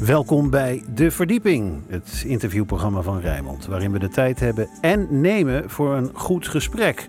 Welkom 0.00 0.50
bij 0.50 0.82
De 0.94 1.10
Verdieping, 1.10 1.82
het 1.88 2.24
interviewprogramma 2.26 3.02
van 3.02 3.20
Rijmond, 3.20 3.66
waarin 3.66 3.92
we 3.92 3.98
de 3.98 4.08
tijd 4.08 4.40
hebben 4.40 4.68
en 4.80 5.20
nemen 5.20 5.70
voor 5.70 5.94
een 5.94 6.10
goed 6.14 6.48
gesprek 6.48 7.08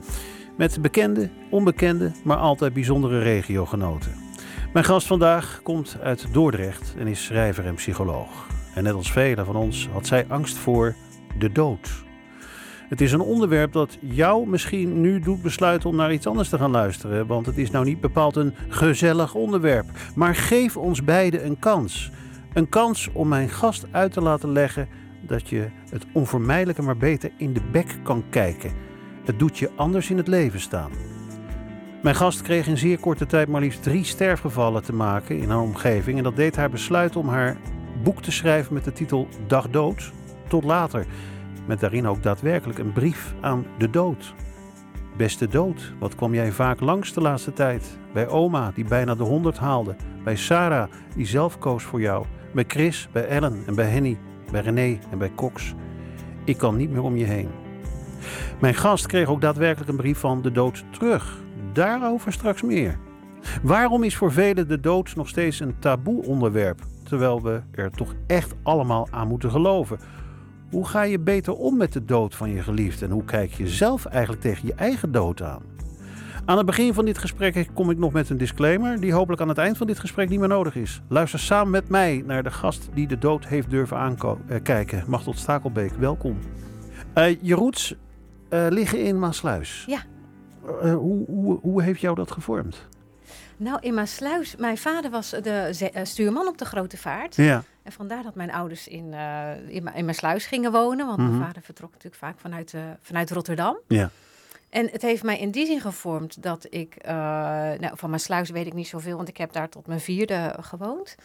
met 0.57 0.81
bekende, 0.81 1.29
onbekende, 1.49 2.11
maar 2.23 2.37
altijd 2.37 2.73
bijzondere 2.73 3.19
regiogenoten. 3.19 4.11
Mijn 4.73 4.85
gast 4.85 5.07
vandaag 5.07 5.59
komt 5.63 5.97
uit 6.03 6.27
Dordrecht 6.31 6.95
en 6.97 7.07
is 7.07 7.25
schrijver 7.25 7.65
en 7.65 7.75
psycholoog. 7.75 8.47
En 8.75 8.83
net 8.83 8.93
als 8.93 9.11
velen 9.11 9.45
van 9.45 9.55
ons 9.55 9.89
had 9.91 10.07
zij 10.07 10.25
angst 10.27 10.57
voor 10.57 10.95
de 11.37 11.51
dood. 11.51 12.03
Het 12.89 13.01
is 13.01 13.11
een 13.11 13.21
onderwerp 13.21 13.73
dat 13.73 13.97
jou 13.99 14.47
misschien 14.47 15.01
nu 15.01 15.19
doet 15.19 15.41
besluiten 15.41 15.89
om 15.89 15.95
naar 15.95 16.13
iets 16.13 16.27
anders 16.27 16.49
te 16.49 16.57
gaan 16.57 16.71
luisteren. 16.71 17.27
Want 17.27 17.45
het 17.45 17.57
is 17.57 17.71
nou 17.71 17.85
niet 17.85 18.01
bepaald 18.01 18.35
een 18.35 18.53
gezellig 18.69 19.33
onderwerp. 19.33 19.85
Maar 20.15 20.35
geef 20.35 20.77
ons 20.77 21.03
beiden 21.03 21.45
een 21.45 21.59
kans. 21.59 22.11
Een 22.53 22.69
kans 22.69 23.09
om 23.13 23.27
mijn 23.27 23.49
gast 23.49 23.85
uit 23.91 24.11
te 24.11 24.21
laten 24.21 24.51
leggen 24.51 24.87
dat 25.21 25.49
je 25.49 25.69
het 25.89 26.05
onvermijdelijke 26.13 26.81
maar 26.81 26.97
beter 26.97 27.31
in 27.37 27.53
de 27.53 27.61
bek 27.71 27.99
kan 28.03 28.23
kijken. 28.29 28.71
Het 29.25 29.39
doet 29.39 29.57
je 29.57 29.71
anders 29.75 30.09
in 30.09 30.17
het 30.17 30.27
leven 30.27 30.59
staan. 30.59 30.91
Mijn 32.01 32.15
gast 32.15 32.41
kreeg 32.41 32.67
in 32.67 32.77
zeer 32.77 32.99
korte 32.99 33.25
tijd 33.25 33.47
maar 33.47 33.61
liefst 33.61 33.83
drie 33.83 34.03
sterfgevallen 34.03 34.83
te 34.83 34.93
maken 34.93 35.37
in 35.37 35.49
haar 35.49 35.61
omgeving. 35.61 36.17
En 36.17 36.23
dat 36.23 36.35
deed 36.35 36.55
haar 36.55 36.69
besluiten 36.69 37.19
om 37.19 37.27
haar 37.27 37.57
boek 38.03 38.21
te 38.21 38.31
schrijven 38.31 38.73
met 38.73 38.83
de 38.83 38.93
titel 38.93 39.27
Dag 39.47 39.69
Dood. 39.69 40.11
Tot 40.47 40.63
later. 40.63 41.05
Met 41.65 41.79
daarin 41.79 42.07
ook 42.07 42.23
daadwerkelijk 42.23 42.79
een 42.79 42.93
brief 42.93 43.33
aan 43.41 43.65
de 43.77 43.89
dood. 43.89 44.33
Beste 45.17 45.47
dood, 45.47 45.93
wat 45.99 46.15
kwam 46.15 46.33
jij 46.33 46.51
vaak 46.51 46.79
langs 46.79 47.13
de 47.13 47.21
laatste 47.21 47.53
tijd? 47.53 47.97
Bij 48.13 48.27
oma, 48.27 48.71
die 48.71 48.85
bijna 48.85 49.15
de 49.15 49.23
honderd 49.23 49.57
haalde. 49.57 49.95
Bij 50.23 50.35
Sarah, 50.35 50.91
die 51.15 51.25
zelf 51.25 51.57
koos 51.57 51.83
voor 51.83 52.01
jou. 52.01 52.25
Bij 52.53 52.63
Chris, 52.67 53.07
bij 53.11 53.27
Ellen 53.27 53.63
en 53.65 53.75
bij 53.75 53.85
Henny. 53.85 54.17
Bij 54.51 54.61
René 54.61 54.99
en 55.11 55.17
bij 55.17 55.31
Cox. 55.35 55.73
Ik 56.45 56.57
kan 56.57 56.75
niet 56.75 56.91
meer 56.91 57.01
om 57.01 57.17
je 57.17 57.25
heen. 57.25 57.49
Mijn 58.59 58.75
gast 58.75 59.05
kreeg 59.05 59.27
ook 59.27 59.41
daadwerkelijk 59.41 59.89
een 59.89 59.97
brief 59.97 60.17
van 60.17 60.41
de 60.41 60.51
dood 60.51 60.83
terug. 60.91 61.37
Daarover 61.73 62.33
straks 62.33 62.61
meer. 62.61 62.97
Waarom 63.63 64.03
is 64.03 64.15
voor 64.15 64.31
velen 64.31 64.67
de 64.67 64.79
dood 64.79 65.15
nog 65.15 65.27
steeds 65.27 65.59
een 65.59 65.79
taboe 65.79 66.25
onderwerp, 66.25 66.81
terwijl 67.03 67.41
we 67.41 67.61
er 67.71 67.91
toch 67.91 68.13
echt 68.27 68.55
allemaal 68.63 69.07
aan 69.11 69.27
moeten 69.27 69.51
geloven? 69.51 69.99
Hoe 70.71 70.87
ga 70.87 71.01
je 71.01 71.19
beter 71.19 71.53
om 71.53 71.77
met 71.77 71.93
de 71.93 72.05
dood 72.05 72.35
van 72.35 72.49
je 72.49 72.63
geliefde 72.63 73.05
en 73.05 73.11
hoe 73.11 73.23
kijk 73.23 73.53
je 73.53 73.67
zelf 73.67 74.05
eigenlijk 74.05 74.41
tegen 74.41 74.67
je 74.67 74.73
eigen 74.73 75.11
dood 75.11 75.41
aan? 75.41 75.61
Aan 76.45 76.57
het 76.57 76.65
begin 76.65 76.93
van 76.93 77.05
dit 77.05 77.17
gesprek 77.17 77.67
kom 77.73 77.89
ik 77.89 77.97
nog 77.97 78.11
met 78.11 78.29
een 78.29 78.37
disclaimer, 78.37 78.99
die 78.99 79.13
hopelijk 79.13 79.41
aan 79.41 79.47
het 79.47 79.57
eind 79.57 79.77
van 79.77 79.87
dit 79.87 79.99
gesprek 79.99 80.29
niet 80.29 80.39
meer 80.39 80.47
nodig 80.47 80.75
is. 80.75 81.01
Luister 81.07 81.39
samen 81.39 81.71
met 81.71 81.89
mij 81.89 82.23
naar 82.25 82.43
de 82.43 82.51
gast 82.51 82.89
die 82.93 83.07
de 83.07 83.17
dood 83.17 83.45
heeft 83.45 83.69
durven 83.69 83.97
aankijken. 83.97 84.97
Uh, 84.97 85.05
Machtel 85.05 85.33
Stakelbeek, 85.33 85.91
welkom. 85.93 86.37
Uh, 87.17 87.41
je 87.41 87.55
roots 87.55 87.95
uh, 88.49 88.65
liggen 88.69 89.03
in 89.03 89.19
Maasluis. 89.19 89.83
Ja. 89.87 89.99
Uh, 90.83 90.93
hoe, 90.93 91.25
hoe, 91.25 91.59
hoe 91.61 91.83
heeft 91.83 92.01
jou 92.01 92.15
dat 92.15 92.31
gevormd? 92.31 92.87
Nou, 93.57 93.77
in 93.81 93.93
Maasluis, 93.93 94.55
mijn 94.55 94.77
vader 94.77 95.11
was 95.11 95.29
de 95.29 95.89
stuurman 96.03 96.47
op 96.47 96.57
de 96.57 96.65
Grote 96.65 96.97
Vaart. 96.97 97.35
Ja. 97.35 97.63
En 97.83 97.91
vandaar 97.91 98.23
dat 98.23 98.35
mijn 98.35 98.51
ouders 98.51 98.87
in, 98.87 99.05
uh, 99.05 99.49
in, 99.67 99.93
in 99.95 100.05
Maasluis 100.05 100.45
gingen 100.45 100.71
wonen. 100.71 101.05
Want 101.05 101.17
mm 101.17 101.25
-hmm. 101.25 101.35
mijn 101.35 101.47
vader 101.47 101.61
vertrok 101.61 101.89
natuurlijk 101.91 102.21
vaak 102.21 102.39
vanuit, 102.39 102.73
uh, 102.73 102.81
vanuit 103.01 103.31
Rotterdam. 103.31 103.77
Ja. 103.87 104.09
En 104.69 104.89
het 104.91 105.01
heeft 105.01 105.23
mij 105.23 105.39
in 105.39 105.51
die 105.51 105.65
zin 105.65 105.81
gevormd 105.81 106.43
dat 106.43 106.67
ik... 106.69 106.95
Uh, 107.05 107.11
nou, 107.11 107.91
van 107.93 108.09
Maasluis 108.09 108.49
weet 108.49 108.65
ik 108.65 108.73
niet 108.73 108.87
zoveel, 108.87 109.15
want 109.15 109.27
ik 109.27 109.37
heb 109.37 109.53
daar 109.53 109.69
tot 109.69 109.87
mijn 109.87 109.99
vierde 109.99 110.55
gewoond. 110.59 111.15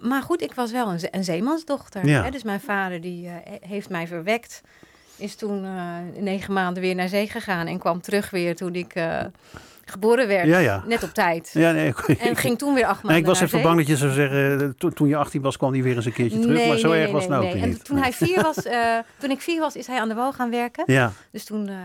maar 0.00 0.22
goed, 0.22 0.42
ik 0.42 0.54
was 0.54 0.72
wel 0.72 0.88
een, 0.88 1.00
een 1.10 1.24
zeemansdochter. 1.24 2.06
Ja. 2.06 2.22
Hè? 2.22 2.30
Dus 2.30 2.42
mijn 2.42 2.60
vader 2.60 3.00
die 3.00 3.30
heeft 3.60 3.88
mij 3.88 4.06
verwekt 4.06 4.60
is 5.16 5.34
toen 5.34 5.66
negen 6.18 6.52
maanden 6.52 6.82
weer 6.82 6.94
naar 6.94 7.08
zee 7.08 7.28
gegaan 7.28 7.66
en 7.66 7.78
kwam 7.78 8.00
terug 8.00 8.30
weer 8.30 8.56
toen 8.56 8.74
ik 8.74 8.94
geboren 9.90 10.26
werd. 10.28 10.46
Ja, 10.46 10.58
ja. 10.58 10.82
Net 10.86 11.02
op 11.02 11.10
tijd. 11.14 11.50
Ja, 11.52 11.72
nee, 11.72 11.94
en 12.18 12.36
ging 12.36 12.58
toen 12.58 12.74
weer 12.74 12.84
acht 12.84 13.02
maanden 13.02 13.10
nee, 13.10 13.20
Ik 13.20 13.26
was 13.26 13.36
even 13.36 13.48
zee. 13.48 13.62
bang 13.62 13.76
dat 13.76 13.86
je 13.86 13.96
zou 13.96 14.12
zeggen, 14.12 14.74
to, 14.76 14.88
toen 14.88 15.08
je 15.08 15.16
18 15.16 15.42
was 15.42 15.56
kwam 15.56 15.72
hij 15.72 15.82
weer 15.82 15.96
eens 15.96 16.06
een 16.06 16.12
keertje 16.12 16.38
terug. 16.38 16.56
Nee, 16.56 16.68
maar 16.68 16.78
zo 16.78 16.92
erg 16.92 17.10
was 17.10 17.22
het 17.22 17.30
nou 17.30 17.46
ook 17.46 17.54
niet. 17.54 17.62
En 17.62 17.82
toen, 17.82 17.96
hij 17.96 18.12
vier 18.12 18.42
was, 18.42 18.66
uh, 18.66 18.98
toen 19.20 19.30
ik 19.30 19.40
vier 19.40 19.60
was, 19.60 19.76
is 19.76 19.86
hij 19.86 20.00
aan 20.00 20.08
de 20.08 20.14
wal 20.14 20.32
gaan 20.32 20.50
werken. 20.50 20.84
Ja, 20.86 21.12
Dus 21.32 21.44
toen 21.44 21.68
uh, 21.68 21.76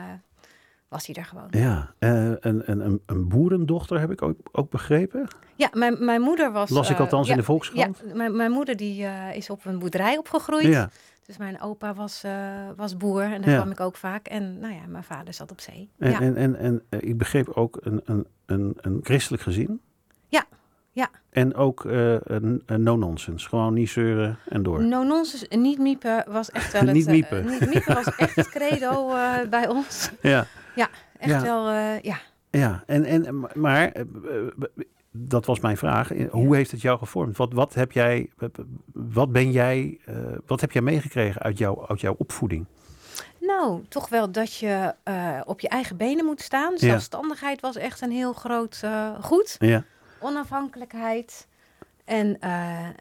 was 0.87 1.05
hij 1.05 1.15
er 1.15 1.25
gewoon. 1.25 1.47
ja. 1.49 1.93
Uh, 1.99 2.31
een, 2.39 2.71
een, 2.71 3.01
een 3.05 3.27
boerendochter 3.27 3.99
heb 3.99 4.11
ik 4.11 4.21
ook, 4.21 4.37
ook 4.51 4.69
begrepen. 4.69 5.27
Ja, 5.55 5.69
mijn, 5.73 6.05
mijn 6.05 6.21
moeder 6.21 6.51
was... 6.51 6.69
Las 6.69 6.89
ik 6.89 6.99
althans 6.99 7.29
in 7.29 7.37
de 7.37 7.43
Volkskrant. 7.43 8.01
Ja, 8.05 8.15
mijn, 8.15 8.35
mijn 8.35 8.51
moeder 8.51 8.75
die, 8.75 9.07
is 9.33 9.49
op 9.49 9.65
een 9.65 9.79
boerderij 9.79 10.17
opgegroeid. 10.17 10.65
Ja. 10.65 10.89
Dus 11.25 11.37
mijn 11.37 11.61
opa 11.61 11.93
was, 11.93 12.23
uh, 12.25 12.31
was 12.75 12.97
boer 12.97 13.23
en 13.23 13.41
daar 13.41 13.49
Ja. 13.49 13.55
kwam 13.55 13.71
ik 13.71 13.79
ook 13.79 13.95
vaak. 13.95 14.27
En 14.27 14.59
nou 14.59 14.73
ja, 14.73 14.81
mijn 14.87 15.03
vader 15.03 15.33
zat 15.33 15.51
op 15.51 15.59
zee. 15.61 15.89
En, 15.99 16.11
ja. 16.11 16.19
en, 16.21 16.35
en, 16.35 16.55
en 16.55 16.81
uh, 16.89 16.99
ik 17.01 17.17
begreep 17.17 17.49
ook 17.49 17.77
een, 17.81 18.01
een, 18.05 18.25
een, 18.45 18.73
een 18.81 18.99
christelijk 19.03 19.43
gezin. 19.43 19.81
Ja, 20.27 20.43
ja. 20.91 21.09
En 21.29 21.55
ook 21.55 21.83
uh, 21.83 22.15
een, 22.23 22.63
een 22.65 22.83
no-nonsense. 22.83 23.49
Gewoon 23.49 23.73
niet 23.73 23.89
zeuren 23.89 24.37
en 24.49 24.63
door. 24.63 24.83
No 24.83 25.03
nonsense, 25.03 25.47
niet 25.55 25.79
miepen 25.79 26.23
was 26.27 26.51
echt 26.51 26.71
wel 26.71 26.81
het... 26.85 26.93
Niet 26.93 27.07
miepen. 27.07 27.45
niet 27.45 27.73
miepen 27.73 27.93
was 27.93 28.15
echt 28.15 28.35
het 28.35 28.49
credo 28.49 29.07
bij 29.49 29.67
ons. 29.67 30.11
Ja. 30.21 30.45
Ja, 30.75 30.89
echt 31.19 31.31
Ja. 31.31 31.41
wel, 31.41 31.71
ja. 32.01 32.17
Ja, 32.49 32.83
en, 32.85 33.03
en, 33.05 33.45
maar 33.53 33.91
eh, 33.91 34.03
dat 35.15 35.45
was 35.45 35.59
mijn 35.59 35.77
vraag. 35.77 36.11
Hoe 36.29 36.55
heeft 36.55 36.71
het 36.71 36.81
jou 36.81 36.97
gevormd? 36.97 37.37
Wat, 37.37 37.53
wat 37.53 37.73
heb 37.73 37.91
jij, 37.91 38.29
wat 38.93 39.31
ben 39.31 39.51
jij, 39.51 39.99
uh, 40.09 40.15
wat 40.45 40.61
heb 40.61 40.71
jij 40.71 40.81
meegekregen 40.81 41.41
uit, 41.41 41.57
jou, 41.57 41.87
uit 41.87 42.01
jouw 42.01 42.15
opvoeding? 42.17 42.65
Nou, 43.39 43.83
toch 43.89 44.09
wel 44.09 44.31
dat 44.31 44.55
je 44.55 44.93
uh, 45.07 45.41
op 45.45 45.59
je 45.59 45.69
eigen 45.69 45.97
benen 45.97 46.25
moet 46.25 46.41
staan. 46.41 46.77
Zelfstandigheid 46.77 47.61
was 47.61 47.75
echt 47.75 48.01
een 48.01 48.11
heel 48.11 48.33
groot 48.33 48.81
uh, 48.85 49.09
goed. 49.21 49.55
Ja, 49.59 49.83
Onafhankelijkheid. 50.19 51.47
En 52.05 52.37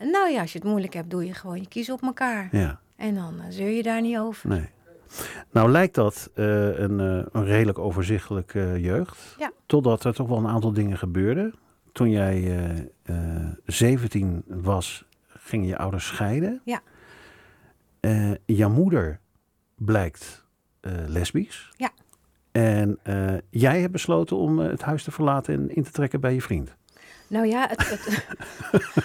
nou 0.01 0.31
ja, 0.31 0.41
als 0.41 0.53
je 0.53 0.59
het 0.59 0.69
moeilijk 0.69 0.95
hebt, 0.95 1.11
doe 1.11 1.27
je 1.27 1.35
gewoon 1.35 1.61
je 1.61 1.69
kiezen 1.69 1.95
op 1.95 2.03
elkaar. 2.03 2.49
ja, 2.53 2.81
En 2.97 3.15
dan 3.15 3.35
zeur 3.49 3.71
je 3.71 3.83
daar 3.83 4.01
niet 4.01 4.19
over. 4.19 4.49
nee. 4.49 4.73
Nou 5.51 5.71
lijkt 5.71 5.95
dat 5.95 6.31
uh, 6.35 6.79
een, 6.79 6.99
uh, 6.99 7.25
een 7.33 7.45
redelijk 7.45 7.79
overzichtelijke 7.79 8.59
uh, 8.59 8.85
jeugd. 8.85 9.35
Ja. 9.39 9.53
Totdat 9.67 10.05
er 10.05 10.15
toch 10.15 10.29
wel 10.29 10.39
een 10.39 10.47
aantal 10.49 10.73
dingen 10.73 10.99
gebeurden. 10.99 11.55
Toen 11.94 12.10
jij 12.10 12.43
uh, 13.06 13.49
17 13.66 14.44
was, 14.47 15.05
gingen 15.27 15.66
je 15.66 15.77
ouders 15.77 16.06
scheiden. 16.06 16.60
Ja. 16.65 16.81
jouw 18.47 18.71
moeder 18.71 19.21
blijkt 19.75 20.44
lesbisch. 21.06 21.72
Ja. 21.77 21.91
En 22.53 22.99
jij 23.50 23.81
hebt 23.81 23.93
besloten 23.93 24.37
om 24.37 24.59
het 24.59 24.83
huis 24.83 25.04
te 25.04 25.10
verlaten 25.10 25.54
en 25.54 25.75
in 25.75 25.83
te 25.83 25.91
trekken 25.91 26.21
bij 26.21 26.34
je 26.34 26.43
vriend. 26.43 26.77
Nou 27.27 27.47
ja, 27.47 27.66
het, 27.69 27.91
het, 27.91 28.04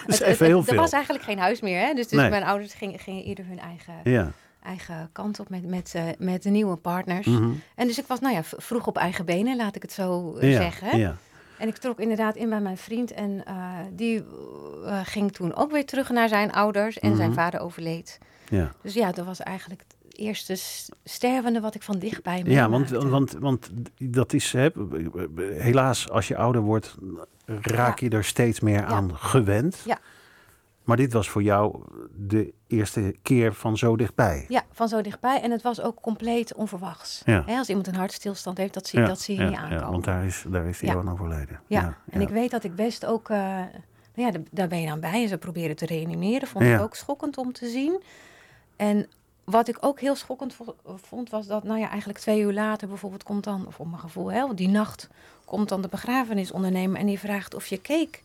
het, 0.05 0.19
het, 0.19 0.39
het 0.39 0.69
er 0.69 0.75
was 0.75 0.91
eigenlijk 0.91 1.23
geen 1.23 1.39
huis 1.39 1.61
meer. 1.61 1.79
Hè? 1.79 1.93
Dus, 1.93 2.07
dus 2.07 2.19
Nee. 2.19 2.29
mijn 2.29 2.43
ouders 2.43 2.73
gingen, 2.73 2.99
gingen 2.99 3.23
ieder 3.23 3.45
hun 3.45 3.59
eigen, 3.59 3.93
Ja. 4.03 4.31
eigen 4.63 5.09
kant 5.11 5.39
op 5.39 5.49
met, 5.49 5.67
met, 5.67 5.93
uh, 5.95 6.03
met 6.17 6.43
de 6.43 6.49
nieuwe 6.49 6.75
partners. 6.75 7.27
Mhm. 7.27 7.51
En 7.75 7.87
dus 7.87 7.99
ik 7.99 8.07
was 8.07 8.19
nou 8.19 8.33
ja, 8.35 8.41
vroeg 8.43 8.87
op 8.87 8.97
eigen 8.97 9.25
benen, 9.25 9.55
laat 9.55 9.75
ik 9.75 9.81
het 9.81 9.91
zo 9.91 10.37
uh, 10.37 10.51
ja. 10.51 10.57
zeggen. 10.61 10.97
Ja. 10.97 11.15
En 11.59 11.67
ik 11.67 11.77
trok 11.77 11.99
inderdaad 11.99 12.35
in 12.35 12.49
bij 12.49 12.59
mijn 12.61 12.77
vriend. 12.77 13.11
En 13.11 13.43
uh, 13.47 13.77
die 13.91 14.23
uh, 14.83 14.99
ging 15.03 15.31
toen 15.31 15.55
ook 15.55 15.71
weer 15.71 15.85
terug 15.85 16.09
naar 16.09 16.27
zijn 16.29 16.51
ouders. 16.51 16.99
En 16.99 17.07
Mhm. 17.09 17.17
zijn 17.17 17.33
vader 17.33 17.59
overleed. 17.59 18.17
Ja. 18.49 18.71
Dus 18.81 18.93
ja, 18.93 19.11
dat 19.11 19.25
was 19.25 19.39
eigenlijk 19.39 19.81
het 19.87 20.17
eerste 20.19 20.55
stervende 21.03 21.59
wat 21.59 21.75
ik 21.75 21.83
van 21.83 21.99
dichtbij 21.99 22.41
Ja, 22.45 22.69
want, 22.69 22.89
want, 22.89 23.31
want 23.31 23.69
dat 23.97 24.33
is, 24.33 24.51
hè, 24.51 24.69
helaas, 25.57 26.09
als 26.09 26.27
je 26.27 26.37
ouder 26.37 26.61
wordt, 26.61 26.95
raak 27.61 27.99
je 27.99 28.09
er 28.09 28.23
steeds 28.23 28.59
meer 28.59 28.83
aan 28.85 29.15
gewend. 29.15 29.81
Ja. 29.85 29.99
Maar 30.89 30.97
dit 30.97 31.13
was 31.13 31.29
voor 31.29 31.43
jou 31.43 31.83
de 32.15 32.53
eerste 32.67 33.15
keer 33.21 33.53
van 33.53 33.77
zo 33.77 33.95
dichtbij. 33.97 34.45
Ja, 34.47 34.63
van 34.71 34.87
zo 34.87 35.01
dichtbij. 35.01 35.41
En 35.41 35.51
het 35.51 35.61
was 35.61 35.81
ook 35.81 36.01
compleet 36.01 36.53
onverwachts. 36.53 37.21
Ja. 37.25 37.43
Als 37.47 37.67
iemand 37.69 37.87
een 37.87 37.95
hartstilstand 37.95 38.57
heeft, 38.57 38.73
dat 38.73 38.87
zie, 38.87 39.05
dat 39.05 39.19
zie 39.19 39.35
je 39.35 39.41
ja, 39.41 39.47
niet 39.49 39.57
aankomen. 39.57 39.83
Ja, 39.83 39.91
want 39.91 40.03
daar 40.03 40.25
is, 40.25 40.43
daar 40.47 40.65
is 40.65 40.79
Ja. 40.79 40.95
overleden. 40.95 41.59
Ja, 41.67 41.97
en 42.09 42.21
ik 42.21 42.29
weet 42.29 42.51
dat 42.51 42.63
ik 42.63 42.75
best 42.75 43.05
ook... 43.05 43.29
Uh, 43.29 43.37
nou 44.15 44.31
ja, 44.33 44.39
daar 44.51 44.67
ben 44.67 44.81
je 44.81 44.87
dan 44.87 44.99
bij. 44.99 45.21
En 45.21 45.27
ze 45.27 45.37
proberen 45.37 45.75
te 45.75 45.85
reanimeren. 45.85 46.47
Vond 46.47 46.65
Ja. 46.65 46.75
ik 46.75 46.81
ook 46.81 46.95
schokkend 46.95 47.37
om 47.37 47.53
te 47.53 47.67
zien. 47.69 48.01
En 48.75 49.07
wat 49.43 49.67
ik 49.67 49.77
ook 49.79 49.99
heel 49.99 50.15
schokkend 50.15 50.53
vo- 50.53 50.75
vond, 50.85 51.29
was 51.29 51.47
dat... 51.47 51.63
Nou 51.63 51.79
ja, 51.79 51.89
eigenlijk 51.89 52.19
twee 52.19 52.41
uur 52.41 52.53
later 52.53 52.87
bijvoorbeeld 52.87 53.23
komt 53.23 53.43
dan... 53.43 53.67
Of 53.67 53.79
op 53.79 53.87
mijn 53.87 53.99
gevoel, 53.99 54.31
hè, 54.31 54.53
die 54.53 54.69
nacht 54.69 55.09
komt 55.45 55.69
dan 55.69 55.81
de 55.81 55.87
begrafenisondernemer... 55.87 56.99
en 56.99 57.05
die 57.05 57.19
vraagt 57.19 57.53
of 57.55 57.65
je 57.65 57.81
cake 57.81 58.19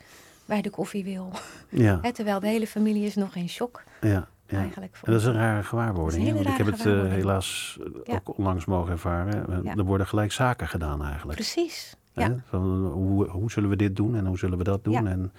bij 0.45 0.63
de 0.63 0.71
koffie 0.71 1.05
wil. 1.05 1.31
Ja, 1.69 2.01
terwijl 2.13 2.41
de 2.41 2.47
hele 2.47 2.67
familie 2.67 3.05
is 3.05 3.15
nog 3.15 3.35
in 3.35 3.49
shock 3.49 3.83
ja, 4.01 4.29
ja. 4.47 4.59
eigenlijk. 4.59 4.99
En 5.03 5.13
dat 5.13 5.21
is 5.21 5.27
een 5.27 5.35
rare 5.35 5.63
gewaarwording. 5.63 6.29
Een 6.29 6.35
Want 6.35 6.47
ik 6.49 6.57
heb 6.57 6.67
het 6.67 6.75
eh, 6.77 6.83
gewaarwording. 6.83 7.15
helaas 7.17 7.79
eh, 7.81 7.87
Ja. 8.05 8.15
ook 8.15 8.39
onlangs 8.39 8.65
mogen 8.65 8.93
ervaren. 8.93 9.65
Eh. 9.65 9.77
Er 9.79 9.85
worden 9.85 10.07
gelijk 10.07 10.33
zaken 10.33 10.69
gedaan 10.69 11.05
eigenlijk. 11.05 11.35
Precies, 11.39 11.97
ja. 12.13 12.37
Van, 12.49 12.87
hoe, 12.87 13.29
hoe 13.29 13.51
zullen 13.51 13.69
we 13.71 13.77
dit 13.77 13.97
doen 13.97 14.17
en 14.17 14.27
hoe 14.27 14.39
zullen 14.39 14.59
we 14.59 14.65
dat 14.65 14.85
doen? 14.85 15.07
En 15.07 15.33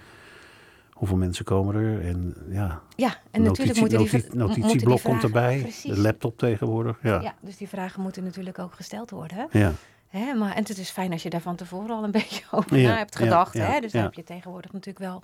Hoeveel 0.96 1.16
mensen 1.16 1.44
komen 1.44 1.74
er? 1.74 2.00
En 2.06 2.34
ja, 2.48 2.80
Ja, 2.94 3.14
en 3.30 3.42
natuurlijk 3.42 3.78
moeten 3.78 3.98
die, 3.98 4.06
notitie- 4.10 4.38
moeten 4.38 4.54
die 4.54 4.64
notitieblok 4.64 5.02
komt 5.02 5.22
erbij. 5.22 5.58
Precies. 5.60 5.94
De 5.94 6.00
laptop 6.00 6.38
tegenwoordig. 6.38 6.98
Ja. 7.02 7.20
Ja, 7.20 7.34
dus 7.40 7.56
die 7.56 7.68
vragen 7.68 8.02
moeten 8.02 8.24
natuurlijk 8.24 8.58
ook 8.58 8.74
gesteld 8.74 9.10
worden. 9.10 9.48
Ja. 9.50 9.72
Hè, 10.08 10.34
maar, 10.34 10.52
en 10.54 10.62
het 10.66 10.78
is 10.78 10.90
fijn 10.90 11.12
als 11.12 11.22
je 11.22 11.30
daar 11.30 11.40
van 11.40 11.56
tevoren 11.56 11.90
al 11.90 12.04
een 12.04 12.10
beetje 12.20 12.44
over 12.50 12.78
Ja, 12.78 12.88
na 12.88 12.96
hebt 12.96 13.16
gedacht. 13.16 13.54
ja, 13.54 13.64
hè? 13.72 13.80
Dus 13.80 13.92
dan 13.92 14.02
heb 14.02 14.14
je 14.14 14.24
tegenwoordig 14.24 14.72
natuurlijk 14.72 15.04
wel... 15.04 15.22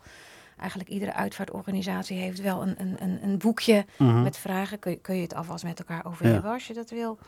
Eigenlijk 0.58 0.90
iedere 0.90 1.12
uitvaartorganisatie 1.14 2.17
heeft 2.19 2.40
wel 2.40 2.62
een, 2.62 2.75
een, 2.79 2.96
een, 2.99 3.19
een 3.23 3.38
boekje 3.38 3.84
Mhm. 3.99 4.23
met 4.23 4.37
vragen. 4.37 4.79
Kun 4.79 4.90
je, 4.90 4.96
kun 4.99 5.14
je 5.17 5.23
het 5.23 5.34
alvast 5.34 5.64
met 5.64 5.79
elkaar 5.79 6.05
over 6.06 6.25
hebben 6.26 6.50
als 6.50 6.67
je 6.67 6.75
dat 6.75 6.90
wil. 6.90 7.19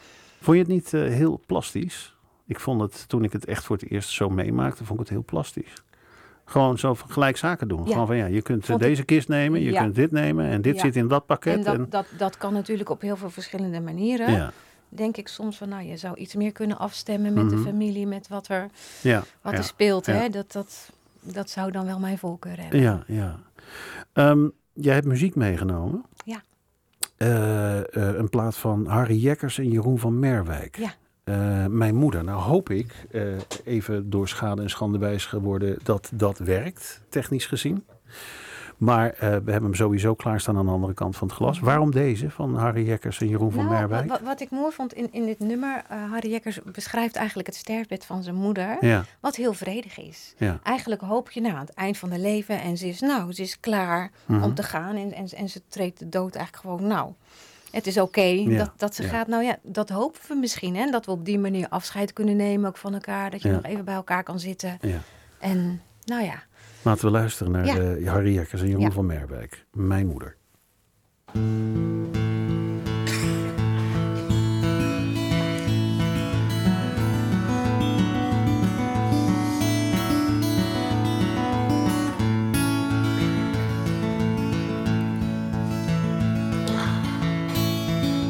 Vond 0.41 0.57
je 0.57 0.63
het 0.63 0.73
niet 0.73 0.95
eh, 0.95 1.01
heel 1.03 1.41
plastisch? 1.47 2.15
Ik 2.47 2.61
vond 2.61 2.81
het, 2.81 3.09
toen 3.09 3.25
ik 3.25 3.33
het 3.33 3.45
echt 3.45 3.65
voor 3.65 3.77
het 3.77 3.91
eerst 3.91 4.09
zo 4.11 4.29
meemaakte, 4.29 4.85
vond 4.85 5.01
ik 5.01 5.07
het 5.07 5.15
heel 5.15 5.25
plastisch. 5.25 5.73
Gewoon 6.45 6.79
zo 6.79 6.95
gelijk 7.09 7.37
zaken 7.37 7.69
doen. 7.69 7.85
Ja. 7.85 7.91
Gewoon 7.93 8.07
van 8.07 8.17
ja, 8.17 8.27
je 8.27 8.43
kunt 8.43 8.69
eh, 8.69 8.75
ik- 8.75 8.81
deze 8.81 9.05
kist 9.05 9.29
nemen, 9.29 9.61
je 9.61 9.71
Ja. 9.73 9.81
kunt 9.83 9.95
dit 9.95 10.11
nemen 10.11 10.47
en 10.47 10.63
dit 10.63 10.75
Ja. 10.75 10.81
zit 10.81 10.97
in 10.97 11.09
dat 11.09 11.27
pakket. 11.27 11.57
En 11.57 11.63
dat, 11.63 11.75
en- 11.75 11.87
dat, 11.91 12.07
dat 12.19 12.37
kan 12.37 12.53
natuurlijk 12.53 12.91
op 12.91 13.01
heel 13.01 13.17
veel 13.17 13.31
verschillende 13.31 13.81
manieren. 13.81 14.53
Denk 14.97 15.17
ik 15.17 15.29
soms 15.29 15.57
van, 15.57 15.69
nou, 15.69 15.83
je 15.85 15.97
zou 15.97 16.17
iets 16.17 16.35
meer 16.35 16.53
kunnen 16.53 16.79
afstemmen 16.79 17.33
met 17.33 17.49
de 17.51 17.55
Mhm. 17.57 17.65
familie, 17.65 18.07
met 18.07 18.29
wat 18.29 18.49
er, 18.49 18.67
ja, 19.03 19.23
wat 19.43 19.53
ja, 19.53 19.59
er 19.59 19.65
speelt. 19.65 20.07
ja. 20.07 20.13
Hè? 20.13 20.29
Dat, 20.29 20.53
dat, 20.53 20.91
dat 21.21 21.51
zou 21.51 21.71
dan 21.71 21.87
wel 21.87 21.99
mijn 21.99 22.19
voorkeur 22.19 22.61
hebben. 22.61 22.81
ja, 22.81 23.05
ja. 23.07 23.39
Ehm, 24.13 24.49
jij 24.73 24.95
hebt 24.95 25.07
muziek 25.07 25.35
meegenomen. 25.35 26.05
Ja. 26.25 26.43
Eh, 27.17 27.79
eh, 27.79 27.85
een 28.17 28.29
plaat 28.29 28.57
van 28.57 28.87
Harry 28.87 29.17
Jekkers 29.17 29.59
en 29.59 29.69
Jeroen 29.71 29.99
van 29.99 30.19
Merwijk. 30.19 30.77
Ja. 30.77 30.95
Eh, 31.25 31.67
mijn 31.67 31.95
moeder. 31.95 32.25
Nou 32.25 32.41
hoop 32.41 32.71
ik, 32.71 32.95
even 33.65 34.11
door 34.11 34.29
schade 34.29 34.63
en 34.63 34.71
schande 34.71 34.99
wijs 34.99 35.27
geworden, 35.27 35.79
dat 35.83 36.11
dat 36.15 36.39
werkt, 36.39 37.01
technisch 37.09 37.47
gezien. 37.47 37.85
Maar 38.77 39.09
eh, 39.11 39.19
we 39.19 39.27
hebben 39.27 39.63
hem 39.63 39.75
sowieso 39.75 40.15
klaarstaan 40.15 40.57
aan 40.57 40.67
de 40.67 40.73
andere 40.73 40.95
kant 40.95 41.17
van 41.17 41.29
het 41.29 41.37
glas. 41.37 41.59
Waarom 41.59 41.91
deze 41.91 42.31
van 42.31 42.57
Harry 42.57 42.87
Jekkers 42.87 43.21
en 43.21 43.29
Jeroen 43.29 43.53
van 43.53 43.65
Nou, 43.65 43.77
Merwijk? 43.79 44.09
wat, 44.09 44.21
wat 44.21 44.41
ik 44.41 44.51
mooi 44.51 44.73
vond 44.73 44.93
in, 44.93 45.09
in 45.13 45.27
dit 45.27 45.39
nummer, 45.39 45.83
eh, 45.89 46.11
Harry 46.11 46.31
Jekkers 46.31 46.61
beschrijft 46.73 47.17
eigenlijk 47.17 47.47
het 47.49 47.57
sterfbed 47.57 48.05
van 48.05 48.23
zijn 48.23 48.35
moeder, 48.35 48.77
Ja, 48.81 49.05
wat 49.21 49.37
heel 49.37 49.53
vredig 49.53 49.99
is. 49.99 50.35
ja. 50.39 50.59
Eigenlijk 50.63 51.01
hoop 51.01 51.31
je 51.31 51.41
nou, 51.41 51.55
aan 51.55 51.61
het 51.67 51.75
eind 51.75 51.99
van 51.99 52.11
haar 52.11 52.19
leven 52.19 52.61
en 52.61 52.77
ze 52.77 52.89
is, 52.89 53.01
nou, 53.01 53.33
ze 53.33 53.43
is 53.43 53.61
klaar 53.61 54.11
Mhm. 54.27 54.43
om 54.43 54.55
te 54.55 54.63
gaan 54.63 54.97
en, 54.97 55.13
en, 55.13 55.27
en 55.37 55.49
ze 55.49 55.61
treedt 55.69 55.99
de 55.99 56.09
dood 56.09 56.35
eigenlijk 56.35 56.67
gewoon, 56.67 56.87
nou, 56.91 57.13
het 57.71 57.87
is 57.87 57.99
oké 57.99 58.21
Ja, 58.21 58.59
dat, 58.59 58.71
dat 58.77 58.95
ze 58.95 59.03
ja. 59.03 59.09
gaat. 59.09 59.27
Nou 59.27 59.43
ja, 59.45 59.57
dat 59.63 59.89
hopen 59.89 60.21
we 60.29 60.35
misschien, 60.35 60.77
hè, 60.77 60.91
dat 60.91 61.07
we 61.07 61.11
op 61.13 61.25
die 61.25 61.39
manier 61.39 61.69
afscheid 61.69 62.13
kunnen 62.13 62.37
nemen 62.37 62.69
ook 62.69 62.77
van 62.77 62.95
elkaar, 62.95 63.31
dat 63.31 63.43
je 63.43 63.49
Ja. 63.49 63.55
nog 63.55 63.65
even 63.65 63.85
bij 63.85 63.95
elkaar 63.95 64.23
kan 64.23 64.41
zitten. 64.41 64.79
ja. 64.81 64.99
En 65.39 65.81
nou 66.05 66.23
ja, 66.25 66.43
Laten 66.85 67.05
we 67.05 67.11
luisteren 67.11 67.53
naar 67.53 67.67
Ja. 67.67 67.79
eh, 67.79 68.09
Harry 68.09 68.35
Jekkers 68.35 68.61
en 68.61 68.67
Jeroen 68.69 68.83
Ja. 68.83 68.91
van 68.91 69.07
Merwijk. 69.07 69.67
Mijn 69.73 70.07
moeder. 70.07 70.37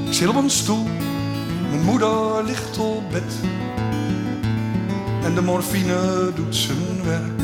Ik 0.07 0.13
zit 0.21 0.29
op 0.29 0.35
een 0.37 0.51
stoel, 0.51 0.85
mijn 1.71 1.83
moeder 1.85 2.45
ligt 2.45 2.79
op 2.79 3.11
bed. 3.11 3.35
En 5.25 5.35
de 5.35 5.43
morfine 5.43 6.31
doet 6.35 6.57
zijn 6.57 7.05
werk. 7.05 7.43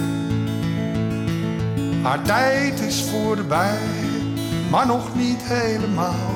Haar 2.02 2.23
tijd 2.23 2.81
is 2.81 3.02
voorbij, 3.02 3.79
maar 4.70 4.87
nog 4.87 5.14
niet 5.14 5.43
helemaal. 5.43 6.35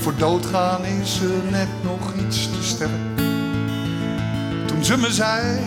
Voor 0.00 0.14
doodgaan 0.16 0.84
is 0.84 1.14
ze 1.14 1.42
net 1.50 1.68
nog 1.82 2.14
iets 2.14 2.50
te 2.50 2.62
sterk. 2.62 3.16
Toen 4.66 4.84
ze 4.84 4.96
me 4.96 5.12
zei 5.12 5.60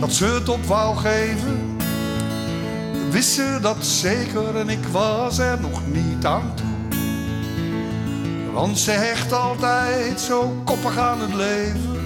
dat 0.00 0.12
ze 0.12 0.24
het 0.24 0.48
op 0.48 0.64
wou 0.64 0.96
geven, 0.96 1.76
wist 3.10 3.32
ze 3.32 3.58
dat 3.60 3.86
zeker 3.86 4.56
en 4.56 4.68
ik 4.68 4.84
was 4.92 5.38
er 5.38 5.60
nog 5.60 5.80
niet 5.86 6.24
aan 6.24 6.52
toe. 6.54 6.66
Want 8.52 8.78
ze 8.78 8.90
hecht 8.90 9.32
altijd 9.32 10.20
zo 10.20 10.62
koppig 10.64 10.98
aan 10.98 11.20
het 11.20 11.34
leven. 11.34 12.00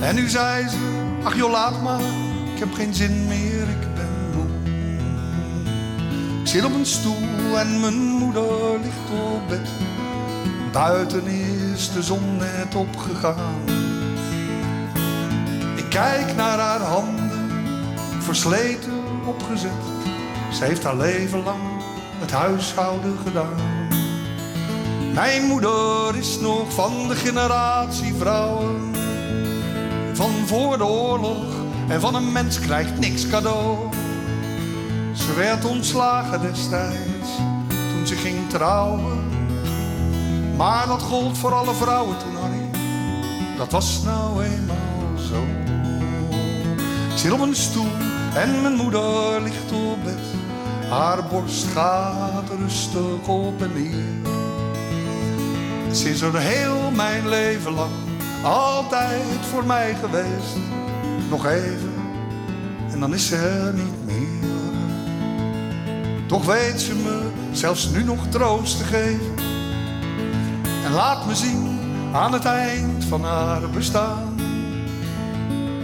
En 0.00 0.14
nu 0.14 0.28
zei 0.28 0.68
ze, 0.68 0.76
ach 1.24 1.36
joh 1.36 1.50
laat 1.50 1.82
maar, 1.82 2.00
ik 2.54 2.58
heb 2.58 2.72
geen 2.74 2.94
zin 2.94 3.26
meer, 3.26 3.57
zit 6.48 6.64
op 6.64 6.74
een 6.74 6.86
stoel 6.86 7.58
en 7.58 7.80
mijn 7.80 7.98
moeder 7.98 8.80
ligt 8.82 9.10
op 9.10 9.48
bed. 9.48 9.68
Buiten 10.72 11.26
is 11.26 11.92
de 11.92 12.02
zon 12.02 12.36
net 12.36 12.74
opgegaan. 12.74 13.62
Ik 15.76 15.88
kijk 15.88 16.36
naar 16.36 16.58
haar 16.58 16.80
handen, 16.80 17.50
versleten 18.18 19.02
opgezet. 19.26 19.70
Ze 20.52 20.64
heeft 20.64 20.84
haar 20.84 20.96
leven 20.96 21.42
lang 21.42 21.82
het 22.18 22.30
huishouden 22.30 23.18
gedaan. 23.26 23.88
Mijn 25.14 25.44
moeder 25.44 26.16
is 26.16 26.40
nog 26.40 26.72
van 26.72 27.08
de 27.08 27.16
generatie 27.16 28.14
vrouwen 28.14 28.94
van 30.12 30.32
voor 30.46 30.78
de 30.78 30.86
oorlog 30.86 31.44
en 31.88 32.00
van 32.00 32.14
een 32.14 32.32
mens 32.32 32.58
krijgt 32.58 32.98
niks 32.98 33.26
cadeau. 33.26 33.87
Ze 35.28 35.34
werd 35.34 35.64
ontslagen 35.64 36.40
destijds 36.40 37.28
toen 37.68 38.06
ze 38.06 38.14
ging 38.14 38.48
trouwen. 38.50 39.28
Maar 40.56 40.86
dat 40.86 41.02
gold 41.02 41.38
voor 41.38 41.54
alle 41.54 41.74
vrouwen 41.74 42.18
toen, 42.18 42.36
Harry. 42.36 42.70
Dat 43.56 43.72
was 43.72 44.02
nou 44.02 44.44
eenmaal 44.44 45.18
zo. 45.28 45.42
Ik 47.12 47.18
zit 47.18 47.32
op 47.32 47.40
een 47.40 47.54
stoel 47.54 47.90
en 48.34 48.62
mijn 48.62 48.74
moeder 48.74 49.40
ligt 49.42 49.72
op 49.72 50.04
bed. 50.04 50.24
Haar 50.90 51.24
borst 51.24 51.66
gaat 51.74 52.50
rustig 52.58 53.26
op 53.26 53.62
en 53.62 53.72
neer. 53.74 54.32
Ze 55.94 56.10
is 56.10 56.20
er 56.20 56.38
heel 56.38 56.90
mijn 56.90 57.28
leven 57.28 57.72
lang 57.72 57.92
altijd 58.42 59.46
voor 59.50 59.64
mij 59.64 59.94
geweest. 59.94 60.56
Nog 61.30 61.46
even 61.46 61.94
en 62.90 63.00
dan 63.00 63.14
is 63.14 63.26
ze 63.26 63.36
er 63.36 63.74
niet. 63.74 63.97
Toch 66.28 66.44
weet 66.44 66.80
ze 66.80 66.94
me 66.94 67.30
zelfs 67.52 67.88
nu 67.88 68.04
nog 68.04 68.26
troost 68.28 68.78
te 68.78 68.84
geven. 68.84 69.34
En 70.84 70.92
laat 70.92 71.26
me 71.26 71.34
zien 71.34 71.78
aan 72.12 72.32
het 72.32 72.44
eind 72.44 73.04
van 73.04 73.24
haar 73.24 73.70
bestaan. 73.70 74.36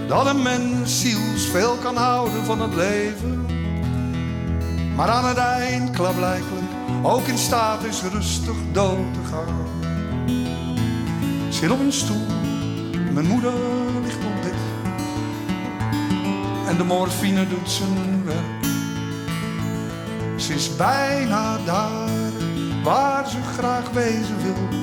Dat 0.08 0.26
een 0.26 0.42
mens 0.42 1.00
ziels 1.00 1.46
veel 1.46 1.76
kan 1.82 1.96
houden 1.96 2.44
van 2.44 2.60
het 2.60 2.74
leven. 2.74 3.46
Maar 4.96 5.08
aan 5.08 5.24
het 5.24 5.36
eind 5.36 5.90
klaarblijkelijk 5.90 6.64
ook 7.02 7.26
in 7.26 7.38
staat 7.38 7.84
is 7.84 8.02
rustig 8.02 8.56
dood 8.72 9.14
te 9.14 9.20
gaan. 9.30 9.66
Zit 11.48 11.70
op 11.70 11.80
een 11.80 11.92
stoel, 11.92 12.26
mijn 13.12 13.26
moeder 13.26 13.52
ligt 14.04 14.24
op 14.24 14.42
bed. 14.42 14.54
En 16.68 16.76
de 16.76 16.84
morfine 16.84 17.48
doet 17.48 17.70
zijn 17.70 18.24
werk. 18.24 18.53
Ze 20.44 20.54
is 20.54 20.76
bijna 20.76 21.58
daar 21.64 22.32
waar 22.82 23.28
ze 23.28 23.42
graag 23.42 23.90
wezen 23.90 24.42
wil. 24.42 24.78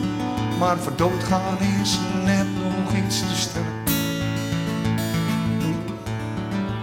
Maar 0.59 0.77
voor 0.77 0.95
doodgaan 0.95 1.57
is 1.81 1.99
net 2.23 2.47
nog 2.53 2.93
iets 3.05 3.19
te 3.19 3.35
sterk. 3.35 3.89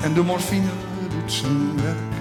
En 0.03 0.15
de 0.15 0.23
morfine 0.23 0.71
doet 1.09 1.33
zijn 1.33 1.83
werk. 1.83 2.18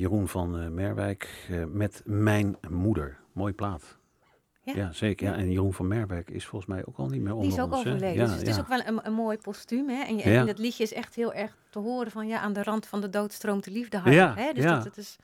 Jeroen 0.00 0.28
van 0.28 0.58
eh, 0.58 0.68
Merwijk 0.68 1.46
eh, 1.50 1.64
met 1.64 2.02
Mijn 2.04 2.56
Moeder. 2.68 3.18
Mooi 3.32 3.52
plaat. 3.52 3.98
Ja. 4.62 4.72
Ja, 4.76 4.92
zeker. 4.92 5.26
Ja. 5.28 5.36
En 5.36 5.50
Jeroen 5.50 5.72
van 5.72 5.88
Merwijk 5.88 6.30
is 6.30 6.46
volgens 6.46 6.70
mij 6.70 6.84
ook 6.86 6.96
al 6.96 7.08
niet 7.08 7.22
meer 7.22 7.32
onder 7.34 7.48
Die 7.48 7.56
is 7.58 7.62
ook 7.64 7.72
ons, 7.72 7.78
overleden. 7.78 8.14
Ja, 8.14 8.24
dus 8.24 8.38
het 8.38 8.46
is 8.46 8.58
ook 8.58 8.68
wel 8.68 8.82
een, 8.86 9.00
een 9.02 9.12
mooi 9.12 9.36
postuum. 9.38 9.88
Hè? 9.88 10.02
En, 10.02 10.46
het 10.46 10.58
liedje 10.58 10.82
is 10.82 10.92
echt 10.92 11.14
heel 11.14 11.32
erg 11.32 11.56
te 11.70 11.78
horen 11.78 12.10
van 12.10 12.26
ja, 12.26 12.40
aan 12.40 12.52
de 12.52 12.62
rand 12.62 12.86
van 12.86 13.00
de 13.00 13.10
dood 13.10 13.32
stroomt 13.32 13.64
de 13.64 13.70
liefde 13.70 13.98
hard. 13.98 14.14
Ja, 14.14 14.34
Hè? 14.34 14.52
Dus 14.52 14.64
dat, 14.64 14.84
het, 14.84 14.96
is, 14.96 15.16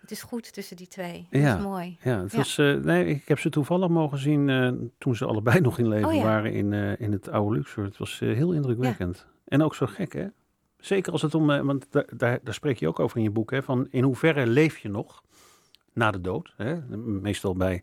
het 0.00 0.10
is 0.10 0.22
goed 0.22 0.52
tussen 0.52 0.76
die 0.76 0.88
twee. 0.88 1.26
Ja. 1.30 1.48
Dat 1.50 1.58
is 1.58 1.64
mooi. 1.64 1.96
Ja, 2.02 2.20
het 2.22 2.32
Ja. 2.32 2.36
was, 2.38 2.58
eh, 2.58 2.74
nee, 2.74 3.06
ik 3.06 3.28
heb 3.28 3.38
ze 3.38 3.50
toevallig 3.50 3.88
mogen 3.88 4.18
zien 4.18 4.92
toen 4.98 5.16
ze 5.16 5.24
allebei 5.26 5.60
nog 5.68 5.78
in 5.78 5.88
leven 5.88 6.08
Oh 6.08 6.14
ja. 6.14 6.22
waren 6.22 6.52
in, 6.52 6.72
in 6.98 7.12
het 7.12 7.28
oude 7.28 7.56
Luxor. 7.56 7.84
Het 7.84 7.98
was 7.98 8.18
heel 8.18 8.52
indrukwekkend. 8.52 9.26
En 9.44 9.62
ook 9.62 9.74
zo 9.74 9.86
gek, 9.86 10.12
hè? 10.12 10.26
Zeker 10.80 11.12
als 11.12 11.22
het 11.22 11.34
om, 11.34 11.50
eh, 11.50 11.60
want 11.60 11.86
da- 11.90 12.04
daar, 12.16 12.38
daar 12.42 12.54
spreek 12.54 12.78
je 12.78 12.88
ook 12.88 13.00
over 13.00 13.16
in 13.16 13.22
je 13.22 13.30
boek, 13.30 13.50
hè? 13.50 13.62
Van 13.62 13.86
in 13.90 14.02
hoeverre 14.02 14.46
leef 14.46 14.78
je 14.78 14.88
nog 14.88 15.22
na 15.92 16.10
de 16.10 16.20
dood? 16.20 16.52
Hè? 16.56 16.80
Meestal 16.96 17.54
bij 17.56 17.82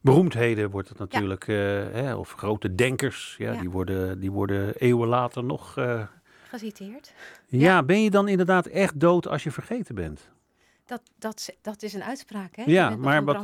beroemdheden 0.00 0.70
wordt 0.70 0.88
het 0.88 0.98
natuurlijk, 0.98 1.48
eh, 1.48 1.56
hè? 1.92 2.14
of 2.14 2.32
grote 2.32 2.74
denkers, 2.74 3.34
ja, 3.38 3.52
Ja. 3.52 3.60
Die, 3.60 3.70
worden, 3.70 4.20
die 4.20 4.30
worden 4.30 4.74
eeuwen 4.76 5.08
later 5.08 5.44
nog. 5.44 5.76
eh, 5.76 6.02
Geciteerd. 6.48 7.14
ja. 7.46 7.82
ben 7.82 8.02
je 8.02 8.10
dan 8.10 8.28
inderdaad 8.28 8.66
echt 8.66 9.00
dood 9.00 9.28
als 9.28 9.42
je 9.42 9.50
vergeten 9.50 9.94
bent? 9.94 10.28
Dat, 10.86 11.02
dat, 11.18 11.50
dat 11.62 11.82
is 11.82 11.92
een 11.94 12.02
uitspraak, 12.02 12.56
hè? 12.56 12.62
Ja, 12.66 12.96
maar 12.96 13.24
wat- 13.24 13.36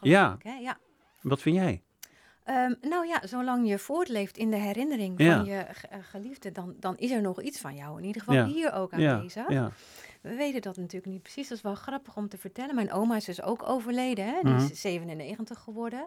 Ja. 0.00 0.36
hè? 0.42 0.52
Ja. 0.54 0.78
Wat 1.20 1.40
vind 1.42 1.56
jij? 1.56 1.82
Ehm, 2.44 2.74
nou 2.80 3.06
ja, 3.06 3.20
zolang 3.26 3.68
je 3.68 3.78
voortleeft 3.78 4.36
in 4.36 4.50
de 4.50 4.56
herinnering 4.56 5.14
Ja. 5.20 5.36
van 5.36 5.44
je 5.44 5.54
eh, 5.58 5.98
geliefde, 6.10 6.52
dan, 6.52 6.74
dan 6.80 6.96
is 6.98 7.10
er 7.10 7.20
nog 7.22 7.42
iets 7.42 7.58
van 7.60 7.74
jou. 7.74 7.98
In 7.98 8.04
ieder 8.04 8.22
geval 8.22 8.36
Ja. 8.36 8.46
hier 8.46 8.72
ook 8.72 8.92
aanwezig. 8.92 9.48
ja, 9.50 9.70
We 10.20 10.34
weten 10.34 10.62
dat 10.62 10.76
natuurlijk 10.76 11.12
niet 11.12 11.22
precies. 11.22 11.48
Dat 11.48 11.56
is 11.56 11.62
wel 11.62 11.74
grappig 11.74 12.16
om 12.16 12.28
te 12.28 12.38
vertellen. 12.38 12.74
Mijn 12.74 12.92
oma 12.92 13.16
is 13.16 13.24
dus 13.24 13.42
ook 13.42 13.68
overleden. 13.68 14.24
Hè? 14.26 14.34
Die 14.42 14.52
Mhm. 14.52 14.64
is 14.70 14.80
97 14.80 15.58
geworden. 15.60 16.06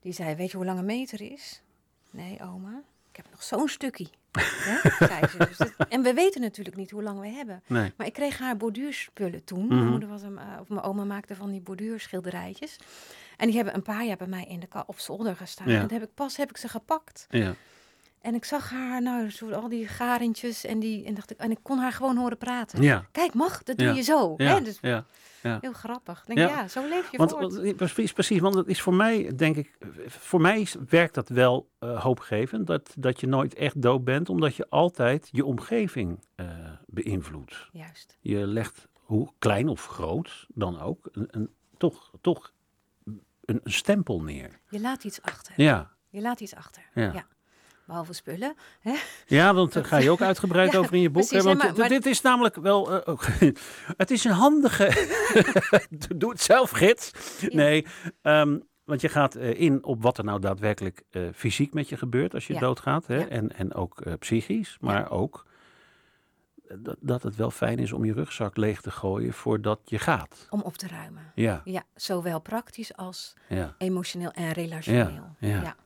Die 0.00 0.12
zei, 0.12 0.34
weet 0.34 0.50
je 0.50 0.56
hoe 0.56 0.66
lang 0.66 0.78
een 0.78 0.84
meter 0.84 1.20
is? 1.32 1.62
Nee, 2.10 2.38
oma. 2.42 2.82
Ik 3.10 3.16
heb 3.16 3.26
nog 3.30 3.42
zo'n 3.42 3.68
stukje. 3.68 4.06
Hè? 4.38 4.76
zei 5.06 5.26
ze. 5.26 5.36
Dus 5.38 5.56
dat- 5.56 5.74
en 5.88 6.02
we 6.02 6.14
weten 6.14 6.40
natuurlijk 6.40 6.76
niet 6.76 6.90
hoe 6.90 7.02
lang 7.02 7.20
we 7.20 7.28
hebben. 7.28 7.62
nee. 7.66 7.92
Maar 7.96 8.06
ik 8.06 8.12
kreeg 8.12 8.38
haar 8.38 8.56
borduurspullen 8.56 9.44
toen. 9.44 9.64
Mhm. 9.66 9.74
Mijn 9.74 9.88
moeder 9.90 10.08
was 10.08 10.22
een, 10.22 10.38
eh, 10.38 10.44
of 10.60 10.68
mijn 10.68 10.82
oma 10.82 11.04
maakte 11.04 11.36
van 11.36 11.50
die 11.50 11.60
borduurschilderijtjes. 11.60 12.76
En 13.36 13.46
die 13.46 13.56
hebben 13.56 13.74
een 13.74 13.82
paar 13.82 14.04
jaar 14.04 14.16
bij 14.16 14.26
mij 14.26 14.44
in 14.44 14.60
de 14.60 14.66
op 14.86 14.98
zolder 14.98 15.36
gestaan. 15.36 15.68
Ja. 15.68 15.80
En 15.80 15.92
heb 15.92 16.02
ik 16.02 16.14
pas 16.14 16.36
heb 16.36 16.50
ik 16.50 16.56
ze 16.56 16.68
gepakt. 16.68 17.26
Ja. 17.30 17.54
En 18.20 18.34
ik 18.34 18.44
zag 18.44 18.70
haar, 18.70 19.02
nou, 19.02 19.30
zo, 19.30 19.50
al 19.50 19.68
die 19.68 19.86
garentjes 19.88 20.64
en 20.64 20.78
die. 20.78 21.04
En 21.04 21.14
dacht 21.14 21.30
ik, 21.30 21.38
en 21.38 21.50
ik 21.50 21.58
kon 21.62 21.78
haar 21.78 21.92
gewoon 21.92 22.16
horen 22.16 22.38
praten. 22.38 22.82
Ja. 22.82 23.06
Kijk, 23.12 23.34
mag, 23.34 23.62
dat 23.62 23.78
doe 23.78 23.92
je 23.94 24.02
zo. 24.02 24.34
Hè? 24.36 24.60
Dus 24.60 24.78
ja. 24.82 25.04
heel 25.40 25.72
grappig. 25.72 26.24
Denk, 26.24 26.38
Ja. 26.38 26.48
ja. 26.48 26.68
zo 26.68 26.88
leef 26.88 27.10
je 27.10 27.16
Want, 27.16 27.30
voort. 27.30 27.54
want- 27.56 27.76
precies, 27.76 28.12
precies, 28.12 28.40
want 28.40 28.54
dat 28.54 28.66
is 28.68 28.82
voor 28.82 28.94
mij, 28.94 29.32
denk 29.36 29.56
ik, 29.56 29.76
voor 30.06 30.40
mij 30.40 30.68
werkt 30.88 31.14
dat 31.14 31.28
wel 31.28 31.68
eh, 31.78 32.02
hoopgevend. 32.02 32.66
Dat, 32.66 32.94
dat 32.98 33.20
je 33.20 33.26
nooit 33.26 33.54
echt 33.54 33.82
dood 33.82 34.04
bent, 34.04 34.28
omdat 34.28 34.56
je 34.56 34.66
altijd 34.68 35.28
je 35.32 35.44
omgeving 35.44 36.20
eh, 36.34 36.46
beïnvloedt. 36.86 37.68
Juist. 37.72 38.18
Je 38.20 38.46
legt, 38.46 38.88
hoe 38.94 39.32
klein 39.38 39.68
of 39.68 39.86
groot 39.86 40.46
dan 40.48 40.80
ook, 40.80 41.08
een, 41.12 41.28
een, 41.30 41.50
toch, 41.76 42.10
toch 42.20 42.52
een, 43.46 43.60
een 43.64 43.72
stempel 43.72 44.22
neer. 44.22 44.60
Je 44.68 44.80
laat 44.80 45.04
iets 45.04 45.22
achter. 45.22 45.52
Ja, 45.56 45.90
Je 46.10 46.20
laat 46.20 46.40
iets 46.40 46.54
achter. 46.54 46.82
Ja. 46.94 47.26
Behalve 47.86 48.12
spullen. 48.12 48.54
ja 49.26 49.54
want 49.54 49.72
daar 49.72 49.84
ga 49.84 49.96
je 49.96 50.10
ook 50.10 50.20
uitgebreid 50.20 50.72
Ja, 50.72 50.78
over 50.78 50.94
in 50.94 51.00
je 51.00 51.10
boek. 51.10 51.26
precies, 51.26 51.44
hè, 51.44 51.50
hè, 51.50 51.56
want 51.56 51.58
maar- 51.62 51.78
maar- 51.78 51.88
dit 51.88 52.06
is 52.06 52.20
namelijk 52.20 52.56
wel, 52.56 53.06
ook- 53.06 53.24
het 53.96 54.10
is 54.10 54.24
een 54.24 54.32
handige, 54.32 55.08
doe 56.16 56.30
het 56.30 56.40
zelf 56.40 56.70
gids. 56.70 57.10
Nee, 57.48 57.86
ehm, 58.22 58.58
want 58.84 59.00
je 59.00 59.08
gaat 59.08 59.34
eh, 59.34 59.60
in 59.60 59.84
op 59.84 60.02
wat 60.02 60.18
er 60.18 60.24
nou 60.24 60.40
daadwerkelijk 60.40 61.02
eh, 61.10 61.22
fysiek 61.34 61.74
met 61.74 61.88
je 61.88 61.96
gebeurt 61.96 62.34
als 62.34 62.46
je 62.46 62.52
Ja. 62.54 62.60
doodgaat. 62.60 63.06
Hè? 63.06 63.16
Ja. 63.16 63.28
En, 63.28 63.56
en 63.56 63.74
ook 63.74 64.18
psychisch, 64.18 64.76
maar 64.80 65.10
ook 65.10 65.46
dat, 66.78 66.96
dat 67.00 67.22
het 67.22 67.36
wel 67.36 67.50
fijn 67.50 67.78
is 67.78 67.92
om 67.92 68.04
je 68.04 68.12
rugzak 68.12 68.56
leeg 68.56 68.80
te 68.80 68.90
gooien 68.90 69.32
voordat 69.32 69.80
je 69.84 69.98
gaat. 69.98 70.46
Om 70.50 70.60
op 70.60 70.76
te 70.76 70.88
ruimen. 70.88 71.32
Ja, 71.34 71.60
Ja, 71.64 71.82
zowel 71.94 72.40
praktisch 72.40 72.96
als 72.96 73.34
ja. 73.48 73.74
emotioneel 73.78 74.30
en 74.30 74.52
relationeel. 74.52 75.36
ja. 75.38 75.76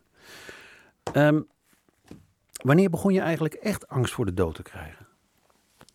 Ehm, 1.12 1.40
wanneer 2.62 2.90
begon 2.90 3.12
je 3.12 3.20
eigenlijk 3.20 3.54
echt 3.54 3.88
angst 3.88 4.12
voor 4.14 4.25
de 4.25 4.35
dood 4.35 4.54
te 4.54 4.62
krijgen? 4.62 5.06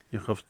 Je 0.08 0.20
gaf, 0.20 0.44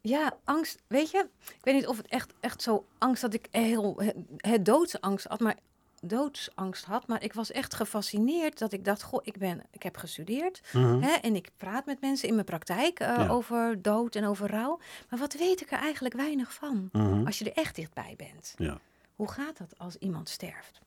Ja, 0.00 0.36
angst, 0.44 0.82
weet 0.86 1.10
je, 1.10 1.28
ik 1.38 1.58
weet 1.64 1.74
niet 1.74 1.86
of 1.86 1.96
het 1.96 2.06
echt, 2.08 2.32
echt 2.40 2.62
zo 2.62 2.86
angst 2.98 3.22
dat 3.22 3.34
ik 3.34 3.46
heel, 3.50 3.94
het, 4.00 4.16
het 4.36 4.64
doodsangst 4.64 5.26
had, 5.26 5.40
maar 5.40 5.56
doodsangst 6.00 6.84
had, 6.84 7.06
maar 7.06 7.22
ik 7.22 7.32
was 7.32 7.50
echt 7.50 7.74
gefascineerd 7.74 8.58
dat 8.58 8.72
ik 8.72 8.84
dacht, 8.84 9.02
goh, 9.02 9.20
ik 9.22 9.38
ben, 9.38 9.62
ik 9.70 9.82
heb 9.82 9.96
gestudeerd 9.96 10.60
Mhm. 10.72 11.00
hè, 11.02 11.10
en 11.12 11.34
ik 11.34 11.50
praat 11.56 11.86
met 11.86 12.00
mensen 12.00 12.28
in 12.28 12.34
mijn 12.34 12.46
praktijk 12.46 13.00
eh, 13.00 13.16
Ja. 13.16 13.28
over 13.28 13.82
dood 13.82 14.14
en 14.14 14.24
over 14.24 14.50
rouw, 14.50 14.78
maar 15.10 15.18
wat 15.18 15.32
weet 15.34 15.60
ik 15.60 15.70
er 15.70 15.78
eigenlijk 15.78 16.14
weinig 16.14 16.54
van 16.54 16.88
Mhm. 16.92 17.26
als 17.26 17.38
je 17.38 17.44
er 17.50 17.56
echt 17.62 17.74
dichtbij 17.76 18.14
bent? 18.16 18.54
Ja. 18.56 18.78
Hoe 19.16 19.30
gaat 19.30 19.58
dat 19.58 19.78
als 19.78 19.96
iemand 19.96 20.28
sterft? 20.28 20.80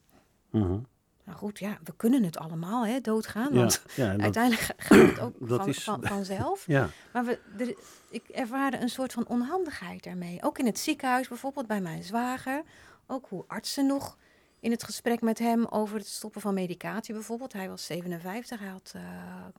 Mhm. 0.50 0.77
Nou 1.25 1.38
goed, 1.38 1.60
ja, 1.60 1.77
we 1.84 1.93
kunnen 1.96 2.24
het 2.24 2.38
allemaal, 2.38 2.86
hè, 2.86 3.01
doodgaan, 3.01 3.53
Ja, 3.53 3.60
want 3.60 3.84
ja, 3.96 4.05
en 4.05 4.12
dat- 4.17 4.22
uiteindelijk 4.24 4.62
ga- 4.63 4.74
gaat 4.77 5.08
het 5.10 5.20
ook 5.25 5.34
van, 5.39 5.67
is- 5.67 5.84
van, 5.84 6.00
vanzelf. 6.03 6.63
ja. 6.77 6.89
Maar 7.13 7.25
we, 7.25 7.39
er, 7.58 7.75
ik 8.10 8.27
ervaarde 8.27 8.77
een 8.77 8.89
soort 8.89 9.13
van 9.13 9.27
onhandigheid 9.27 10.03
daarmee. 10.03 10.39
Ook 10.43 10.58
in 10.60 10.65
het 10.65 10.79
ziekenhuis 10.79 11.27
bijvoorbeeld 11.27 11.67
bij 11.67 11.82
mijn 11.82 12.03
zwager. 12.03 12.63
Ook 13.08 13.25
hoe 13.29 13.43
artsen 13.48 13.86
nog 13.86 14.17
in 14.63 14.72
het 14.72 14.84
gesprek 14.84 15.22
met 15.22 15.39
hem 15.39 15.65
over 15.65 15.98
het 15.98 16.08
stoppen 16.08 16.41
van 16.41 16.53
medicatie 16.53 17.13
bijvoorbeeld. 17.13 17.53
Hij 17.53 17.70
was 17.70 17.86
57, 17.86 18.60
hij 18.60 18.70
had 18.70 18.91
eh, 18.96 19.01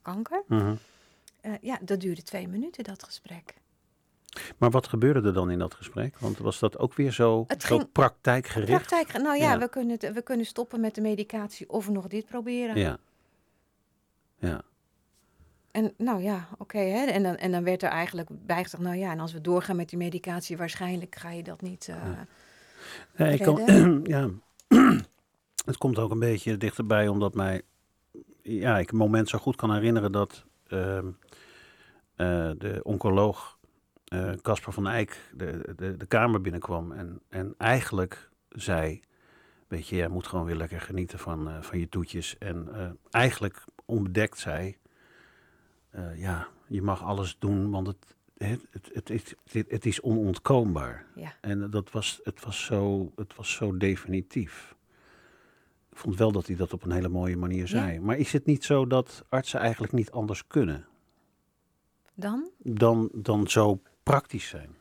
kanker. 0.03 0.43
Mhm. 0.47 0.75
Eh, 1.41 1.53
ja, 1.61 1.79
dat 1.83 2.01
duurde 2.01 2.23
twee 2.23 2.49
minuten, 2.49 2.85
dat 2.85 3.03
gesprek. 3.03 3.55
Maar 4.59 4.71
wat 4.71 4.89
gebeurde 4.89 5.23
er 5.29 5.33
dan 5.35 5.51
in 5.51 5.59
dat 5.59 5.75
gesprek? 5.75 6.19
Want 6.19 6.39
was 6.39 6.59
dat 6.59 6.79
ook 6.79 6.95
weer 6.95 7.13
zo, 7.13 7.45
Het 7.47 7.63
zo 7.63 7.77
ging- 7.77 7.93
praktijkgericht? 7.93 8.87
Praktijk, 8.87 9.23
nou 9.23 9.37
ja, 9.39 9.53
Ja. 9.53 9.59
We, 9.59 9.69
kunnen 9.69 9.99
we 10.15 10.23
kunnen 10.23 10.47
stoppen 10.47 10.81
met 10.81 10.95
de 10.95 11.01
medicatie 11.01 11.71
of 11.71 11.89
nog 11.89 12.07
dit 12.07 12.27
proberen. 12.27 12.77
Ja. 12.77 12.99
Ja. 14.39 14.63
En 15.71 15.95
nou 15.97 16.23
ja, 16.23 16.49
oké. 16.59 16.79
hè. 16.79 17.05
en, 17.07 17.23
dan, 17.23 17.37
en 17.37 17.53
dan 17.53 17.65
werd 17.65 17.83
er 17.83 17.89
eigenlijk 17.91 18.29
bijgezegd, 18.31 18.83
nou 18.83 18.97
ja, 18.97 19.11
en 19.11 19.21
als 19.21 19.33
we 19.33 19.41
doorgaan 19.41 19.77
met 19.77 19.89
die 19.89 19.99
medicatie, 19.99 20.57
waarschijnlijk 20.57 21.15
ga 21.17 21.31
je 21.31 21.43
dat 21.43 21.61
niet. 21.63 21.85
Ja. 21.85 22.27
Ja, 23.17 23.27
ik 23.27 23.41
kan, 23.43 23.61
ja. 24.15 24.31
Het 25.65 25.77
komt 25.79 25.99
ook 25.99 26.11
een 26.11 26.19
beetje 26.19 26.57
dichterbij, 26.57 27.09
omdat 27.09 27.35
mij, 27.35 27.63
ja, 28.43 28.79
ik 28.79 28.91
een 28.91 28.97
moment 28.97 29.29
zo 29.29 29.39
goed 29.39 29.57
kan 29.57 29.73
herinneren 29.73 30.13
dat 30.13 30.45
ehm, 30.67 31.07
eh, 32.15 32.51
de 32.59 32.81
oncoloog 32.83 33.59
eh, 34.05 34.33
Casper 34.43 34.73
van 34.73 34.89
Eyck 34.89 35.31
de, 35.33 35.75
de, 35.77 35.97
de 35.97 36.07
kamer 36.07 36.41
binnenkwam 36.41 36.93
en, 36.93 37.21
en 37.29 37.55
eigenlijk 37.59 38.31
zei, 38.49 39.01
weet 39.69 39.89
je, 39.89 39.97
jij 39.97 40.09
moet 40.09 40.27
gewoon 40.27 40.45
weer 40.45 40.57
lekker 40.57 40.81
genieten 40.81 41.19
van, 41.19 41.49
eh, 41.49 41.63
van 41.63 41.79
je 41.79 41.89
toetjes. 41.89 42.39
En 42.39 42.69
eigenlijk 43.11 43.65
onbedekt 43.85 44.39
zei, 44.39 44.77
ja, 46.15 46.49
je 46.67 46.83
mag 46.83 47.03
alles 47.03 47.37
doen, 47.39 47.71
want 47.71 47.87
het, 47.87 48.17
het, 48.37 48.61
het, 48.93 49.09
het, 49.09 49.37
het, 49.69 49.87
is 49.87 50.01
onontkoombaar. 50.01 51.07
ja. 51.15 51.35
En 51.41 51.71
dat 51.71 51.91
was, 51.91 52.21
het, 52.23 52.45
was 52.45 52.65
zo, 52.65 53.13
het 53.17 53.35
was 53.35 53.53
zo 53.53 53.77
definitief. 53.77 54.75
Ik 55.91 55.97
vond 55.97 56.17
wel 56.17 56.33
dat 56.33 56.47
hij 56.47 56.57
dat 56.57 56.73
op 56.73 56.83
een 56.85 56.93
hele 56.93 57.09
mooie 57.09 57.37
manier 57.37 57.69
zei. 57.69 58.01
Maar 58.01 58.17
is 58.17 58.33
het 58.33 58.47
niet 58.47 58.65
zo 58.65 58.87
dat 58.87 59.25
artsen 59.29 59.61
eigenlijk 59.61 59.93
niet 59.93 60.11
anders 60.11 60.47
kunnen 60.47 60.87
Dan, 62.15 62.51
dan, 62.59 63.09
dan 63.13 63.49
zo 63.49 63.81
praktisch 64.03 64.49
zijn? 64.49 64.77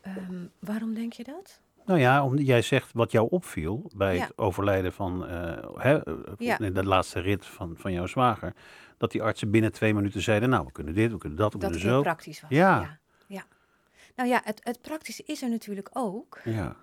ehm, 0.00 0.46
waarom 0.58 0.94
denk 0.94 1.12
je 1.12 1.24
dat? 1.24 1.60
Nou 1.86 1.98
ja, 2.00 2.24
omdat 2.24 2.46
jij 2.46 2.62
zegt 2.62 2.90
wat 2.92 3.12
jou 3.12 3.26
opviel 3.30 3.90
bij 3.96 4.14
Ja. 4.16 4.22
het 4.22 4.38
overlijden 4.38 4.92
van 4.92 5.26
eh, 5.26 5.68
hè, 5.74 6.04
eh, 6.04 6.14
Ja. 6.38 6.56
de 6.56 6.84
laatste 6.84 7.20
rit 7.20 7.46
van, 7.46 7.74
van 7.76 7.92
jouw 7.92 8.06
zwager. 8.06 8.52
Dat 8.96 9.10
die 9.12 9.22
artsen 9.22 9.50
binnen 9.50 9.72
twee 9.72 9.94
minuten 9.94 10.20
zeiden, 10.22 10.48
nou 10.48 10.64
we 10.66 10.72
kunnen 10.72 10.94
dit, 10.94 11.12
we 11.12 11.18
kunnen 11.18 11.38
dat, 11.38 11.52
we 11.52 11.58
Dat 11.58 11.70
kunnen 11.70 11.88
zo. 11.88 12.00
praktisch 12.00 12.40
was. 12.40 12.50
Ja. 12.50 12.80
ja. 12.80 12.98
ja. 13.26 13.42
Nou 14.16 14.28
ja, 14.28 14.40
het, 14.44 14.60
het 14.64 14.80
praktische 14.82 15.22
is 15.26 15.42
er 15.42 15.50
natuurlijk 15.50 15.88
ook. 15.92 16.40
Ja, 16.44 16.76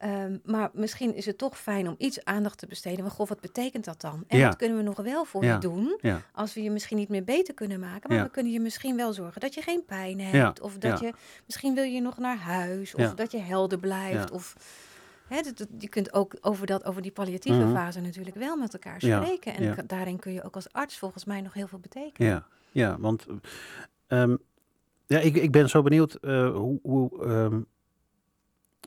Ehm, 0.00 0.38
maar 0.44 0.70
misschien 0.72 1.14
is 1.14 1.26
het 1.26 1.38
toch 1.38 1.58
fijn 1.58 1.88
om 1.88 1.94
iets 1.98 2.24
aandacht 2.24 2.58
te 2.58 2.66
besteden. 2.66 3.00
Maar 3.02 3.10
goh, 3.10 3.28
wat 3.28 3.40
betekent 3.40 3.84
dat 3.84 4.00
dan? 4.00 4.24
En 4.26 4.38
Ja. 4.38 4.46
wat 4.46 4.56
kunnen 4.56 4.76
we 4.76 4.82
nog 4.82 4.96
wel 4.96 5.24
voor 5.24 5.44
Ja. 5.44 5.54
je 5.54 5.60
doen? 5.60 5.98
ja, 6.00 6.22
Als 6.32 6.54
we 6.54 6.62
je 6.62 6.70
misschien 6.70 6.96
niet 6.96 7.08
meer 7.08 7.24
beter 7.24 7.54
kunnen 7.54 7.80
maken. 7.80 8.14
Maar 8.14 8.24
we 8.24 8.30
kunnen 8.30 8.52
je 8.52 8.60
misschien 8.60 8.96
wel 8.96 9.12
zorgen 9.12 9.40
dat 9.40 9.54
je 9.54 9.62
geen 9.62 9.84
pijn 9.84 10.20
hebt. 10.20 10.60
Of 10.60 10.78
dat 10.78 11.00
je, 11.00 11.12
misschien 11.46 11.74
wil 11.74 11.84
je 11.84 12.00
nog 12.00 12.18
naar 12.18 12.36
huis. 12.36 12.94
Of 12.94 13.14
dat 13.14 13.30
je 13.32 13.38
helder 13.38 13.78
blijft. 13.78 14.30
Of, 14.30 14.56
hè, 15.28 15.40
dat- 15.42 15.58
dat- 15.58 15.68
je 15.78 15.88
kunt 15.88 16.12
ook 16.12 16.36
over, 16.40 16.66
dat, 16.66 16.84
over 16.84 17.02
die 17.02 17.10
palliatieve 17.12 17.58
Mhm. 17.60 17.72
fase 17.74 18.00
natuurlijk 18.00 18.36
wel 18.36 18.56
met 18.56 18.72
elkaar 18.72 19.00
spreken. 19.00 19.54
En 19.54 19.86
daarin 19.86 20.18
kun 20.18 20.32
je 20.32 20.42
ook 20.42 20.54
als 20.54 20.72
arts 20.72 20.98
volgens 20.98 21.24
mij 21.24 21.40
nog 21.40 21.54
heel 21.54 21.66
veel 21.68 21.78
betekenen. 21.78 22.30
ja, 22.30 22.46
ja 22.72 22.96
want 23.00 23.26
ehm, 24.06 24.36
ja, 25.06 25.18
ik, 25.18 25.34
ik 25.36 25.50
ben 25.52 25.68
zo 25.68 25.82
benieuwd 25.82 26.14
eh, 26.14 26.50
hoe, 26.56 26.78
hoe, 26.82 27.24
ehm, 27.24 27.60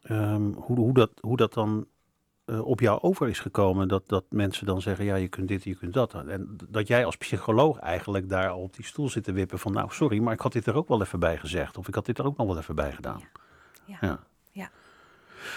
ehm, 0.03 0.51
hoe, 0.51 0.77
hoe, 0.79 0.93
dat, 0.93 1.11
hoe 1.21 1.37
dat 1.37 1.53
dan 1.53 1.85
eh, 2.45 2.65
op 2.65 2.79
jou 2.79 3.01
over 3.01 3.29
is 3.29 3.39
gekomen. 3.39 3.87
Dat, 3.87 4.03
dat 4.07 4.25
mensen 4.29 4.65
dan 4.65 4.81
zeggen, 4.81 5.05
ja, 5.05 5.15
je 5.15 5.27
kunt 5.27 5.47
dit, 5.47 5.63
je 5.63 5.75
kunt 5.75 5.93
dat. 5.93 6.13
En 6.13 6.57
dat 6.69 6.87
jij 6.87 7.05
als 7.05 7.17
psycholoog 7.17 7.77
eigenlijk 7.79 8.29
daar 8.29 8.53
op 8.55 8.75
die 8.75 8.85
stoel 8.85 9.09
zit 9.09 9.23
te 9.23 9.31
wippen 9.31 9.59
van... 9.59 9.73
nou, 9.73 9.91
sorry, 9.91 10.19
maar 10.19 10.33
ik 10.33 10.39
had 10.39 10.51
dit 10.51 10.65
er 10.65 10.75
ook 10.75 10.87
wel 10.87 11.01
even 11.01 11.19
bij 11.19 11.37
gezegd. 11.37 11.77
Of 11.77 11.87
ik 11.87 11.95
had 11.95 12.05
dit 12.05 12.17
er 12.19 12.25
ook 12.25 12.37
nog 12.37 12.47
wel 12.47 12.57
even 12.57 12.75
bij 12.75 12.91
gedaan. 12.91 13.21
Ja. 13.85 13.97
Ja. 14.51 14.69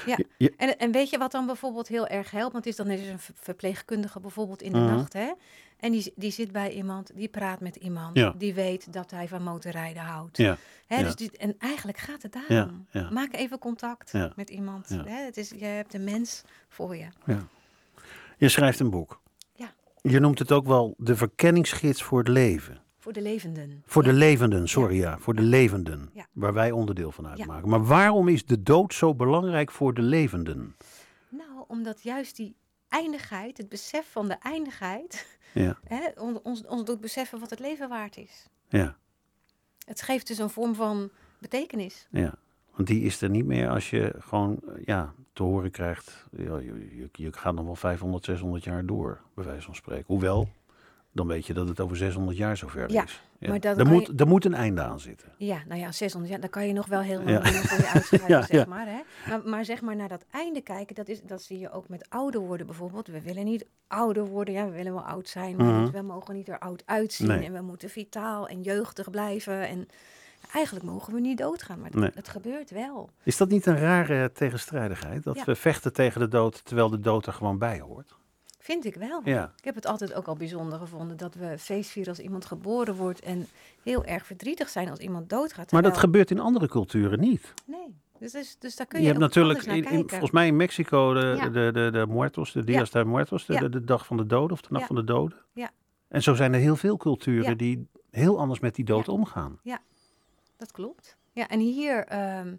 Ja, 0.06 0.18
je- 0.38 0.54
en, 0.56 0.78
en 0.78 0.92
weet 0.92 1.10
je 1.10 1.18
wat 1.18 1.30
dan 1.32 1.46
bijvoorbeeld 1.46 1.88
heel 1.88 2.06
erg 2.06 2.30
helpt? 2.30 2.52
Want 2.52 2.64
het 2.64 2.72
is 2.78 2.84
dan 2.84 2.90
is 2.90 3.08
een 3.08 3.18
ver- 3.18 3.34
verpleegkundige 3.38 4.20
bijvoorbeeld 4.20 4.62
in 4.62 4.72
de 4.72 4.78
Mhm. 4.78 4.94
nacht, 4.96 5.12
hè? 5.12 5.32
En 5.76 5.92
die, 5.92 6.12
die 6.16 6.30
zit 6.30 6.52
bij 6.52 6.72
iemand, 6.72 7.10
die 7.14 7.28
praat 7.28 7.60
met 7.60 7.76
iemand, 7.76 8.16
Ja. 8.16 8.34
die 8.38 8.54
weet 8.54 8.92
dat 8.92 9.10
hij 9.10 9.28
van 9.28 9.42
motorrijden 9.42 10.02
houdt. 10.02 10.36
Ja, 10.36 10.56
Hè, 10.86 10.96
ja. 10.96 11.02
dus 11.02 11.14
die, 11.16 11.30
en 11.36 11.54
eigenlijk 11.58 11.98
gaat 11.98 12.22
het 12.22 12.36
daarom. 12.48 12.86
Maak 13.10 13.32
even 13.34 13.58
contact 13.58 14.12
met 14.36 14.50
iemand. 14.50 14.88
Hè? 14.88 15.24
Het 15.24 15.36
is, 15.36 15.50
je 15.50 15.64
hebt 15.64 15.94
een 15.94 16.04
mens 16.04 16.42
voor 16.68 16.96
je. 16.96 17.06
je 18.38 18.48
schrijft 18.48 18.80
een 18.80 18.90
boek. 18.90 19.20
Ja. 19.54 19.72
Je 20.02 20.20
noemt 20.20 20.38
het 20.38 20.52
ook 20.52 20.66
wel 20.66 20.94
de 20.98 21.16
verkenningsgids 21.16 22.02
voor 22.02 22.18
het 22.18 22.28
leven. 22.28 22.80
Voor 22.98 23.12
de 23.12 23.22
levenden. 23.22 23.82
Voor 23.86 24.02
de 24.02 24.12
levenden, 24.12 24.68
sorry 24.68 24.96
ja, 24.96 25.18
voor 25.18 25.34
de 25.34 25.42
levenden. 25.42 26.10
Waar 26.32 26.52
wij 26.52 26.70
onderdeel 26.70 27.12
van 27.12 27.26
uitmaken. 27.26 27.68
Maar 27.68 27.84
waarom 27.84 28.28
is 28.28 28.44
de 28.46 28.62
dood 28.62 28.94
zo 28.94 29.14
belangrijk 29.14 29.70
voor 29.70 29.94
de 29.94 30.02
levenden? 30.02 30.76
Nou, 31.28 31.64
omdat 31.68 32.02
juist 32.02 32.36
die 32.36 32.56
eindigheid, 32.88 33.56
het 33.58 33.68
besef 33.68 34.06
van 34.10 34.28
de 34.28 34.36
eindigheid, 34.40 35.35
Ja, 35.62 35.78
hè, 35.84 36.08
on- 36.20 36.40
ons, 36.42 36.66
ons 36.66 36.84
doet 36.84 37.00
beseffen 37.00 37.40
wat 37.40 37.50
het 37.50 37.58
leven 37.58 37.88
waard 37.88 38.16
is. 38.16 38.46
ja, 38.68 38.96
Het 39.86 40.02
geeft 40.02 40.26
dus 40.26 40.38
een 40.38 40.50
vorm 40.50 40.74
van 40.74 41.10
betekenis. 41.38 42.06
ja. 42.10 42.34
Want 42.74 42.88
die 42.88 43.02
is 43.02 43.22
er 43.22 43.30
niet 43.30 43.46
meer 43.46 43.68
als 43.70 43.90
je 43.90 44.14
gewoon 44.18 44.58
eh, 44.68 44.84
ja, 44.84 45.14
te 45.32 45.42
horen 45.42 45.70
krijgt. 45.70 46.24
Ja, 46.30 46.58
je, 46.58 46.96
je, 46.96 47.08
je 47.12 47.32
gaat 47.32 47.54
nog 47.54 47.64
wel 47.64 47.76
500, 47.76 48.24
600 48.24 48.64
jaar 48.64 48.86
door, 48.86 49.20
bij 49.34 49.44
wijze 49.44 49.62
van 49.62 49.74
spreken. 49.74 50.04
Hoewel, 50.06 50.48
dan 51.16 51.26
weet 51.26 51.46
je 51.46 51.52
dat 51.54 51.68
het 51.68 51.80
over 51.80 51.96
600 51.96 52.36
jaar 52.36 52.56
zover 52.56 52.90
Ja, 52.92 53.04
is. 53.04 53.20
maar 53.48 53.60
dat 53.60 53.78
er, 53.78 53.86
moet, 53.86 54.06
je- 54.06 54.12
er 54.16 54.26
moet 54.26 54.44
een 54.44 54.54
einde 54.54 54.82
aan 54.82 55.00
zitten. 55.00 55.28
Ja, 55.38 55.58
nou 55.68 55.80
ja, 55.80 55.92
600 55.92 56.32
jaar, 56.32 56.40
dan 56.40 56.50
kan 56.50 56.66
je 56.66 56.72
nog 56.72 56.86
wel 56.86 57.00
heel 57.00 57.16
lang 57.22 57.30
Ja. 57.30 57.42
voor 57.44 57.78
je 57.78 57.88
uitschrijven, 57.94 58.28
Ja, 58.28 58.40
zeg 58.42 58.50
ja. 58.50 58.64
maar, 58.68 58.86
hè? 58.86 59.00
maar. 59.28 59.40
Maar 59.44 59.64
zeg 59.64 59.80
maar 59.82 59.96
naar 59.96 60.08
dat 60.08 60.24
einde 60.30 60.60
kijken, 60.60 60.94
dat, 60.94 61.08
is, 61.08 61.22
dat 61.22 61.42
zie 61.42 61.58
je 61.58 61.70
ook 61.70 61.88
met 61.88 62.06
ouder 62.08 62.40
worden 62.40 62.66
bijvoorbeeld. 62.66 63.06
We 63.06 63.20
willen 63.20 63.44
niet 63.44 63.66
ouder 63.86 64.26
worden, 64.26 64.54
ja, 64.54 64.64
we 64.64 64.72
willen 64.76 64.92
wel 64.92 65.02
oud 65.06 65.28
zijn, 65.28 65.56
maar 65.56 65.66
Mhm. 65.66 65.90
we 65.90 66.02
mogen 66.02 66.34
niet 66.34 66.48
er 66.48 66.58
oud 66.58 66.82
uitzien. 66.86 67.26
Nee. 67.26 67.44
En 67.46 67.52
we 67.52 67.60
moeten 67.62 67.90
vitaal 67.90 68.48
en 68.48 68.62
jeugdig 68.62 69.10
blijven. 69.10 69.68
En 69.68 69.88
eigenlijk 70.52 70.84
mogen 70.84 71.12
we 71.14 71.20
niet 71.20 71.38
doodgaan, 71.38 71.78
maar 71.80 71.90
het, 71.90 72.00
Nee. 72.00 72.10
het 72.14 72.28
gebeurt 72.28 72.70
wel. 72.70 73.10
Is 73.22 73.36
dat 73.36 73.48
niet 73.48 73.66
een 73.66 73.78
rare 73.78 74.32
tegenstrijdigheid? 74.32 75.22
Dat 75.22 75.36
Ja. 75.36 75.44
we 75.44 75.54
vechten 75.54 75.92
tegen 75.92 76.20
de 76.20 76.28
dood 76.28 76.64
terwijl 76.64 76.90
de 76.90 77.00
dood 77.00 77.26
er 77.26 77.32
gewoon 77.32 77.58
bij 77.58 77.80
hoort? 77.80 78.14
Vind 78.66 78.84
ik 78.84 78.94
wel. 78.94 79.20
Ja, 79.24 79.52
Ik 79.58 79.64
heb 79.64 79.74
het 79.74 79.86
altijd 79.86 80.14
ook 80.14 80.26
al 80.26 80.36
bijzonder 80.36 80.78
gevonden 80.78 81.16
dat 81.16 81.34
we 81.34 81.58
feest 81.58 81.90
vieren 81.90 82.12
als 82.12 82.22
iemand 82.22 82.44
geboren 82.44 82.94
wordt 82.94 83.20
en 83.20 83.46
heel 83.82 84.04
erg 84.04 84.26
verdrietig 84.26 84.68
zijn 84.68 84.90
als 84.90 84.98
iemand 84.98 85.30
doodgaat. 85.30 85.72
maar 85.72 85.82
dat 85.82 85.98
gebeurt 85.98 86.30
in 86.30 86.40
andere 86.40 86.68
culturen 86.68 87.20
niet. 87.20 87.54
Nee, 87.66 87.94
dus, 88.18 88.32
dus, 88.32 88.56
dus 88.58 88.76
daar 88.76 88.86
kun 88.86 88.98
Je, 88.98 89.04
je, 89.04 89.10
hebt 89.10 89.22
natuurlijk, 89.22 89.62
in, 89.62 90.08
volgens 90.08 90.30
mij 90.30 90.46
in 90.46 90.56
Mexico, 90.56 91.14
de, 91.14 91.34
Ja. 91.38 91.48
de, 91.48 91.70
de, 91.72 91.88
de 91.92 92.06
Muertos, 92.08 92.52
de 92.52 92.64
Dias 92.64 92.90
de 92.90 93.04
Muertos, 93.04 93.46
de, 93.46 93.52
Ja. 93.52 93.60
de, 93.60 93.68
de 93.68 93.84
dag 93.84 94.06
van 94.06 94.16
de 94.16 94.26
doden 94.26 94.52
of 94.52 94.60
de 94.60 94.68
nacht 94.70 94.80
Ja. 94.80 94.86
van 94.86 94.96
de 94.96 95.04
doden. 95.04 95.38
Ja. 95.52 95.70
En 96.08 96.22
zo 96.22 96.34
zijn 96.34 96.52
er 96.54 96.60
heel 96.60 96.76
veel 96.76 96.96
culturen 96.96 97.48
Ja. 97.50 97.54
die 97.54 97.88
heel 98.10 98.38
anders 98.38 98.60
met 98.60 98.74
die 98.74 98.84
dood 98.84 99.06
Ja. 99.06 99.12
omgaan. 99.12 99.60
Dat 100.56 100.72
klopt. 100.72 101.16
Ja, 101.32 101.48
en 101.48 101.60
hier 101.60 102.04
ehm, 102.04 102.54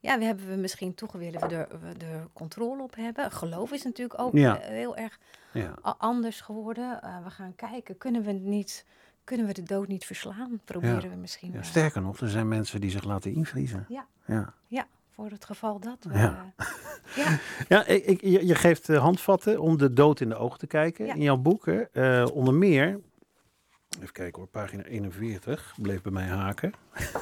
ja, 0.00 0.18
we 0.18 0.24
hebben 0.24 0.48
we 0.48 0.54
misschien 0.56 0.94
toch 0.94 1.12
willen 1.12 1.40
we 1.48 1.54
er, 1.54 1.68
we 1.80 2.04
er 2.06 2.26
controle 2.32 2.82
op 2.82 2.94
hebben. 2.96 3.30
Geloof 3.32 3.72
is 3.72 3.82
natuurlijk 3.82 4.20
ook 4.20 4.32
Ja. 4.32 4.60
eh, 4.60 4.68
heel 4.68 4.96
erg 4.96 5.18
Ja. 5.52 5.74
anders 5.98 6.40
geworden. 6.40 7.02
Eh, 7.02 7.24
we 7.24 7.30
gaan 7.30 7.54
kijken, 7.54 7.98
kunnen 7.98 8.22
we, 8.22 8.32
niet, 8.32 8.84
kunnen 9.24 9.46
we 9.46 9.52
de 9.52 9.62
dood 9.62 9.88
niet 9.88 10.04
verslaan? 10.04 10.60
Proberen 10.64 11.02
Ja. 11.02 11.08
we 11.08 11.16
misschien 11.16 11.48
Ja, 11.48 11.54
wel. 11.54 11.64
sterker 11.64 12.02
nog, 12.02 12.20
er 12.20 12.28
zijn 12.28 12.48
mensen 12.48 12.80
die 12.80 12.90
zich 12.90 13.04
laten 13.04 13.32
invriezen. 13.34 13.84
Ja. 13.88 14.06
Ja, 14.26 14.54
Ja, 14.66 14.86
voor 15.10 15.30
het 15.30 15.44
geval 15.44 15.80
dat 15.80 15.96
we... 16.08 16.18
Ja. 16.18 16.52
ja, 17.16 17.38
ja 17.68 17.86
ik, 17.86 18.04
ik- 18.04 18.20
je, 18.20 18.46
je 18.46 18.54
geeft 18.54 18.88
eh, 18.88 18.98
handvatten 19.00 19.60
om 19.60 19.78
de 19.78 19.92
dood 19.92 20.20
in 20.20 20.28
de 20.28 20.34
ogen 20.36 20.58
te 20.58 20.66
kijken. 20.66 21.06
Ja. 21.06 21.14
In 21.14 21.22
jouw 21.22 21.36
boeken, 21.36 21.92
eh, 21.92 22.26
onder 22.32 22.54
meer... 22.54 23.00
Even 24.00 24.12
kijken 24.12 24.38
hoor, 24.40 24.50
pagina 24.50 24.82
41, 24.82 25.74
bleef 25.82 26.02
bij 26.02 26.12
mij 26.12 26.26
haken. 26.26 26.72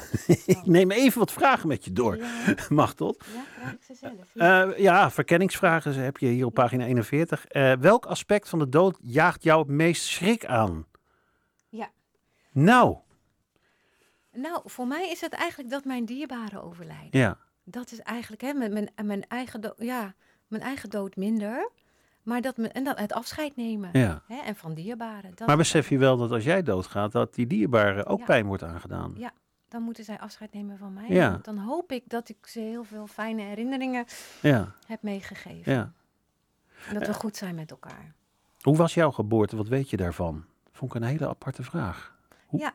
ik 0.45 0.65
neem 0.65 0.91
even 0.91 1.19
wat 1.19 1.31
vragen 1.31 1.67
met 1.67 1.85
je 1.85 1.91
door. 1.93 2.17
ja, 2.17 2.55
Mag 2.69 2.93
tot? 2.93 3.25
ja, 3.33 3.43
vraag 3.59 3.73
ik 3.73 3.83
ze 3.83 3.93
zelf. 3.95 4.33
Ja. 4.33 4.65
Eh, 4.67 4.77
ja, 4.79 5.11
verkenningsvragen 5.11 5.93
heb 5.93 6.17
je 6.17 6.27
hier 6.27 6.45
op 6.45 6.53
pagina 6.53 6.85
41. 6.85 7.45
Eh, 7.45 7.73
welk 7.79 8.05
aspect 8.05 8.49
van 8.49 8.59
de 8.59 8.69
dood 8.69 8.97
jaagt 9.01 9.43
jou 9.43 9.59
het 9.59 9.67
meest 9.69 10.03
schrik 10.03 10.45
aan? 10.45 10.85
Ja. 11.69 11.89
Nou, 12.51 12.97
Nou, 14.31 14.61
voor 14.65 14.87
mij 14.87 15.09
is 15.09 15.21
het 15.21 15.33
eigenlijk 15.33 15.69
dat 15.69 15.85
mijn 15.85 16.05
dierbaren 16.05 16.63
overlijden. 16.63 17.19
ja. 17.19 17.37
Dat 17.63 17.91
is 17.91 17.99
eigenlijk 17.99 18.41
hè, 18.41 18.53
mijn, 18.53 18.73
mijn, 18.73 18.89
mijn, 19.03 19.27
eigen 19.27 19.61
dood, 19.61 19.73
ja, 19.77 20.13
mijn 20.47 20.61
eigen 20.63 20.89
dood 20.89 21.15
minder. 21.15 21.69
Maar 22.29 22.41
dat, 22.41 22.57
me- 22.57 22.67
en 22.67 22.83
dat 22.83 22.99
het 22.99 23.13
afscheid 23.13 23.55
nemen. 23.55 23.89
ja. 23.93 24.21
Hè, 24.27 24.37
en 24.41 24.55
van 24.55 24.73
dierbaren. 24.73 25.31
Dat, 25.35 25.47
Maar 25.47 25.57
besef 25.57 25.89
je 25.89 25.97
wel 25.97 26.17
dat 26.17 26.31
als 26.31 26.43
jij 26.43 26.63
doodgaat, 26.63 27.11
dat 27.11 27.33
die 27.35 27.47
dierbaren 27.47 28.05
ook 28.05 28.19
Ja. 28.19 28.25
pijn 28.25 28.45
wordt 28.45 28.63
aangedaan? 28.63 29.13
Ja. 29.17 29.31
Dan 29.67 29.81
moeten 29.81 30.03
zij 30.03 30.19
afscheid 30.19 30.53
nemen 30.53 30.77
van 30.77 30.93
mij. 30.93 31.05
Ja. 31.07 31.39
Dan 31.41 31.57
hoop 31.57 31.91
ik 31.91 32.03
dat 32.07 32.29
ik 32.29 32.37
ze 32.47 32.59
heel 32.59 32.83
veel 32.83 33.07
fijne 33.07 33.41
herinneringen 33.41 34.05
Ja, 34.41 34.71
heb 34.87 35.01
meegegeven. 35.01 35.71
ja. 35.73 35.91
Dat 36.93 37.07
we 37.07 37.13
goed 37.13 37.35
zijn 37.37 37.55
met 37.55 37.71
elkaar. 37.71 38.13
Hoe 38.61 38.75
was 38.77 38.93
jouw 38.93 39.11
geboorte? 39.11 39.55
Wat 39.55 39.67
weet 39.67 39.89
je 39.89 39.97
daarvan? 39.97 40.45
Vond 40.71 40.95
ik 40.95 41.01
een 41.01 41.07
hele 41.07 41.27
aparte 41.27 41.63
vraag. 41.63 42.15
Hoe- 42.45 42.59
Ja. 42.59 42.73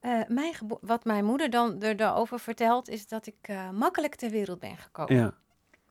Eh, 0.00 0.20
mijn 0.28 0.52
wat 0.80 1.04
mijn 1.04 1.24
moeder 1.24 1.50
dan 1.50 1.82
er 1.82 1.96
daarover 1.96 2.40
vertelt, 2.40 2.88
is 2.88 3.08
dat 3.08 3.26
ik 3.26 3.36
eh, 3.40 3.70
makkelijk 3.70 4.14
ter 4.14 4.30
wereld 4.30 4.58
ben 4.58 4.76
gekomen. 4.76 5.16
Ja. 5.16 5.32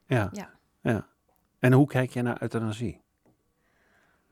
Ja. 0.06 0.30
Ja. 0.32 0.50
ja. 0.82 1.08
En 1.60 1.74
hoe 1.74 1.88
kijk 1.88 2.10
je 2.14 2.22
naar 2.22 2.42
euthanasie? 2.42 3.02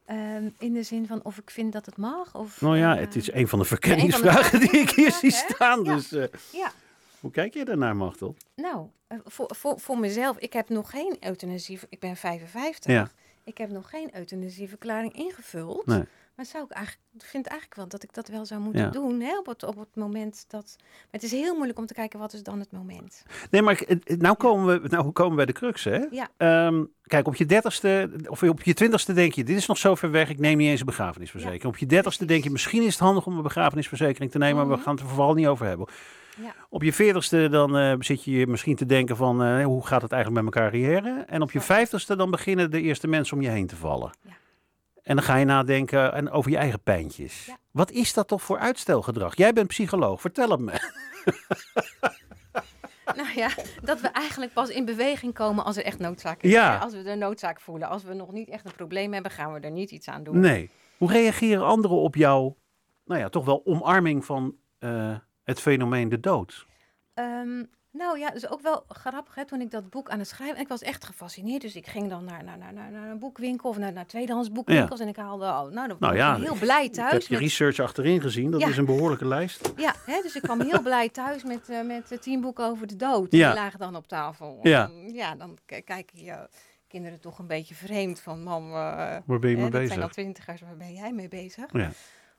Ehm, 0.05 0.49
in 0.59 0.73
de 0.73 0.83
zin 0.83 1.07
van 1.07 1.23
of 1.23 1.37
ik 1.37 1.49
vind 1.51 1.73
dat 1.73 1.85
het 1.85 1.97
mag. 1.97 2.35
Of, 2.35 2.61
Nou 2.61 2.77
ja, 2.77 2.95
het 2.97 3.15
is 3.15 3.31
een 3.31 3.47
van 3.47 3.59
de 3.59 3.65
verkenningsvragen 3.65 4.59
die 4.59 4.69
ik 4.79 4.89
hier 4.89 5.11
zie 5.11 5.31
staan. 5.31 5.83
Ja. 5.83 5.95
Dus 5.95 6.11
eh, 6.11 6.23
Ja, 6.51 6.71
hoe 7.19 7.31
kijk 7.31 7.53
je 7.53 7.65
daarnaar, 7.65 7.95
Machtel? 7.95 8.35
nou, 8.55 8.87
eh, 9.07 9.17
voor, 9.25 9.55
voor, 9.55 9.79
voor 9.79 9.99
mezelf, 9.99 10.37
ik 10.37 10.53
heb 10.53 10.69
nog 10.69 10.89
geen 10.89 11.17
euthanasie, 11.19 11.79
ik 11.89 11.99
ben 11.99 12.15
55. 12.15 12.91
Ja. 12.91 13.09
Ik 13.43 13.57
heb 13.57 13.69
nog 13.69 13.89
geen 13.89 14.15
euthanasieverklaring 14.15 15.13
ingevuld. 15.15 15.85
Nee. 15.85 16.03
Maar 16.35 16.45
zou 16.45 16.63
ik 16.63 16.71
eigenlijk, 16.71 17.05
ik 17.13 17.23
vind 17.23 17.45
eigenlijk 17.47 17.79
wel 17.79 17.87
dat 17.87 18.03
ik 18.03 18.13
dat 18.13 18.27
wel 18.27 18.45
zou 18.45 18.61
moeten 18.61 18.81
Ja. 18.81 18.89
doen. 18.89 19.21
Hè, 19.21 19.37
op, 19.37 19.45
het, 19.45 19.63
op 19.63 19.77
het 19.79 19.95
moment 19.95 20.45
dat. 20.47 20.75
Maar 20.79 20.87
het 21.11 21.23
is 21.23 21.31
heel 21.31 21.55
moeilijk 21.55 21.77
om 21.79 21.85
te 21.85 21.93
kijken 21.93 22.19
wat 22.19 22.33
is 22.33 22.43
dan 22.43 22.59
het 22.59 22.71
moment. 22.71 23.23
Nee, 23.51 23.61
maar 23.61 23.81
nou 24.05 24.35
komen 24.35 24.81
we, 24.81 24.87
nou 24.87 25.11
komen 25.11 25.29
we 25.29 25.35
bij 25.35 25.45
de 25.45 25.51
crux, 25.59 25.83
hè? 25.83 26.05
Ja. 26.11 26.29
Ehm, 26.37 26.83
kijk, 27.03 27.27
op 27.27 27.35
je 27.35 27.45
dertigste 27.45 28.09
of 28.27 28.43
op 28.43 28.63
je 28.63 28.73
twintigste 28.73 29.13
denk 29.13 29.33
je, 29.33 29.43
dit 29.43 29.57
is 29.57 29.65
nog 29.65 29.77
zo 29.77 29.95
ver 29.95 30.11
weg, 30.11 30.29
ik 30.29 30.39
neem 30.39 30.57
niet 30.57 30.69
eens 30.69 30.79
een 30.79 30.85
begrafenisverzekering. 30.85 31.65
Op 31.65 31.77
je 31.77 31.85
dertigste 31.85 32.25
denk 32.25 32.43
je, 32.43 32.49
misschien 32.49 32.81
is 32.83 32.93
het 32.93 32.99
handig 33.03 33.25
om 33.25 33.35
een 33.37 33.43
begrafenisverzekering 33.43 34.31
te 34.31 34.37
nemen, 34.37 34.55
maar 34.55 34.65
Mhm. 34.65 34.75
we 34.77 34.81
gaan 34.83 34.93
het 34.95 35.03
er 35.03 35.09
vooral 35.09 35.33
niet 35.33 35.47
over 35.47 35.65
hebben. 35.65 35.87
Ja. 36.41 36.53
Op 36.69 36.83
je 36.83 36.93
veertigste 36.93 37.49
dan 37.49 37.77
eh, 37.77 37.93
zit 37.99 38.23
je 38.23 38.47
misschien 38.47 38.75
te 38.75 38.85
denken 38.85 39.15
van, 39.17 39.43
eh, 39.43 39.63
hoe 39.65 39.85
gaat 39.85 40.01
het 40.01 40.11
eigenlijk 40.11 40.43
met 40.43 40.53
mijn 40.53 40.69
carrière? 40.71 41.23
En 41.27 41.41
op 41.41 41.51
je 41.51 41.61
vijftigste 41.61 42.15
dan 42.15 42.31
beginnen 42.31 42.71
de 42.71 42.81
eerste 42.81 43.07
mensen 43.07 43.35
om 43.37 43.41
je 43.43 43.49
heen 43.49 43.67
te 43.67 43.75
vallen. 43.75 44.11
Ja. 44.21 44.31
En 45.05 45.15
dan 45.15 45.25
ga 45.25 45.35
je 45.35 45.45
nadenken 45.45 46.13
en 46.13 46.29
over 46.31 46.51
je 46.51 46.57
eigen 46.57 46.81
pijntjes. 46.81 47.45
Ja. 47.45 47.57
Wat 47.71 47.91
is 47.91 48.13
dat 48.13 48.27
toch 48.27 48.41
voor 48.41 48.59
uitstelgedrag? 48.59 49.35
Jij 49.35 49.53
bent 49.53 49.67
psycholoog, 49.67 50.21
vertel 50.21 50.49
het 50.49 50.59
me. 50.59 50.73
Nou 53.15 53.29
ja, 53.35 53.49
dat 53.83 54.01
we 54.01 54.07
eigenlijk 54.07 54.53
pas 54.53 54.69
in 54.69 54.85
beweging 54.85 55.33
komen 55.33 55.65
als 55.65 55.77
er 55.77 55.83
echt 55.83 55.99
noodzaak 55.99 56.41
is. 56.41 56.51
Ja. 56.51 56.77
Als 56.77 56.93
we 56.93 57.03
de 57.03 57.15
noodzaak 57.15 57.59
voelen. 57.61 57.87
Als 57.87 58.03
we 58.03 58.13
nog 58.13 58.31
niet 58.31 58.49
echt 58.49 58.65
een 58.65 58.75
probleem 58.75 59.13
hebben, 59.13 59.31
gaan 59.31 59.53
we 59.53 59.59
er 59.59 59.71
niet 59.71 59.91
iets 59.91 60.07
aan 60.07 60.23
doen. 60.23 60.39
Nee. 60.39 60.69
Hoe 60.97 61.11
reageren 61.11 61.65
anderen 61.65 61.97
op 61.97 62.15
jouw, 62.15 62.57
nou 63.05 63.19
ja, 63.19 63.29
toch 63.29 63.45
wel 63.45 63.61
omarming 63.65 64.25
van 64.25 64.55
eh, 64.79 65.15
het 65.43 65.59
fenomeen 65.59 66.09
de 66.09 66.19
dood? 66.19 66.65
Ehm, 67.13 67.63
nou 67.97 68.19
ja, 68.19 68.29
dus 68.29 68.49
ook 68.49 68.61
wel 68.61 68.83
grappig 68.87 69.35
hè, 69.35 69.45
toen 69.45 69.61
ik 69.61 69.71
dat 69.71 69.89
boek 69.89 70.09
aan 70.09 70.19
het 70.19 70.27
schrijven... 70.27 70.55
En 70.55 70.61
ik 70.61 70.67
was 70.67 70.81
echt 70.81 71.05
gefascineerd, 71.05 71.61
dus 71.61 71.75
ik 71.75 71.87
ging 71.87 72.09
dan 72.09 72.23
naar, 72.25 72.43
naar, 72.43 72.57
naar, 72.57 72.73
naar, 72.91 73.09
een 73.09 73.19
boekwinkel... 73.19 73.69
of 73.69 73.77
naar, 73.77 73.93
naar 73.93 74.05
tweedehands 74.05 74.51
boekwinkels 74.51 74.99
en 74.99 75.07
ik 75.07 75.15
haalde 75.15 75.45
al... 75.45 75.69
Nou, 75.69 75.87
dan 75.87 75.97
Nou 75.99 76.15
ja, 76.15 76.35
ik 76.35 76.43
heel 76.43 76.55
blij 76.55 76.85
Ik 76.85 76.95
heb 76.95 77.09
thuis. 77.09 77.27
je 77.27 77.33
met- 77.33 77.41
research 77.41 77.79
achterin 77.79 78.21
gezien, 78.21 78.51
dat 78.51 78.61
Ja. 78.61 78.67
is 78.67 78.77
een 78.77 78.85
behoorlijke 78.85 79.27
lijst. 79.27 79.71
Ja, 79.75 79.93
hè, 80.05 80.21
dus 80.21 80.35
ik 80.35 80.41
kwam 80.41 80.61
heel 80.61 80.81
blij 80.91 81.09
thuis 81.09 81.43
met, 81.43 81.69
eh, 81.69 81.81
met 81.81 82.11
eh, 82.11 82.17
tien 82.17 82.41
boeken 82.41 82.65
over 82.65 82.87
de 82.87 82.95
dood. 82.95 83.31
Die 83.31 83.39
lagen 83.53 83.79
dan 83.79 83.95
op 83.95 84.07
tafel. 84.07 84.59
Ja. 84.63 84.89
Ja, 85.07 85.35
dan 85.35 85.57
k- 85.65 85.81
kijken 85.85 86.23
je 86.23 86.49
kinderen 86.87 87.19
toch 87.19 87.39
een 87.39 87.47
beetje 87.47 87.75
vreemd 87.75 88.19
van... 88.19 88.43
Mam, 88.43 88.65
eh, 88.67 88.73
Waar 89.25 89.39
ben 89.39 89.49
je 89.49 89.55
mee 89.57 89.69
dat 89.69 89.73
zijn 89.73 89.89
al 89.89 89.95
bezig? 89.97 90.11
twintigers, 90.11 90.61
waar 90.61 90.77
ben 90.77 90.93
jij 90.93 91.11
mee 91.13 91.27
bezig? 91.27 91.65
Ja. 91.71 91.89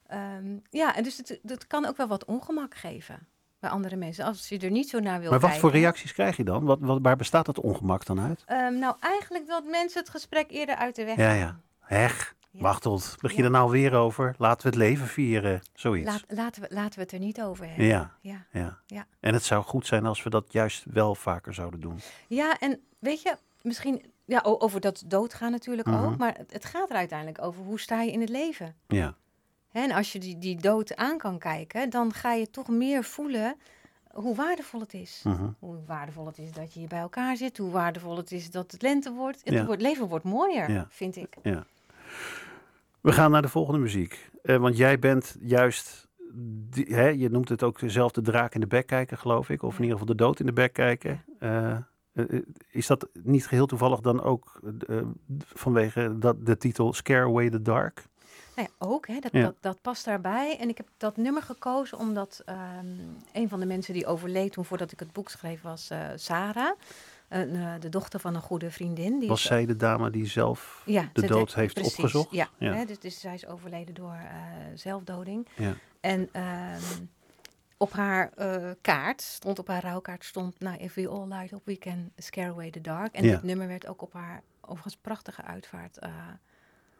Ehm, 0.06 0.56
ja, 0.70 0.96
en 0.96 1.02
dus 1.02 1.16
het, 1.16 1.38
dat 1.42 1.66
kan 1.66 1.86
ook 1.86 1.96
wel 1.96 2.06
wat 2.06 2.24
ongemak 2.24 2.74
geven. 2.74 3.28
Bij 3.66 3.74
andere 3.74 3.96
mensen. 3.96 4.24
Als 4.24 4.48
je 4.48 4.58
er 4.58 4.70
niet 4.70 4.88
zo 4.88 5.00
naar 5.00 5.20
wil 5.20 5.30
Maar 5.30 5.40
wat 5.40 5.50
kijken. 5.50 5.60
voor 5.70 5.78
reacties 5.80 6.12
krijg 6.12 6.36
je 6.36 6.44
dan? 6.44 6.64
Wat, 6.64 6.78
wat, 6.80 6.98
waar 7.02 7.16
bestaat 7.16 7.46
dat 7.46 7.60
ongemak 7.60 8.04
dan 8.06 8.20
uit? 8.20 8.42
Ehm, 8.46 8.78
nou, 8.78 8.96
eigenlijk 9.00 9.46
dat 9.46 9.64
mensen 9.64 10.00
het 10.00 10.08
gesprek 10.10 10.50
eerder 10.50 10.74
uit 10.76 10.94
de 10.96 11.04
weg 11.04 11.16
Ja, 11.16 11.32
ja. 11.32 11.60
Heg, 11.80 12.34
Ja. 12.50 12.62
wacht 12.62 12.82
tot. 12.82 13.14
Begin 13.20 13.36
je 13.38 13.42
er 13.44 13.50
nou 13.50 13.70
weer 13.70 13.94
over? 13.94 14.34
Laten 14.38 14.62
we 14.62 14.68
het 14.68 14.78
leven 14.78 15.06
vieren. 15.06 15.60
Zoiets. 15.74 16.06
Laat, 16.10 16.24
laten, 16.28 16.62
we, 16.62 16.68
laten 16.70 16.94
we 16.94 17.00
het 17.00 17.12
er 17.12 17.18
niet 17.18 17.42
over 17.42 17.66
hebben. 17.66 17.84
Ja, 17.84 18.12
Ja. 18.20 18.46
ja. 18.50 18.78
Ja. 18.86 19.06
En 19.20 19.34
het 19.34 19.44
zou 19.44 19.62
goed 19.64 19.86
zijn 19.86 20.06
als 20.06 20.22
we 20.22 20.30
dat 20.30 20.44
juist 20.52 20.84
wel 20.90 21.14
vaker 21.14 21.54
zouden 21.54 21.80
doen. 21.80 22.00
ja, 22.28 22.58
en 22.58 22.80
weet 22.98 23.22
je, 23.22 23.36
misschien 23.62 24.12
ja, 24.24 24.40
over 24.42 24.80
dat 24.80 25.02
doodgaan 25.06 25.50
natuurlijk 25.50 25.88
Mhm. 25.88 26.04
ook. 26.04 26.16
Maar 26.16 26.36
het, 26.48 26.64
gaat 26.64 26.90
er 26.90 26.96
uiteindelijk 26.96 27.42
over 27.42 27.62
hoe 27.62 27.80
sta 27.80 28.02
je 28.02 28.12
in 28.12 28.20
het 28.20 28.28
leven. 28.28 28.74
Ja, 28.86 29.14
En 29.76 29.90
als 29.92 30.12
je 30.12 30.18
die, 30.18 30.38
die 30.38 30.56
dood 30.60 30.96
aan 30.96 31.18
kan 31.18 31.38
kijken, 31.38 31.90
dan 31.90 32.12
ga 32.12 32.32
je 32.32 32.50
toch 32.50 32.68
meer 32.68 33.04
voelen 33.04 33.56
hoe 34.12 34.34
waardevol 34.34 34.80
het 34.80 34.94
is. 34.94 35.20
mhm. 35.24 35.48
Hoe 35.58 35.76
waardevol 35.86 36.26
het 36.26 36.38
is 36.38 36.52
dat 36.52 36.72
je 36.72 36.78
hier 36.78 36.88
bij 36.88 36.98
elkaar 36.98 37.36
zit. 37.36 37.58
Hoe 37.58 37.70
waardevol 37.70 38.16
het 38.16 38.32
is 38.32 38.50
dat 38.50 38.72
het 38.72 38.82
lente 38.82 39.12
wordt. 39.12 39.40
Het 39.44 39.54
Ja. 39.54 39.64
wordt, 39.64 39.82
leven 39.82 40.08
wordt 40.08 40.24
mooier, 40.24 40.70
Ja. 40.70 40.86
vind 40.90 41.16
ik. 41.16 41.36
We 43.00 43.12
gaan 43.12 43.30
naar 43.30 43.42
de 43.42 43.48
volgende 43.48 43.80
muziek. 43.80 44.30
Eh, 44.42 44.56
want 44.56 44.76
jij 44.76 44.98
bent 44.98 45.36
juist, 45.40 46.08
die, 46.70 46.94
hè, 46.94 47.06
je 47.08 47.28
noemt 47.30 47.48
het 47.48 47.62
ook 47.62 47.78
zelf 47.86 48.12
de 48.12 48.22
draak 48.22 48.54
in 48.54 48.60
de 48.60 48.66
bek 48.66 48.86
kijken, 48.86 49.18
geloof 49.18 49.48
ik. 49.50 49.62
Of 49.62 49.70
in 49.70 49.76
Ja. 49.76 49.82
ieder 49.82 49.98
geval 49.98 50.14
de 50.16 50.22
dood 50.22 50.40
in 50.40 50.46
de 50.46 50.52
bek 50.52 50.72
kijken. 50.72 51.24
Eh, 51.38 51.70
eh, 51.70 51.80
eh, 52.12 52.42
is 52.70 52.86
dat 52.86 53.08
niet 53.22 53.46
geheel 53.46 53.66
toevallig 53.66 54.00
dan 54.00 54.22
ook 54.22 54.60
vanwege 55.38 56.18
dat, 56.18 56.46
de 56.46 56.56
titel 56.56 56.92
Scare 56.92 57.24
Away 57.26 57.50
the 57.50 57.62
Dark? 57.62 58.06
Nou 58.56 58.68
ja, 58.68 58.86
ook, 58.86 59.06
hè, 59.06 59.18
dat, 59.18 59.32
Ja. 59.32 59.42
dat, 59.42 59.54
dat 59.60 59.82
past 59.82 60.04
daarbij. 60.04 60.58
En 60.58 60.68
ik 60.68 60.76
heb 60.76 60.88
dat 60.96 61.16
nummer 61.16 61.42
gekozen 61.42 61.98
omdat 61.98 62.42
ehm, 62.44 62.86
een 63.32 63.48
van 63.48 63.60
de 63.60 63.66
mensen 63.66 63.94
die 63.94 64.06
overleed 64.06 64.52
toen 64.52 64.64
voordat 64.64 64.92
ik 64.92 64.98
het 65.00 65.12
boek 65.12 65.28
schreef 65.28 65.62
was 65.62 65.90
eh, 65.90 66.08
Sarah. 66.14 66.76
Een, 67.28 67.54
eh, 67.56 67.72
de 67.80 67.88
dochter 67.88 68.20
van 68.20 68.34
een 68.34 68.40
goede 68.40 68.70
vriendin. 68.70 69.18
Die 69.18 69.28
Was 69.28 69.40
is- 69.40 69.46
zij 69.46 69.66
de 69.66 69.76
dame 69.76 70.10
die 70.10 70.26
zelf 70.26 70.82
ja, 70.86 71.10
de 71.12 71.26
dood 71.26 71.54
heeft 71.54 71.74
precies, 71.74 71.94
opgezocht? 71.94 72.30
Ja, 72.30 72.48
Ja. 72.58 72.72
Hè, 72.74 72.84
dus, 72.84 72.98
dus 72.98 73.20
zij 73.20 73.34
is 73.34 73.46
overleden 73.46 73.94
door 73.94 74.12
eh, 74.14 74.30
zelfdoding. 74.74 75.48
Ja. 75.56 75.74
En 76.00 76.28
ehm, 76.32 76.80
op 77.76 77.92
haar 77.92 78.30
eh, 78.36 78.70
kaart, 78.80 79.22
stond 79.22 79.58
op 79.58 79.68
haar 79.68 79.82
rouwkaart, 79.82 80.24
stond... 80.24 80.60
Nou, 80.60 80.76
if 80.78 80.94
we 80.94 81.08
all 81.08 81.26
light 81.28 81.52
up, 81.52 81.60
we 81.64 81.76
can 81.78 82.10
scare 82.16 82.50
away 82.50 82.70
the 82.70 82.80
dark. 82.80 83.12
En 83.14 83.22
dit 83.22 83.42
nummer 83.42 83.68
werd 83.68 83.86
ook 83.86 84.02
op 84.02 84.12
haar 84.12 84.42
overigens 84.60 84.96
prachtige 84.96 85.42
uitvaart 85.42 85.98
eh, 85.98 86.10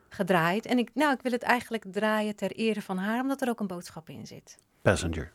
gedraaid. 0.09 0.66
En 0.66 0.79
ik, 0.79 0.90
nou, 0.95 1.12
ik 1.14 1.23
wil 1.23 1.33
het 1.33 1.42
eigenlijk 1.42 1.85
draaien 1.90 2.37
ter 2.37 2.53
ere 2.53 2.83
van 2.83 2.99
haar, 2.99 3.21
omdat 3.21 3.42
er 3.42 3.49
ook 3.49 3.61
een 3.61 3.66
boodschap 3.66 4.09
in 4.09 4.27
zit. 4.27 4.59
Passenger? 4.83 5.33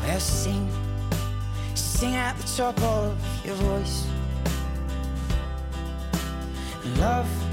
Well, 0.00 0.20
sing, 0.20 0.68
sing 1.74 2.16
at 2.16 2.36
the 2.40 2.54
top 2.56 2.80
of 2.82 3.44
your 3.44 3.56
voice. 3.56 4.04
Love 6.98 7.45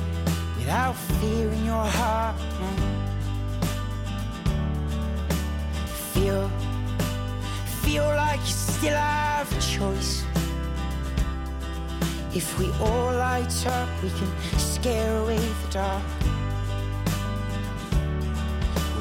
without 0.63 0.95
fear 1.19 1.49
in 1.49 1.65
your 1.65 1.85
heart. 1.85 2.39
Feel, 6.13 6.49
feel 7.81 8.05
like 8.05 8.39
you 8.39 8.55
still 8.71 8.95
have 8.95 9.51
a 9.51 9.61
choice. 9.61 10.23
If 12.33 12.57
we 12.57 12.71
all 12.79 13.11
light 13.11 13.53
up, 13.67 13.89
we 14.01 14.09
can 14.09 14.31
scare 14.57 15.17
away 15.17 15.35
the 15.37 15.69
dark. 15.71 16.03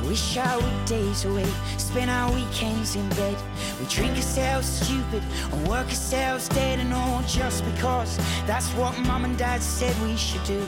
Wish 0.09 0.37
our 0.37 0.85
days 0.85 1.25
away, 1.25 1.47
spend 1.79 2.11
our 2.11 2.33
weekends 2.35 2.97
in 2.97 3.09
bed. 3.11 3.37
We 3.79 3.87
drink 3.87 4.17
ourselves 4.17 4.67
stupid 4.67 5.23
and 5.53 5.69
work 5.69 5.87
ourselves 5.87 6.49
dead, 6.49 6.81
and 6.81 6.93
all 6.93 7.23
just 7.23 7.65
because 7.65 8.17
that's 8.47 8.69
what 8.71 8.99
mom 9.07 9.25
and 9.25 9.39
dad 9.39 9.63
said 9.63 9.95
we 10.03 10.17
should 10.17 10.43
do. 10.43 10.67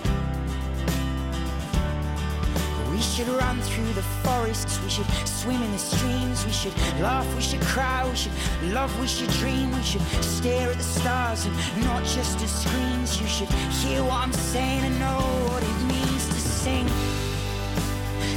We 2.94 3.00
should 3.00 3.26
run 3.26 3.60
through 3.60 3.92
the 3.94 4.02
forests, 4.22 4.80
we 4.80 4.88
should 4.88 5.06
swim 5.26 5.60
in 5.60 5.72
the 5.72 5.78
streams, 5.78 6.46
we 6.46 6.52
should 6.52 6.76
laugh, 7.00 7.26
we 7.34 7.42
should 7.42 7.60
cry, 7.62 8.08
we 8.08 8.14
should 8.14 8.32
love, 8.72 8.88
we 9.00 9.08
should 9.08 9.30
dream, 9.30 9.72
we 9.72 9.82
should 9.82 10.00
stare 10.22 10.70
at 10.70 10.76
the 10.76 10.84
stars 10.84 11.44
and 11.44 11.56
not 11.82 12.04
just 12.04 12.40
at 12.40 12.48
screens. 12.48 13.20
You 13.20 13.26
should 13.26 13.50
hear 13.82 14.00
what 14.04 14.22
I'm 14.22 14.32
saying 14.32 14.84
and 14.84 14.96
know 15.00 15.18
what 15.48 15.62
it 15.64 15.78
means 15.92 16.28
to 16.28 16.38
sing. 16.38 16.88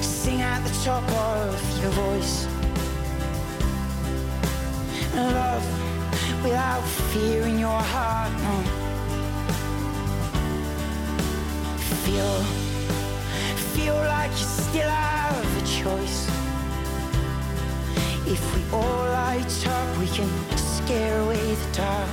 Sing 0.01 0.41
at 0.41 0.63
the 0.63 0.73
top 0.83 1.07
of 1.07 1.79
your 1.79 1.91
voice. 1.91 2.47
Love 5.13 6.43
without 6.43 6.83
fear 7.13 7.43
in 7.43 7.59
your 7.59 7.79
heart, 7.93 8.31
no. 8.41 8.55
Feel, 12.03 12.66
feel 13.77 13.95
like 13.95 14.31
you 14.31 14.47
still 14.65 14.89
have 14.89 15.63
a 15.63 15.65
choice. 15.81 16.27
If 18.25 18.41
we 18.55 18.61
all 18.75 19.03
light 19.11 19.67
up, 19.67 19.97
we 19.99 20.07
can 20.07 20.29
scare 20.57 21.19
away 21.21 21.53
the 21.53 21.69
dark. 21.73 22.09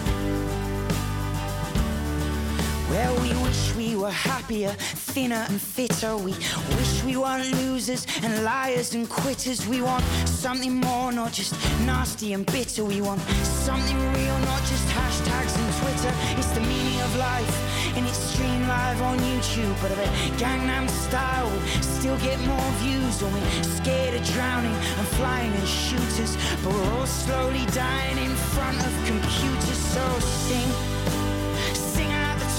Well, 2.90 3.14
we 3.22 3.30
wish 3.44 3.73
were 4.04 4.10
happier, 4.10 4.72
thinner 5.14 5.46
and 5.48 5.58
fitter. 5.58 6.14
We 6.18 6.32
wish 6.76 7.04
we 7.04 7.16
weren't 7.16 7.50
losers 7.62 8.06
and 8.22 8.44
liars 8.44 8.94
and 8.94 9.08
quitters. 9.08 9.66
We 9.66 9.80
want 9.80 10.04
something 10.26 10.74
more, 10.74 11.10
not 11.10 11.32
just 11.32 11.54
nasty 11.86 12.34
and 12.34 12.44
bitter. 12.44 12.84
We 12.84 13.00
want 13.00 13.22
something 13.66 13.98
real, 14.12 14.38
not 14.50 14.60
just 14.72 14.86
hashtags 14.88 15.54
and 15.60 15.70
Twitter. 15.80 16.12
It's 16.38 16.52
the 16.58 16.60
meaning 16.60 17.00
of 17.00 17.16
life, 17.16 17.56
and 17.96 18.04
it's 18.04 18.18
streamed 18.18 18.68
live 18.68 19.00
on 19.00 19.16
YouTube. 19.20 19.74
But 19.80 19.92
I 19.92 19.94
bet 19.94 20.12
Gangnam 20.42 20.86
Style 20.90 21.50
still 21.80 22.18
get 22.18 22.38
more 22.40 22.70
views. 22.84 23.22
When 23.22 23.32
we're 23.32 23.62
scared 23.80 24.14
of 24.20 24.24
drowning 24.34 24.76
and 24.98 25.06
flying 25.16 25.54
in 25.54 25.64
shooters. 25.64 26.36
But 26.62 26.74
we're 26.74 26.92
all 26.98 27.06
slowly 27.06 27.64
dying 27.72 28.18
in 28.18 28.34
front 28.52 28.78
of 28.84 28.92
computers. 29.06 29.78
So 29.94 30.04
sing 30.20 31.03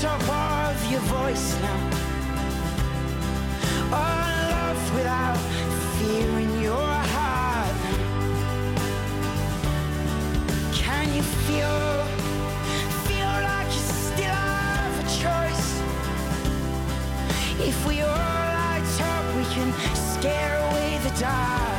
top 0.06 0.30
of 0.70 0.91
your 0.91 1.02
voice 1.02 1.60
now. 1.62 1.82
Oh, 3.91 4.26
love 4.54 4.82
without 4.96 5.38
fear 5.98 6.30
in 6.46 6.62
your 6.62 6.94
heart. 7.13 7.78
Can 10.74 11.08
you 11.18 11.24
feel, 11.48 11.78
feel 13.08 13.34
like 13.50 13.70
you 13.78 13.86
still 14.06 14.41
have 14.80 14.96
a 15.04 15.08
choice? 15.24 15.68
If 17.70 17.78
we 17.88 18.02
all 18.02 18.46
light 18.60 19.02
up, 19.13 19.26
we 19.38 19.44
can 19.56 19.70
scare 20.13 20.58
away 20.70 21.00
the 21.04 21.13
dark 21.20 21.74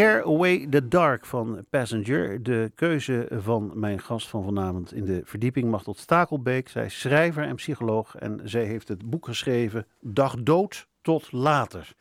Scare 0.00 0.24
Away 0.24 0.66
the 0.66 0.88
Dark 0.88 1.26
van 1.26 1.66
Passenger. 1.70 2.42
De 2.42 2.72
keuze 2.74 3.28
van 3.30 3.72
mijn 3.74 4.00
gast 4.00 4.28
van 4.28 4.44
vanavond 4.44 4.92
in 4.92 5.04
de 5.04 5.20
verdieping 5.24 5.70
mag 5.70 5.82
tot 5.82 5.98
Stakelbeek. 5.98 6.68
Zij 6.68 6.84
is 6.84 7.00
schrijver 7.00 7.42
en 7.44 7.54
psycholoog 7.54 8.16
en 8.16 8.40
zij 8.44 8.64
heeft 8.64 8.88
het 8.88 9.10
boek 9.10 9.24
geschreven 9.24 9.86
Dag 10.00 10.36
dood 10.42 10.88
tot 11.02 11.32
later. 11.32 11.94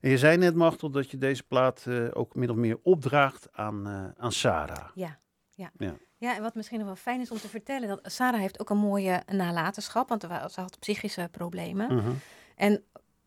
En 0.00 0.10
je 0.10 0.18
zei 0.18 0.36
net, 0.36 0.54
Machtel, 0.54 0.90
dat 0.90 1.10
je 1.10 1.18
deze 1.18 1.42
plaat 1.42 1.84
uh, 1.88 2.08
ook 2.12 2.34
min 2.34 2.50
of 2.50 2.56
meer 2.56 2.78
opdraagt 2.82 3.48
aan, 3.52 3.88
uh, 3.88 4.04
aan 4.16 4.32
Sarah. 4.32 4.88
Ja, 4.94 5.18
ja. 5.50 5.70
ja. 5.78 5.94
Ja, 6.16 6.36
en 6.36 6.42
wat 6.42 6.54
misschien 6.54 6.78
nog 6.78 6.86
wel 6.86 6.96
fijn 6.96 7.20
is 7.20 7.30
om 7.30 7.38
te 7.38 7.48
vertellen, 7.48 7.88
dat 7.88 8.00
Sarah 8.02 8.40
heeft 8.40 8.60
ook 8.60 8.70
een 8.70 8.76
mooie 8.76 9.22
nalatenschap, 9.26 10.08
want 10.08 10.22
ze 10.22 10.60
had 10.60 10.78
psychische 10.78 11.28
problemen. 11.30 11.92
Uh 11.92 12.04
-huh. 12.04 12.14
En 12.56 12.82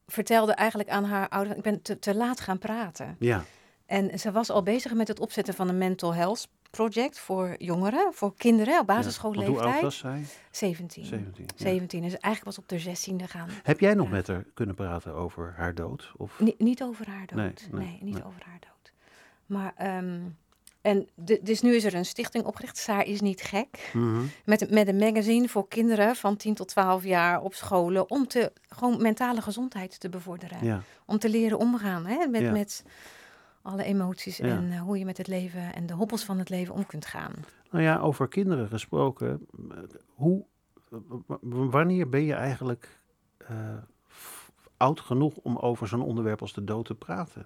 vertelde 0.05 0.51
eigenlijk 0.51 0.89
aan 0.89 1.03
haar 1.03 1.29
ouders, 1.29 1.57
ik 1.57 1.63
ben 1.63 1.81
te, 1.81 1.99
te 1.99 2.15
laat 2.15 2.39
gaan 2.39 2.57
praten. 2.57 3.15
Ja. 3.19 3.43
En 3.87 4.19
ze 4.19 4.31
was 4.31 4.49
al 4.49 4.63
bezig 4.63 4.93
met 4.93 5.07
het 5.07 5.19
opzetten 5.19 5.53
van 5.53 5.69
een 5.69 5.77
mental 5.77 6.13
health 6.13 6.47
project 6.69 7.19
voor 7.19 7.55
jongeren, 7.57 8.13
voor 8.13 8.35
kinderen 8.35 8.79
op 8.79 8.87
basisschoolleeftijd. 8.87 9.57
Ja, 9.57 9.63
hoe 9.63 9.73
oud 9.73 9.81
was 9.81 9.97
zij? 9.97 10.25
17. 10.51 11.05
17, 11.05 11.45
17. 11.55 12.01
Dus 12.01 12.17
eigenlijk 12.17 12.43
was 12.43 12.57
op 12.57 12.67
de 12.67 12.81
16e 12.81 13.23
gaan. 13.23 13.49
Heb 13.63 13.79
jij 13.79 13.93
nog 13.93 14.09
met 14.09 14.27
haar 14.27 14.45
kunnen 14.53 14.75
praten 14.75 15.13
over 15.13 15.53
haar 15.57 15.75
dood? 15.75 16.11
Of? 16.17 16.39
niet 16.57 16.83
over 16.83 17.07
haar 17.07 17.25
dood. 17.25 17.37
Nee, 17.37 17.53
nee, 17.71 17.87
nee 17.87 17.97
niet 18.01 18.13
nee. 18.13 18.25
over 18.25 18.41
haar 18.45 18.59
dood. 18.59 18.91
Maar 19.45 19.97
um, 19.97 20.37
en 20.87 21.07
de, 21.15 21.39
dus 21.43 21.61
nu 21.61 21.75
is 21.75 21.83
er 21.83 21.93
een 21.93 22.05
stichting 22.05 22.45
opgericht, 22.45 22.77
Saar 22.77 23.05
is 23.05 23.21
niet 23.21 23.41
gek. 23.41 23.89
Mm 23.93 24.15
-hmm. 24.15 24.29
met, 24.45 24.69
met 24.69 24.87
een 24.87 24.97
magazine 24.97 25.49
voor 25.49 25.67
kinderen 25.67 26.15
van 26.15 26.37
10 26.37 26.53
tot 26.53 26.67
12 26.67 27.03
jaar 27.03 27.41
op 27.41 27.53
scholen. 27.53 28.09
Om 28.09 28.27
te, 28.27 28.51
gewoon 28.69 29.01
mentale 29.01 29.41
gezondheid 29.41 29.99
te 29.99 30.09
bevorderen. 30.09 30.65
Ja. 30.65 30.81
Om 31.05 31.19
te 31.19 31.29
leren 31.29 31.57
omgaan 31.57 32.05
hè, 32.05 32.27
met, 32.27 32.41
ja. 32.41 32.51
met 32.51 32.83
alle 33.67 33.83
emoties. 33.83 34.37
Ja. 34.37 34.45
En 34.45 34.71
uh, 34.71 34.81
hoe 34.81 34.99
je 34.99 35.05
met 35.05 35.17
het 35.17 35.27
leven 35.27 35.73
en 35.73 35.85
de 35.85 35.93
hobbels 35.93 36.23
van 36.23 36.37
het 36.39 36.49
leven 36.49 36.73
om 36.73 36.85
kunt 36.85 37.05
gaan. 37.05 37.33
Nou 37.71 37.83
ja, 37.83 37.97
over 37.97 38.27
kinderen 38.27 38.67
gesproken. 38.67 39.47
Hoe, 40.15 40.45
wanneer 41.41 42.09
ben 42.09 42.23
je 42.23 42.33
eigenlijk 42.33 42.99
uh, 43.51 43.57
oud 44.77 44.99
genoeg 44.99 45.35
om 45.35 45.57
over 45.57 45.87
zo'n 45.87 46.01
onderwerp 46.01 46.41
als 46.41 46.53
de 46.53 46.63
dood 46.63 46.85
te 46.85 46.95
praten? 46.95 47.45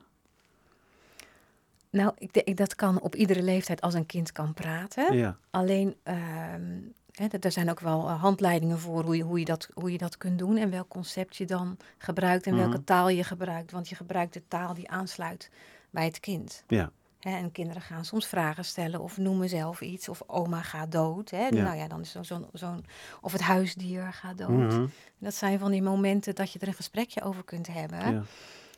Nou, 1.89 2.11
ik 2.17 2.33
denk 2.33 2.57
dat 2.57 2.75
kan 2.75 3.01
op 3.01 3.15
iedere 3.15 3.43
leeftijd 3.43 3.81
als 3.81 3.93
een 3.93 4.05
kind 4.05 4.31
kan 4.31 4.53
praten. 4.53 5.17
Ja. 5.17 5.37
Alleen, 5.49 5.95
um, 6.03 6.93
hè, 7.11 7.27
er 7.39 7.51
zijn 7.51 7.69
ook 7.69 7.79
wel 7.79 8.07
uh, 8.07 8.21
handleidingen 8.21 8.79
voor 8.79 9.03
hoe 9.03 9.17
je, 9.17 9.23
hoe, 9.23 9.39
je 9.39 9.45
dat, 9.45 9.69
hoe 9.73 9.91
je 9.91 9.97
dat 9.97 10.17
kunt 10.17 10.39
doen 10.39 10.57
en 10.57 10.69
welk 10.69 10.87
concept 10.87 11.35
je 11.35 11.45
dan 11.45 11.77
gebruikt 11.97 12.45
en 12.45 12.53
mm 12.53 12.59
-hmm. 12.59 12.69
welke 12.69 12.83
taal 12.83 13.09
je 13.09 13.23
gebruikt. 13.23 13.71
Want 13.71 13.89
je 13.89 13.95
gebruikt 13.95 14.33
de 14.33 14.47
taal 14.47 14.73
die 14.73 14.89
aansluit 14.89 15.49
bij 15.91 16.05
het 16.05 16.19
kind. 16.19 16.63
Ja. 16.67 16.91
En 17.19 17.51
kinderen 17.51 17.81
gaan 17.81 18.05
soms 18.05 18.27
vragen 18.27 18.65
stellen 18.65 18.99
of 18.99 19.17
noemen 19.17 19.49
zelf 19.49 19.81
iets 19.81 20.09
of 20.09 20.21
oma 20.27 20.61
gaat 20.61 20.91
dood. 20.91 21.29
Hè. 21.29 21.47
Ja. 21.47 21.63
Nou 21.63 21.77
ja, 21.77 21.87
dan 21.87 22.01
is 22.01 22.11
zo'n 22.11 22.23
zo, 22.23 22.49
zo 22.53 22.75
of 23.21 23.31
het 23.31 23.41
huisdier 23.41 24.13
gaat 24.13 24.37
dood. 24.37 24.49
Mm 24.49 24.69
-hmm. 24.69 24.89
Dat 25.17 25.33
zijn 25.33 25.59
van 25.59 25.71
die 25.71 25.81
momenten 25.81 26.35
dat 26.35 26.51
je 26.51 26.59
er 26.59 26.67
een 26.67 26.73
gesprekje 26.73 27.21
over 27.21 27.43
kunt 27.43 27.67
hebben. 27.67 28.13
Ja. 28.13 28.23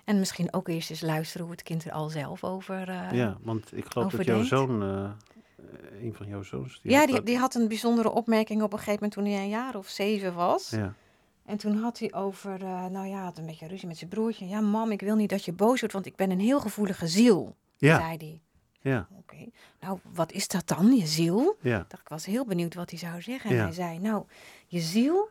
En 0.04 0.20
misschien 0.20 0.54
ook 0.54 0.68
eerst 0.68 0.90
eens 0.90 1.02
luisteren 1.02 1.46
hoe 1.46 1.56
het 1.56 1.64
kind 1.64 1.86
er 1.86 1.92
al 1.92 2.10
zelf 2.10 2.44
over 2.44 2.90
uh, 2.90 3.12
Ja, 3.12 3.38
want 3.42 3.78
ik 3.78 3.86
geloof 3.86 4.12
dat 4.12 4.26
jouw 4.26 4.44
zoon, 4.44 4.84
uh, 4.84 5.10
een 6.02 6.14
van 6.14 6.28
jouw 6.28 6.44
zoons... 6.44 6.80
Die 6.82 6.92
ja, 6.92 7.06
die, 7.06 7.24
die 7.24 7.38
had 7.38 7.56
een 7.56 7.68
bijzondere 7.68 8.12
opmerking 8.12 8.62
op 8.62 8.74
een 8.74 8.80
gegeven 8.80 8.94
moment 8.94 9.12
toen 9.12 9.26
hij 9.26 9.44
een 9.44 9.50
jaar 9.50 9.76
of 9.76 9.88
zeven 9.88 10.34
was. 10.34 10.70
Ja. 10.70 10.94
En 11.46 11.58
toen 11.58 11.78
had 11.78 12.00
hij 12.00 12.14
over, 12.14 12.62
uh, 12.62 12.86
nou 12.86 13.08
ja, 13.08 13.24
had 13.24 13.38
een 13.38 13.46
beetje 13.46 13.68
ruzie 13.68 13.88
met 13.88 13.98
zijn 13.98 14.10
broertje. 14.10 14.48
Ja, 14.48 14.62
mam, 14.62 14.92
ik 14.92 15.02
wil 15.02 15.16
niet 15.16 15.30
dat 15.30 15.46
je 15.46 15.54
boos 15.54 15.80
wordt, 15.80 15.94
want 15.94 16.06
ik 16.06 16.16
ben 16.16 16.32
een 16.32 16.40
heel 16.40 16.60
gevoelige 16.60 17.08
ziel, 17.08 17.56
ja. 17.78 18.00
zei 18.00 18.18
hij. 18.18 18.42
Ja. 18.92 19.08
Oké, 19.12 19.20
okay. 19.20 19.52
nou, 19.80 20.00
wat 20.14 20.32
is 20.32 20.48
dat 20.48 20.68
dan, 20.68 20.96
je 20.96 21.06
ziel? 21.06 21.58
Ja. 21.62 21.80
Ik 21.80 22.08
was 22.08 22.26
heel 22.26 22.46
benieuwd 22.46 22.74
wat 22.74 22.90
hij 22.90 23.00
zou 23.00 23.22
zeggen. 23.22 23.50
En 23.50 23.56
ja. 23.56 23.64
hij 23.64 23.74
zei, 23.74 24.00
nou, 24.00 24.26
je 24.68 24.80
ziel, 24.80 25.30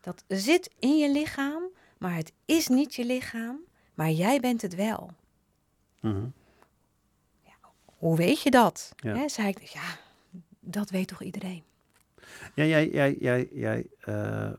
dat 0.00 0.24
zit 0.28 0.70
in 0.78 0.98
je 0.98 1.10
lichaam, 1.10 1.62
maar 1.98 2.14
het 2.14 2.32
is 2.44 2.68
niet 2.68 2.94
je 2.94 3.04
lichaam. 3.04 3.58
Maar 3.94 4.10
jij 4.10 4.40
bent 4.40 4.62
het 4.62 4.74
wel. 4.74 5.10
Mm 6.00 6.12
-hmm. 6.12 6.32
ja, 7.42 7.52
hoe 7.84 8.16
weet 8.16 8.40
je 8.42 8.50
dat? 8.50 8.92
Ja. 8.96 9.16
Hè, 9.16 9.28
zei 9.28 9.48
ik, 9.48 9.58
ja, 9.58 9.98
dat 10.60 10.90
weet 10.90 11.08
toch 11.08 11.22
iedereen? 11.22 11.62
Ja, 12.54 12.64
jij, 12.64 12.88
jij, 12.88 13.16
jij, 13.20 13.48
jij, 13.52 13.86
uh, 14.08 14.50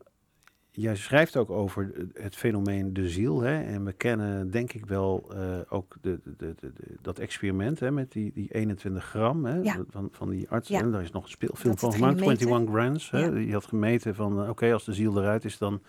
jij 0.76 0.96
schrijft 0.96 1.36
ook 1.36 1.50
over 1.50 1.92
het 2.14 2.36
fenomeen 2.36 2.92
de 2.92 3.08
ziel. 3.08 3.40
Hè? 3.40 3.62
En 3.62 3.84
we 3.84 3.92
kennen 3.92 4.50
denk 4.50 4.72
ik 4.72 4.86
wel 4.86 5.30
uh, 5.34 5.40
ook 5.68 5.96
de, 6.00 6.20
de, 6.36 6.54
de, 6.60 6.72
dat 7.02 7.18
experiment 7.18 7.80
hè, 7.80 7.90
met 7.90 8.12
die, 8.12 8.32
die 8.34 8.48
21 8.52 9.04
gram 9.04 9.44
hè, 9.44 9.56
ja. 9.56 9.84
van, 9.90 10.08
van 10.12 10.30
die 10.30 10.48
arts. 10.48 10.68
Ja. 10.68 10.80
En 10.80 10.90
daar 10.90 11.02
is 11.02 11.10
nog 11.10 11.22
een 11.22 11.30
speelfilm 11.30 11.78
van 11.78 11.92
gemaakt, 11.92 12.20
21 12.20 12.70
grams. 12.72 13.10
Hè? 13.10 13.34
Die 13.34 13.52
had 13.52 13.66
gemeten 13.66 14.14
van, 14.14 14.32
uh, 14.32 14.40
oké, 14.40 14.50
okay, 14.50 14.72
als 14.72 14.84
de 14.84 14.94
ziel 14.94 15.18
eruit 15.18 15.44
is, 15.44 15.58
dan 15.58 15.82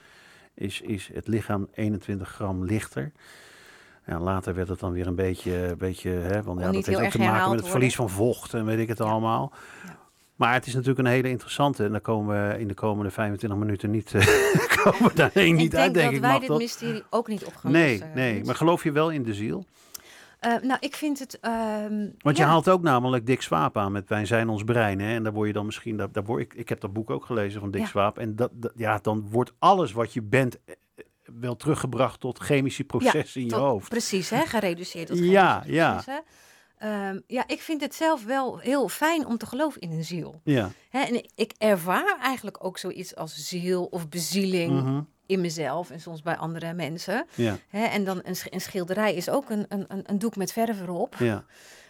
is, 0.54 0.82
is 0.82 1.10
het 1.14 1.28
lichaam 1.28 1.68
21 1.74 2.30
gram 2.30 2.66
lichter. 2.66 3.12
Ja, 4.06 4.20
later 4.20 4.54
werd 4.54 4.68
het 4.68 4.80
dan 4.80 4.92
weer 4.92 5.08
een 5.08 5.16
beetje, 5.16 5.76
beetje 5.78 6.10
hè, 6.10 6.44
want 6.44 6.60
ja, 6.60 6.72
dat 6.72 6.86
heeft 6.86 7.00
ook 7.00 7.10
te 7.10 7.18
maken 7.18 7.34
met 7.34 7.42
het 7.42 7.50
worden. 7.50 7.70
verlies 7.70 7.96
van 7.96 8.10
vocht 8.10 8.54
en 8.54 8.66
weet 8.66 8.80
ik 8.80 8.88
het 8.88 9.02
allemaal. 9.02 9.54
Maar 10.38 10.54
het 10.54 10.68
is 10.68 10.74
natuurlijk 10.74 11.00
een 11.00 11.14
hele 11.14 11.30
interessante 11.30 11.84
en 11.84 11.92
daar 11.92 12.02
komen 12.02 12.52
we 12.52 12.60
in 12.60 12.68
de 12.68 12.74
komende 12.74 13.12
25 13.12 13.60
minuten 13.60 13.92
niet, 13.92 14.14
uh, 14.14 14.26
komen 14.84 15.16
daar 15.16 15.32
één 15.34 15.56
niet 15.56 15.72
denk 15.72 15.84
uit, 15.84 15.94
denk 15.94 16.06
dat 16.06 16.14
ik. 16.16 16.22
wij 16.22 16.30
mag 16.32 16.40
dit 16.40 16.50
dat? 16.50 16.58
mysterie 16.58 17.04
ook 17.10 17.28
niet 17.28 17.46
op 17.46 17.56
gaan 17.56 17.72
Nee, 17.72 17.90
lossen, 17.90 18.12
nee. 18.16 18.44
Maar 18.44 18.56
geloof 18.56 18.84
je 18.84 18.92
wel 18.92 19.10
in 19.10 19.24
de 19.24 19.34
ziel? 19.34 19.66
Uh, 20.46 20.56
nou, 20.62 20.78
ik 20.80 20.96
vind 20.96 21.20
het... 21.20 21.40
Um, 21.42 22.14
Want 22.18 22.38
ja. 22.38 22.44
je 22.44 22.50
haalt 22.50 22.70
ook 22.70 22.82
namelijk 22.82 23.26
Dick 23.26 23.42
Swaap 23.42 23.78
aan 23.78 23.92
met 23.92 24.10
Wij 24.10 24.26
zijn 24.26 24.50
ons 24.50 24.64
brein. 24.64 25.00
Hè? 25.00 25.16
En 25.16 25.24
daar 25.24 25.34
word 25.34 25.48
je 25.48 25.54
dan 25.54 25.66
misschien... 25.66 25.98
Daar, 25.98 26.12
daar 26.12 26.24
word 26.24 26.42
ik, 26.42 26.54
ik 26.54 26.70
heb 26.70 26.80
dat 26.82 26.94
boek 26.94 27.10
ook 27.10 27.26
gelezen 27.26 27.60
van 27.60 27.72
Dick 27.72 27.82
Ja. 27.82 27.88
Swaap. 27.88 28.18
En 28.18 28.36
dat, 28.36 28.50
dat, 28.54 28.72
ja, 28.76 29.00
dan 29.02 29.28
wordt 29.30 29.54
alles 29.60 29.92
wat 29.92 30.14
je 30.14 30.22
bent 30.22 30.58
eh, 30.66 30.76
wel 31.40 31.56
teruggebracht 31.56 32.20
tot 32.20 32.40
chemische 32.40 32.84
processen 32.84 33.42
in 33.42 33.48
je 33.48 33.54
tot- 33.54 33.62
hoofd. 33.62 33.90
Precies, 33.90 34.30
hè, 34.30 34.46
gereduceerd 34.46 35.08
tot 35.08 35.18
Ja, 35.18 35.64
ja. 35.66 35.92
processen. 35.94 36.24
Ehm, 36.78 37.20
ja, 37.28 37.44
ik 37.48 37.62
vind 37.62 37.82
het 37.82 37.96
zelf 37.96 38.26
wel 38.26 38.58
heel 38.58 38.88
fijn 38.90 39.26
om 39.26 39.38
te 39.38 39.46
geloven 39.46 39.82
in 39.82 39.92
een 39.92 40.04
ziel. 40.04 40.42
Ja. 40.44 40.70
Hè, 40.90 41.00
en 41.02 41.24
ik, 41.36 41.54
ervaar 41.58 42.18
eigenlijk 42.22 42.64
ook 42.66 42.78
zoiets 42.78 43.16
als 43.16 43.36
ziel 43.48 43.84
of 43.86 44.10
bezieling 44.10 44.82
Mhm. 44.82 45.02
in 45.26 45.42
mezelf 45.42 45.90
en 45.90 46.00
soms 46.00 46.22
bij 46.22 46.38
andere 46.38 46.74
mensen. 46.74 47.26
Ja, 47.36 47.58
en 47.72 48.04
dan 48.04 48.20
een, 48.24 48.36
sch- 48.36 48.46
een 48.50 48.62
schilderij 48.62 49.14
is 49.14 49.30
ook 49.30 49.50
een, 49.50 49.66
een, 49.70 49.86
een- 50.04 50.20
doek 50.20 50.36
met 50.36 50.52
verf 50.52 50.82
erop. 50.82 51.16
ja. 51.20 51.46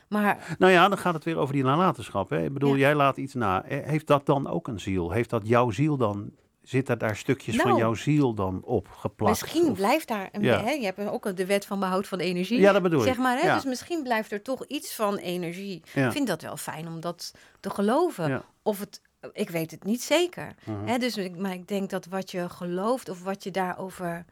Maar 0.07 0.55
Nou 0.59 0.71
ja, 0.71 0.87
dan 0.89 0.97
gaat 0.97 1.13
het 1.13 1.23
weer 1.23 1.37
over 1.37 1.53
die 1.53 1.63
nalatenschap. 1.63 2.29
Hè? 2.29 2.43
Ik 2.43 2.53
bedoel, 2.53 2.71
Ja. 2.73 2.77
jij 2.79 2.95
laat 2.95 3.17
iets 3.17 3.33
na. 3.33 3.63
Heeft 3.65 4.07
dat 4.07 4.25
dan 4.25 4.47
ook 4.47 4.67
een 4.67 4.79
ziel? 4.79 5.11
Heeft 5.11 5.29
dat 5.29 5.47
jouw 5.47 5.71
ziel 5.71 5.97
dan... 5.97 6.31
Zitten 6.67 6.99
daar 6.99 7.15
stukjes 7.15 7.55
van 7.55 7.67
Nou, 7.67 7.79
jouw 7.79 7.93
ziel 7.93 8.33
dan 8.33 8.63
op 8.63 8.87
geplakt? 8.89 9.41
misschien 9.41 9.69
Of- 9.69 9.77
blijft 9.77 10.07
daar 10.07 10.29
een 10.31 10.41
Ja. 10.41 10.63
hè, 10.63 10.71
je 10.71 10.85
hebt 10.85 10.99
ook 11.09 11.35
de 11.37 11.45
wet 11.45 11.65
van 11.65 11.79
behoud 11.79 12.07
van 12.07 12.19
energie. 12.19 12.59
Ja, 12.59 12.71
dat 12.71 12.81
bedoel 12.81 13.01
zeg 13.01 13.13
ik. 13.13 13.19
maar, 13.19 13.37
hè? 13.37 13.45
Ja. 13.47 13.55
Dus 13.55 13.65
misschien 13.65 14.03
blijft 14.03 14.31
er 14.31 14.41
toch 14.41 14.65
iets 14.65 14.95
van 14.95 15.17
energie. 15.17 15.81
Ja. 15.93 16.05
Ik 16.05 16.11
vind 16.11 16.27
dat 16.27 16.41
wel 16.41 16.57
fijn 16.57 16.87
om 16.87 16.99
dat 16.99 17.33
te 17.59 17.69
geloven. 17.69 18.43
Of 18.63 18.79
het, 18.79 19.01
ik 19.33 19.49
weet 19.49 19.71
het 19.71 19.83
niet 19.83 20.01
zeker. 20.01 20.55
Mhm. 20.65 20.85
Hè? 20.87 20.97
Dus, 20.97 21.29
maar 21.37 21.53
ik 21.53 21.67
denk 21.67 21.89
dat 21.89 22.05
wat 22.05 22.31
je 22.31 22.49
gelooft 22.49 23.09
of 23.09 23.23
wat 23.23 23.43
je 23.43 23.51
daarover 23.51 24.25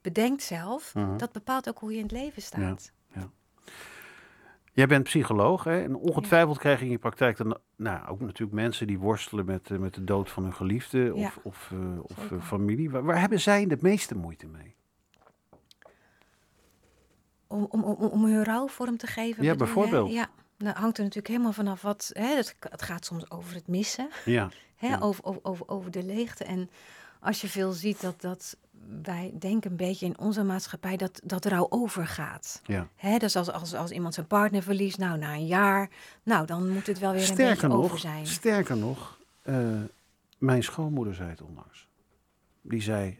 bedenkt 0.00 0.42
zelf, 0.42 0.94
Mhm. 0.94 1.16
dat 1.16 1.32
bepaalt 1.32 1.68
ook 1.68 1.78
hoe 1.78 1.90
je 1.90 1.96
in 1.96 2.02
het 2.02 2.12
leven 2.12 2.42
staat. 2.42 2.92
Jij 4.74 4.86
bent 4.86 5.04
psycholoog 5.04 5.64
hè? 5.64 5.82
en 5.82 5.96
ongetwijfeld 5.96 6.58
krijg 6.58 6.78
je 6.78 6.84
in 6.84 6.90
je 6.90 6.98
praktijk 6.98 7.36
dan, 7.36 7.58
nou, 7.76 8.08
ook 8.08 8.20
natuurlijk 8.20 8.52
mensen 8.52 8.86
die 8.86 8.98
worstelen 8.98 9.44
met, 9.44 9.70
eh, 9.70 9.78
met 9.78 9.94
de 9.94 10.04
dood 10.04 10.30
van 10.30 10.42
hun 10.42 10.54
geliefde 10.54 11.10
of, 11.14 11.20
Ja. 11.20 11.32
of, 11.42 11.70
eh, 11.72 11.98
of 12.02 12.30
eh, 12.32 12.42
familie. 12.42 12.90
Waar, 12.90 13.02
waar 13.04 13.20
hebben 13.20 13.40
zij 13.40 13.66
de 13.66 13.78
meeste 13.80 14.14
moeite 14.16 14.46
mee? 14.46 14.74
Om, 17.46 17.66
om, 17.70 17.82
om, 17.84 17.94
om 18.08 18.24
hun 18.24 18.44
rouw 18.44 18.68
vorm 18.68 18.96
te 18.96 19.06
geven. 19.06 19.44
Ja, 19.44 19.50
je? 19.50 19.56
bijvoorbeeld. 19.56 20.12
Ja, 20.12 20.30
dat 20.58 20.76
hangt 20.76 20.96
er 20.96 21.02
natuurlijk 21.02 21.28
helemaal 21.28 21.52
vanaf 21.52 21.82
wat. 21.82 22.10
Hè, 22.12 22.26
het, 22.36 22.56
het 22.60 22.82
gaat 22.82 23.04
soms 23.04 23.30
over 23.30 23.54
het 23.54 23.68
missen. 23.68 24.08
Ja, 24.24 24.48
Hè, 24.76 24.88
Ja. 24.88 24.98
over, 24.98 25.24
over, 25.42 25.68
over 25.68 25.90
de 25.90 26.02
leegte. 26.02 26.44
En 26.44 26.70
als 27.20 27.40
je 27.40 27.48
veel 27.48 27.72
ziet 27.72 28.00
dat, 28.00 28.20
dat 28.20 28.56
wij 29.02 29.32
denken 29.38 29.70
een 29.70 29.76
beetje 29.76 30.06
in 30.06 30.18
onze 30.18 30.42
maatschappij 30.44 30.96
dat, 30.96 31.20
dat 31.24 31.44
rouw 31.44 31.66
overgaat. 31.68 32.60
ja. 32.64 32.88
Hè, 32.96 33.18
dus 33.18 33.36
als, 33.36 33.52
als, 33.52 33.74
als 33.74 33.90
iemand 33.90 34.14
zijn 34.14 34.26
partner 34.26 34.62
verliest, 34.62 34.98
nou 34.98 35.18
na 35.18 35.34
een 35.34 35.46
jaar, 35.46 35.90
nou 36.22 36.46
dan 36.46 36.68
moet 36.68 36.86
het 36.86 36.98
wel 36.98 37.12
weer 37.12 37.30
een 37.30 37.36
beetje 37.36 37.68
nog, 37.68 37.76
over 37.76 37.98
zijn. 37.98 38.26
sterker 38.26 38.76
nog 38.76 39.18
eh, 39.42 39.80
mijn 40.38 40.62
schoonmoeder 40.62 41.14
zei 41.14 41.28
het 41.28 41.42
onlangs. 41.42 41.88
Die 42.60 42.82
zei, 42.82 43.18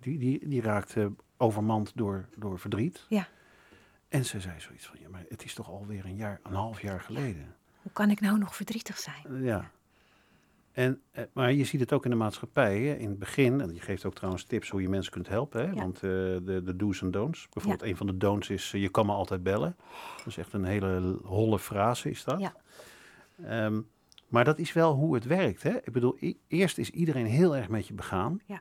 die, 0.00 0.18
die, 0.18 0.48
die 0.48 0.62
raakte 0.62 1.12
overmand 1.36 1.92
door, 1.94 2.28
door 2.36 2.58
verdriet. 2.58 3.04
Ja. 3.08 3.28
En 4.08 4.24
ze 4.24 4.40
zei 4.40 4.60
zoiets 4.60 4.86
van, 4.86 4.96
ja, 5.00 5.08
maar 5.08 5.24
het 5.28 5.44
is 5.44 5.54
toch 5.54 5.68
alweer 5.68 6.04
een 6.04 6.16
jaar, 6.16 6.40
een 6.42 6.54
half 6.54 6.80
jaar 6.82 7.00
geleden. 7.00 7.54
Hoe 7.82 7.92
kan 7.92 8.10
ik 8.10 8.20
nou 8.20 8.38
nog 8.38 8.56
verdrietig 8.56 8.98
zijn? 8.98 9.42
Ja. 9.42 9.70
En, 10.76 11.00
eh, 11.10 11.24
maar 11.32 11.52
je 11.52 11.64
ziet 11.64 11.80
het 11.80 11.92
ook 11.92 12.04
in 12.04 12.10
de 12.10 12.16
maatschappij. 12.16 12.80
Hè? 12.80 12.94
In 12.94 13.08
het 13.08 13.18
begin, 13.18 13.60
en 13.60 13.74
je 13.74 13.80
geeft 13.80 14.04
ook 14.04 14.14
trouwens 14.14 14.44
tips 14.44 14.68
hoe 14.68 14.82
je 14.82 14.88
mensen 14.88 15.12
kunt 15.12 15.28
helpen. 15.28 15.60
Hè? 15.60 15.66
Ja. 15.66 15.74
Want 15.74 15.94
eh, 15.94 16.00
de, 16.00 16.60
de 16.64 16.76
do's 16.76 17.02
en 17.02 17.10
don'ts. 17.10 17.48
Bijvoorbeeld 17.52 17.90
een 17.90 17.96
van 17.96 18.06
de 18.06 18.16
don'ts 18.16 18.50
is, 18.50 18.72
eh, 18.74 18.80
je 18.80 18.88
kan 18.88 19.06
me 19.06 19.12
altijd 19.12 19.42
bellen. 19.42 19.76
Dat 20.16 20.26
is 20.26 20.36
echt 20.36 20.52
een 20.52 20.64
hele 20.64 21.18
holle 21.22 21.58
frase 21.58 22.10
is 22.10 22.24
dat. 22.24 22.40
Ja. 22.40 22.54
Ehm, 23.44 23.80
maar 24.28 24.44
dat 24.44 24.58
is 24.58 24.72
wel 24.72 24.94
hoe 24.94 25.14
het 25.14 25.24
werkt. 25.24 25.62
Hè? 25.62 25.76
Ik 25.76 25.92
bedoel, 25.92 26.18
eerst 26.48 26.78
is 26.78 26.90
iedereen 26.90 27.26
heel 27.26 27.56
erg 27.56 27.68
met 27.68 27.86
je 27.86 27.94
begaan. 27.94 28.40
Ja. 28.46 28.60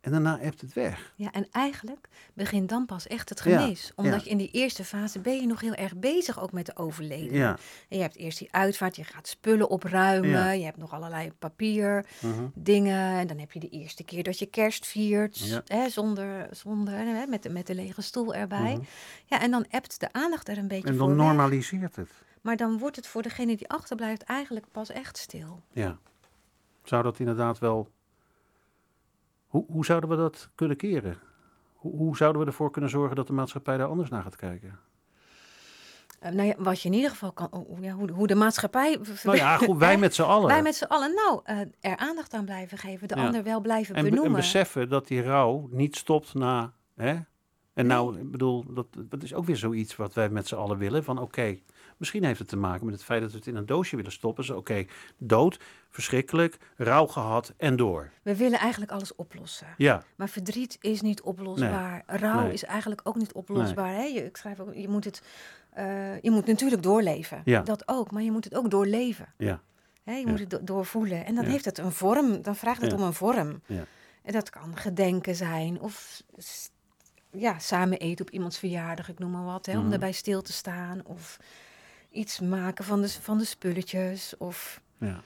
En 0.00 0.10
daarna 0.10 0.38
hebt 0.38 0.60
het 0.60 0.72
weg. 0.72 1.12
Ja, 1.16 1.30
en 1.32 1.46
eigenlijk 1.50 2.08
begint 2.34 2.68
dan 2.68 2.86
pas 2.86 3.06
echt 3.06 3.28
het 3.28 3.42
Ja, 3.44 3.60
gemis. 3.60 3.92
Omdat 3.96 4.18
ja. 4.18 4.24
je 4.24 4.30
in 4.30 4.36
die 4.36 4.50
eerste 4.50 4.84
fase 4.84 5.18
ben 5.18 5.36
je 5.40 5.46
nog 5.46 5.60
heel 5.60 5.74
erg 5.74 5.96
bezig 5.96 6.40
ook 6.40 6.52
met 6.52 6.66
de 6.66 6.76
overleden. 6.76 7.36
Ja. 7.36 7.58
En 7.88 7.96
je 7.96 8.02
hebt 8.02 8.16
eerst 8.16 8.38
die 8.38 8.52
uitvaart, 8.52 8.96
je 8.96 9.04
gaat 9.04 9.28
spullen 9.28 9.68
opruimen, 9.70 10.30
Ja. 10.30 10.50
je 10.50 10.64
hebt 10.64 10.76
nog 10.76 10.92
allerlei 10.92 11.32
papier, 11.38 12.06
Mhm. 12.20 12.44
dingen. 12.54 13.18
En 13.18 13.26
dan 13.26 13.38
heb 13.38 13.52
je 13.52 13.60
de 13.60 13.68
eerste 13.68 14.04
keer 14.04 14.22
dat 14.22 14.38
je 14.38 14.46
kerst 14.46 14.86
viert, 14.86 15.38
Ja. 15.38 15.62
hè, 15.66 15.88
zonder, 15.88 16.48
zonder 16.50 16.94
hè, 16.94 17.26
met, 17.26 17.42
de, 17.42 17.48
met 17.50 17.66
de 17.66 17.74
lege 17.74 18.02
stoel 18.02 18.34
erbij. 18.34 18.72
Mhm. 18.72 18.82
Ja, 19.26 19.40
en 19.40 19.50
dan 19.50 19.64
ebt 19.70 20.00
de 20.00 20.12
aandacht 20.12 20.48
er 20.48 20.58
een 20.58 20.68
beetje 20.68 20.88
En 20.88 20.96
voor 20.96 21.08
dan 21.08 21.16
weg. 21.16 21.26
normaliseert 21.26 21.96
het. 21.96 22.10
Maar 22.40 22.56
dan 22.56 22.78
wordt 22.78 22.96
het 22.96 23.06
voor 23.06 23.22
degene 23.22 23.56
die 23.56 23.68
achterblijft 23.68 24.22
eigenlijk 24.22 24.66
pas 24.72 24.90
echt 24.90 25.18
stil. 25.18 25.62
Ja. 25.72 25.98
Zou 26.84 27.02
dat 27.02 27.18
inderdaad 27.18 27.58
wel. 27.58 27.90
Hoe, 29.50 29.64
hoe 29.68 29.84
zouden 29.84 30.10
we 30.10 30.16
dat 30.16 30.48
kunnen 30.54 30.76
keren? 30.76 31.18
Hoe, 31.74 31.96
hoe 31.96 32.16
zouden 32.16 32.40
we 32.42 32.46
ervoor 32.48 32.70
kunnen 32.70 32.90
zorgen 32.90 33.16
dat 33.16 33.26
de 33.26 33.32
maatschappij 33.32 33.76
daar 33.76 33.88
anders 33.88 34.08
naar 34.10 34.22
gaat 34.22 34.36
kijken? 34.36 34.78
Eh, 36.20 36.30
nou 36.32 36.48
ja, 36.48 36.54
wat 36.58 36.80
je 36.82 36.88
in 36.88 36.94
ieder 36.94 37.10
geval 37.10 37.32
kan, 37.32 37.48
hoe- 37.50 37.80
ja, 37.80 37.92
hoe, 37.92 38.10
hoe 38.10 38.26
de 38.26 38.34
maatschappij... 38.34 38.98
Nou 39.22 39.36
ja, 39.36 39.56
goed, 39.56 39.78
wij 39.78 39.96
met 40.06 40.14
z'n 40.14 40.22
allen. 40.22 40.46
Wij 40.48 40.62
met 40.62 40.74
z'n 40.74 40.84
allen, 40.84 41.14
nou, 41.14 41.40
eh, 41.44 41.58
er 41.80 41.96
aandacht 41.96 42.34
aan 42.34 42.44
blijven 42.44 42.78
geven, 42.78 43.08
de 43.08 43.16
Ja. 43.16 43.26
ander 43.26 43.42
wel 43.42 43.60
blijven 43.60 43.94
en, 43.94 44.02
be- 44.02 44.08
benoemen. 44.08 44.34
en 44.34 44.40
beseffen 44.40 44.88
dat 44.88 45.06
die 45.06 45.22
rouw 45.22 45.68
niet 45.70 45.96
stopt 45.96 46.34
na. 46.34 46.72
Hè? 46.96 47.16
En 47.80 47.86
nou, 47.86 48.18
ik 48.18 48.30
bedoel, 48.30 48.64
dat, 48.74 48.86
dat 48.98 49.22
is 49.22 49.34
ook 49.34 49.44
weer 49.44 49.56
zoiets 49.56 49.96
wat 49.96 50.14
wij 50.14 50.28
met 50.28 50.48
z'n 50.48 50.54
allen 50.54 50.78
willen. 50.78 51.04
Van 51.04 51.18
oké, 51.18 51.58
misschien 51.96 52.24
heeft 52.24 52.38
het 52.38 52.48
te 52.48 52.56
maken 52.56 52.84
met 52.84 52.94
het 52.94 53.04
feit 53.04 53.20
dat 53.22 53.30
we 53.30 53.36
het 53.36 53.46
in 53.46 53.56
een 53.56 53.66
doosje 53.66 53.96
willen 53.96 54.12
stoppen. 54.12 54.44
Zo, 54.44 54.56
oké, 54.56 54.84
dood, 55.18 55.60
verschrikkelijk, 55.90 56.56
rouw 56.76 57.06
gehad 57.06 57.52
en 57.56 57.76
door. 57.76 58.10
We 58.22 58.36
willen 58.36 58.58
eigenlijk 58.58 58.92
alles 58.92 59.14
oplossen. 59.14 59.66
Ja, 59.76 60.02
Maar 60.16 60.28
verdriet 60.28 60.76
is 60.80 61.00
niet 61.00 61.22
oplosbaar. 61.22 62.02
Rouw 62.06 62.42
Nee. 62.42 62.52
is 62.52 62.64
eigenlijk 62.64 63.00
ook 63.04 63.16
niet 63.16 63.32
oplosbaar. 63.32 63.94
Hè? 63.94 64.02
Je, 64.04 64.24
ik 64.24 64.36
schrijf 64.36 64.60
ook, 64.60 64.74
je 64.74 64.88
moet 64.88 65.04
het, 65.04 65.22
eh, 65.70 66.20
je 66.20 66.30
moet 66.30 66.46
natuurlijk 66.46 66.82
doorleven. 66.82 67.42
Ja. 67.44 67.62
Dat 67.62 67.82
ook, 67.88 68.10
maar 68.10 68.22
je 68.22 68.32
moet 68.32 68.44
het 68.44 68.54
ook 68.54 68.70
doorleven. 68.70 69.32
ja, 69.36 69.60
Hè? 70.04 70.12
Je 70.14 70.24
Ja. 70.24 70.30
moet 70.30 70.40
het 70.40 70.50
do- 70.50 70.64
doorvoelen. 70.64 71.24
En 71.26 71.34
dan 71.34 71.44
Ja. 71.44 71.50
heeft 71.50 71.64
het 71.64 71.78
een 71.78 71.92
vorm. 71.92 72.42
Dan 72.42 72.56
vraagt 72.56 72.82
het 72.82 72.92
om 72.92 73.02
een 73.02 73.12
vorm. 73.12 73.62
Ja. 73.66 73.84
En 74.22 74.32
dat 74.32 74.50
kan 74.50 74.76
gedenken 74.76 75.34
zijn 75.34 75.80
of 75.80 76.22
ja, 77.32 77.58
samen 77.58 77.98
eten 77.98 78.24
op 78.26 78.30
iemands 78.32 78.58
verjaardag, 78.58 79.08
ik 79.08 79.18
noem 79.18 79.30
maar 79.30 79.44
wat. 79.44 79.66
Hè? 79.66 79.72
Mhm. 79.72 79.82
Om 79.82 79.90
daarbij 79.90 80.12
stil 80.12 80.42
te 80.42 80.52
staan 80.52 81.04
of 81.04 81.36
iets 82.10 82.40
maken 82.40 82.84
van 82.84 83.00
de, 83.00 83.08
van 83.08 83.38
de 83.38 83.44
spulletjes. 83.44 84.36
Of 84.38 84.80
ja. 84.98 85.20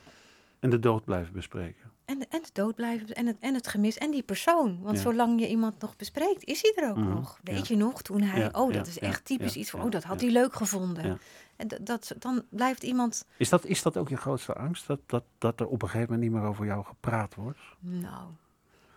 En 0.61 0.71
de 0.71 0.79
dood 0.79 1.05
blijven 1.05 1.33
bespreken. 1.33 1.93
En, 2.05 2.19
en 2.31 2.43
de 2.43 2.49
dood 2.53 2.75
blijven 2.75 3.09
en 3.09 3.27
het, 3.27 3.37
en 3.41 3.55
het 3.55 3.69
gemis 3.69 3.99
en 3.99 4.11
die 4.11 4.23
persoon. 4.23 4.83
Want 4.83 4.97
Ja. 4.97 5.03
zolang 5.03 5.41
je 5.41 5.49
iemand 5.49 5.81
nog 5.81 5.97
bespreekt, 5.97 6.45
is 6.45 6.63
hij 6.63 6.73
er 6.85 6.91
ook 6.91 6.97
Mhm, 6.97 7.09
nog. 7.09 7.39
Weet 7.43 7.69
ja. 7.69 7.75
je 7.75 7.81
nog, 7.83 8.03
toen 8.03 8.21
hij, 8.23 8.41
Ja, 8.41 8.49
oh, 8.53 8.73
dat 8.73 8.87
is 8.87 8.99
echt 8.99 9.25
typisch 9.25 9.57
iets 9.57 9.71
ja, 9.71 9.83
oh, 9.83 9.91
dat 9.91 10.03
had 10.05 10.21
hij 10.21 10.31
leuk 10.31 10.55
gevonden. 10.55 11.19
En 11.57 11.69
dat, 11.81 12.15
dan 12.19 12.45
blijft 12.51 12.83
iemand, 12.83 13.27
Is 13.37 13.49
dat, 13.49 13.65
is 13.65 13.83
dat 13.83 13.97
ook 13.97 14.09
je 14.09 14.17
grootste 14.17 14.55
angst? 14.55 14.87
Dat, 14.87 15.01
dat, 15.07 15.25
dat 15.39 15.61
er 15.61 15.67
op 15.67 15.83
een 15.83 15.89
gegeven 15.89 16.13
moment 16.13 16.31
niet 16.33 16.41
meer 16.41 16.49
over 16.51 16.67
jou 16.67 16.85
gepraat 16.85 17.35
wordt? 17.35 17.59
nou, 17.79 18.29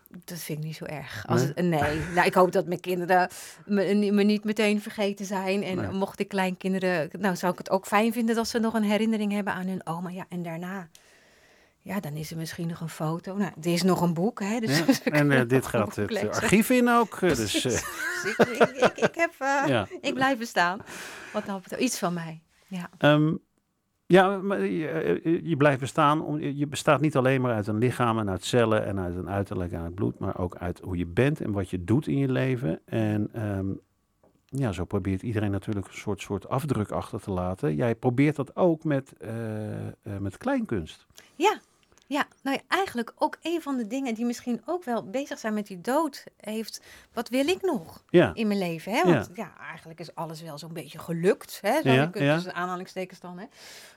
dat 0.09 0.39
vind 0.39 0.57
ik 0.59 0.63
niet 0.65 0.75
zo 0.75 0.85
erg. 0.85 1.23
Als 1.27 1.41
Nee? 1.41 1.47
Het, 1.55 1.65
nee, 1.65 1.99
nou, 2.15 2.27
ik 2.27 2.33
hoop 2.33 2.51
dat 2.51 2.67
mijn 2.67 2.79
kinderen 2.79 3.29
me, 3.65 3.95
me 4.11 4.23
niet 4.23 4.43
meteen 4.43 4.81
vergeten 4.81 5.25
zijn. 5.25 5.63
En 5.63 5.75
Nee. 5.77 5.89
mocht 5.91 6.19
ik 6.19 6.27
kleinkinderen, 6.27 7.09
nou, 7.19 7.35
zou 7.35 7.51
ik 7.51 7.57
het 7.57 7.69
ook 7.69 7.85
fijn 7.85 8.13
vinden 8.13 8.35
dat 8.35 8.47
ze 8.47 8.59
nog 8.59 8.73
een 8.73 8.83
herinnering 8.83 9.31
hebben 9.31 9.53
aan 9.53 9.67
hun 9.67 9.87
oma. 9.87 10.09
Ja, 10.09 10.25
en 10.29 10.43
daarna, 10.43 10.87
ja, 11.81 11.99
dan 11.99 12.13
is 12.13 12.31
er 12.31 12.37
misschien 12.37 12.67
nog 12.67 12.79
een 12.81 12.89
foto. 12.89 13.35
Nou, 13.35 13.51
er 13.61 13.73
is 13.73 13.83
nog 13.83 14.01
een 14.01 14.13
boek, 14.13 14.39
hè. 14.39 14.59
Dus 14.59 14.77
Ja, 14.77 14.85
En 15.11 15.31
eh, 15.31 15.41
dit 15.47 15.65
gaat 15.65 15.95
het 15.95 16.11
lezen. 16.11 16.31
archief 16.33 16.69
in 16.69 16.89
ook. 16.89 17.13
eh, 17.21 17.29
Dus, 17.35 17.55
eh, 17.55 17.61
Precies. 17.61 17.85
Dus 18.23 18.35
ik, 18.37 18.47
ik, 18.47 18.69
ik, 18.69 18.97
ik 18.97 19.15
heb, 19.15 19.33
ja. 19.67 19.87
ik 20.01 20.13
blijf 20.13 20.37
bestaan. 20.37 20.79
Wat 21.33 21.45
dan 21.45 21.59
betreft, 21.61 21.81
iets 21.83 21.99
van 21.99 22.13
mij. 22.13 22.41
Ja. 22.67 22.89
Ehm, 22.97 23.33
ja, 24.07 24.37
maar 24.37 24.59
je, 24.65 24.87
eh, 24.87 25.41
je 25.43 25.57
blijft 25.57 25.79
bestaan. 25.79 26.21
om- 26.21 26.39
Je 26.39 26.67
bestaat 26.67 27.01
niet 27.01 27.15
alleen 27.15 27.41
maar 27.41 27.53
uit 27.53 27.67
een 27.67 27.77
lichaam 27.77 28.19
en 28.19 28.29
uit 28.29 28.43
cellen 28.43 28.85
en 28.85 28.99
uit 28.99 29.15
een 29.15 29.29
uiterlijk 29.29 29.71
en 29.71 29.81
uit 29.81 29.95
bloed, 29.95 30.19
maar 30.19 30.37
ook 30.39 30.55
uit 30.57 30.79
hoe 30.83 30.97
je 30.97 31.05
bent 31.05 31.41
en 31.41 31.51
wat 31.51 31.69
je 31.69 31.83
doet 31.83 32.07
in 32.07 32.17
je 32.17 32.31
leven. 32.31 32.79
En 32.85 33.29
ehm, 33.33 33.67
ja, 34.45 34.71
zo 34.71 34.85
probeert 34.85 35.21
iedereen 35.21 35.51
natuurlijk 35.51 35.87
een 35.87 35.93
soort, 35.93 36.21
soort 36.21 36.49
afdruk 36.49 36.91
achter 36.91 37.19
te 37.21 37.31
laten. 37.31 37.75
Jij 37.75 37.95
probeert 37.95 38.35
dat 38.35 38.55
ook 38.55 38.83
met, 38.83 39.13
eh, 39.17 39.87
eh, 39.87 39.93
met 40.19 40.37
kleinkunst. 40.37 41.05
Ja. 41.35 41.59
Ja, 42.07 42.27
nou 42.43 42.55
ja, 42.57 42.63
eigenlijk 42.77 43.13
ook 43.17 43.37
een 43.41 43.61
van 43.61 43.77
de 43.77 43.87
dingen 43.87 44.13
die 44.13 44.25
misschien 44.25 44.61
ook 44.65 44.83
wel 44.83 45.09
bezig 45.09 45.39
zijn 45.39 45.53
met 45.53 45.67
die 45.67 45.81
dood 45.81 46.23
heeft. 46.37 46.81
Wat 47.13 47.29
wil 47.29 47.47
ik 47.47 47.61
nog 47.61 48.03
Ja, 48.09 48.31
in 48.33 48.47
mijn 48.47 48.59
leven? 48.59 48.91
Hè? 48.91 49.03
Want 49.03 49.29
ja, 49.33 49.53
eigenlijk 49.69 49.99
is 49.99 50.15
alles 50.15 50.41
wel 50.41 50.57
zo'n 50.57 50.73
beetje 50.73 50.99
gelukt. 50.99 51.59
Hè? 51.61 51.81
Zou 51.81 51.95
Ja, 51.95 52.09
ja. 52.13 52.33
tussen 52.35 52.53
aanhalingstekens 52.53 53.19
dan. 53.19 53.37
Hè? 53.39 53.45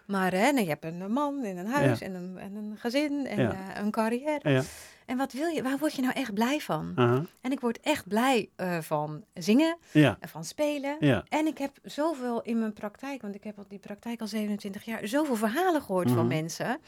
Maar 0.07 0.33
hè, 0.33 0.53
nou, 0.53 0.61
je 0.65 0.69
hebt 0.69 0.85
een 0.85 1.13
man 1.13 1.45
en 1.45 1.57
een 1.57 1.67
huis 1.67 2.01
en, 2.01 2.15
een, 2.15 2.39
en 2.39 2.55
een 2.55 2.77
gezin 2.79 3.27
en 3.27 3.51
eh, 3.51 3.59
een 3.83 3.91
carrière. 3.91 4.63
En 5.07 5.17
wat 5.17 5.33
wil 5.33 5.49
je? 5.49 5.63
Waar 5.63 5.79
word 5.79 5.95
je 5.95 6.03
nou 6.03 6.15
echt 6.15 6.35
blij 6.35 6.61
van? 6.61 6.93
En 7.41 7.53
ik 7.53 7.61
word 7.61 7.81
echt 7.81 8.09
blij 8.09 8.51
eh, 8.57 8.79
van 8.79 9.25
zingen 9.35 9.77
ja, 9.93 10.17
en 10.21 10.29
van 10.29 10.45
spelen. 10.45 10.97
ja, 11.01 11.25
En 11.29 11.47
ik 11.47 11.59
heb 11.59 11.79
zoveel 11.83 12.43
in 12.43 12.59
mijn 12.59 12.73
praktijk, 12.73 13.23
want 13.23 13.35
ik 13.35 13.45
heb 13.45 13.59
al 13.59 13.65
die 13.69 13.79
praktijk 13.79 14.21
al 14.21 14.27
27 14.27 14.85
jaar, 14.85 15.07
zoveel 15.09 15.37
verhalen 15.37 15.83
gehoord 15.83 16.07
Mhm. 16.07 16.15
van 16.17 16.27
mensen, 16.27 16.81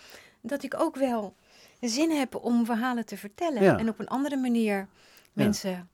dat 0.43 0.63
ik 0.63 0.75
ook 0.81 0.97
wel 0.97 1.35
zin 1.81 2.11
heb 2.11 2.35
om 2.35 2.65
verhalen 2.67 3.07
te 3.07 3.17
vertellen. 3.17 3.63
Ja. 3.63 3.79
En 3.79 3.89
op 3.89 3.99
een 3.99 4.09
andere 4.09 4.37
manier 4.37 4.89
mensen 5.33 5.89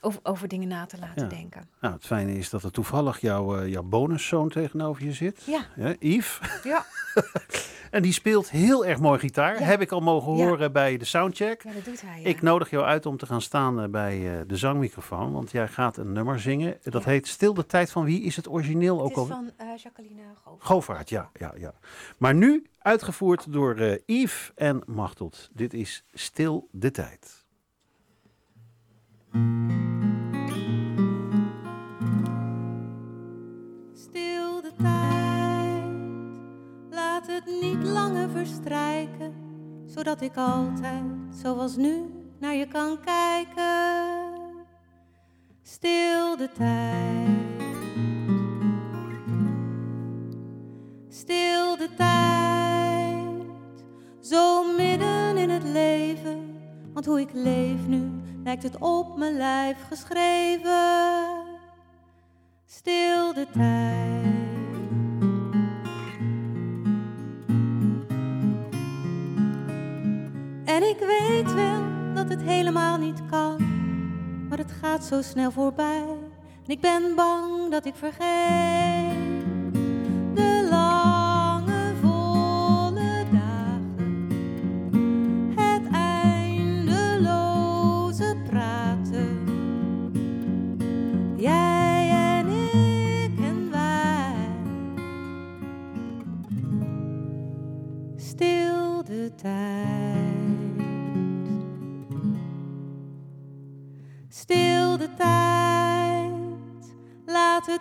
over, 0.00 0.20
over 0.22 0.48
dingen 0.48 0.68
na 0.68 0.86
te 0.86 0.98
laten 0.98 1.22
Ja. 1.22 1.28
denken. 1.28 1.68
Nou, 1.80 1.94
het 1.94 2.06
fijne 2.06 2.32
is 2.34 2.50
dat 2.50 2.62
er 2.62 2.70
toevallig 2.70 3.20
jouw, 3.20 3.56
eh, 3.60 3.68
jouw 3.68 3.82
bonuszoon 3.82 4.48
tegenover 4.48 5.04
je 5.04 5.12
zit. 5.12 5.42
Ja, 5.44 5.66
Ja, 5.76 5.94
Yves. 5.98 6.38
ja, 6.62 6.86
En 7.92 8.02
die 8.02 8.12
speelt 8.12 8.50
heel 8.50 8.86
erg 8.86 9.00
mooi 9.00 9.18
gitaar. 9.18 9.58
Ja. 9.58 9.64
Heb 9.64 9.80
ik 9.80 9.92
al 9.92 10.00
mogen 10.00 10.36
Ja. 10.36 10.44
horen 10.44 10.72
bij 10.72 10.96
de 10.96 11.04
soundcheck. 11.04 11.62
ja 11.62 11.72
dat 11.72 11.84
doet 11.84 12.00
hij. 12.00 12.22
Ik 12.22 12.42
nodig 12.42 12.70
jou 12.70 12.84
uit 12.84 13.06
om 13.06 13.16
te 13.16 13.26
gaan 13.26 13.40
staan 13.42 13.80
eh, 13.82 13.88
bij 13.88 14.34
eh, 14.34 14.40
de 14.46 14.56
zangmicrofoon. 14.56 15.32
Want 15.32 15.50
jij 15.50 15.68
gaat 15.68 15.96
een 15.96 16.12
nummer 16.12 16.40
zingen. 16.40 16.78
Dat 16.82 17.04
heet 17.04 17.26
Stil 17.28 17.54
de 17.54 17.66
Tijd 17.66 17.90
van 17.90 18.04
Wie 18.04 18.22
is 18.22 18.36
het 18.36 18.48
origineel 18.48 18.94
Het 18.96 19.04
ook 19.04 19.10
is 19.10 19.16
al? 19.16 19.26
van 19.26 19.50
eh, 19.56 19.66
Jacqueline 19.76 20.20
Goof. 20.44 20.56
Govaert, 20.62 21.08
ja, 21.08 21.30
ja, 21.38 21.52
ja. 21.58 21.74
Maar 22.18 22.34
nu 22.34 22.66
uitgevoerd 22.78 23.52
door 23.52 23.74
eh, 23.76 23.98
Yves 24.06 24.50
en 24.54 24.82
Machteld. 24.86 25.48
Dit 25.52 25.74
is 25.74 26.04
Stil 26.12 26.68
de 26.70 26.90
Tijd. 26.90 27.44
Niet 37.46 37.82
langer 37.82 38.30
verstrijken, 38.30 39.34
zodat 39.86 40.20
ik 40.20 40.36
altijd, 40.36 41.02
zoals 41.42 41.76
nu, 41.76 42.04
naar 42.38 42.54
je 42.54 42.66
kan 42.66 42.98
kijken. 43.04 44.40
Stil 45.62 46.36
de 46.36 46.50
tijd, 46.52 47.62
stil 51.08 51.76
de 51.76 51.88
tijd, 51.96 53.46
zo 54.20 54.72
midden 54.76 55.36
in 55.36 55.50
het 55.50 55.64
leven, 55.64 56.60
want 56.92 57.06
hoe 57.06 57.20
ik 57.20 57.32
leef 57.32 57.86
nu, 57.86 58.10
lijkt 58.44 58.62
het 58.62 58.78
op 58.78 59.16
mijn 59.16 59.36
lijf 59.36 59.76
geschreven 59.88 61.50
stil 62.72 63.32
de 63.34 63.46
tijd. 63.52 64.31
Helemaal 72.44 72.98
niet 72.98 73.20
kan, 73.30 73.56
maar 74.48 74.58
het 74.58 74.72
gaat 74.80 75.04
zo 75.04 75.22
snel 75.22 75.50
voorbij. 75.50 76.04
En 76.66 76.72
ik 76.72 76.80
ben 76.80 77.14
bang 77.14 77.70
dat 77.70 77.86
ik 77.86 77.94
vergeet 77.94 79.21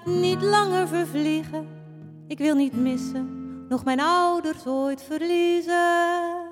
niet 0.05 0.41
langer 0.41 0.87
vervliegen. 0.87 1.67
Ik 2.27 2.37
wil 2.37 2.55
niet 2.55 2.73
missen, 2.73 3.65
nog 3.69 3.83
mijn 3.83 3.99
ouders 3.99 4.65
ooit 4.65 5.03
verliezen. 5.03 6.49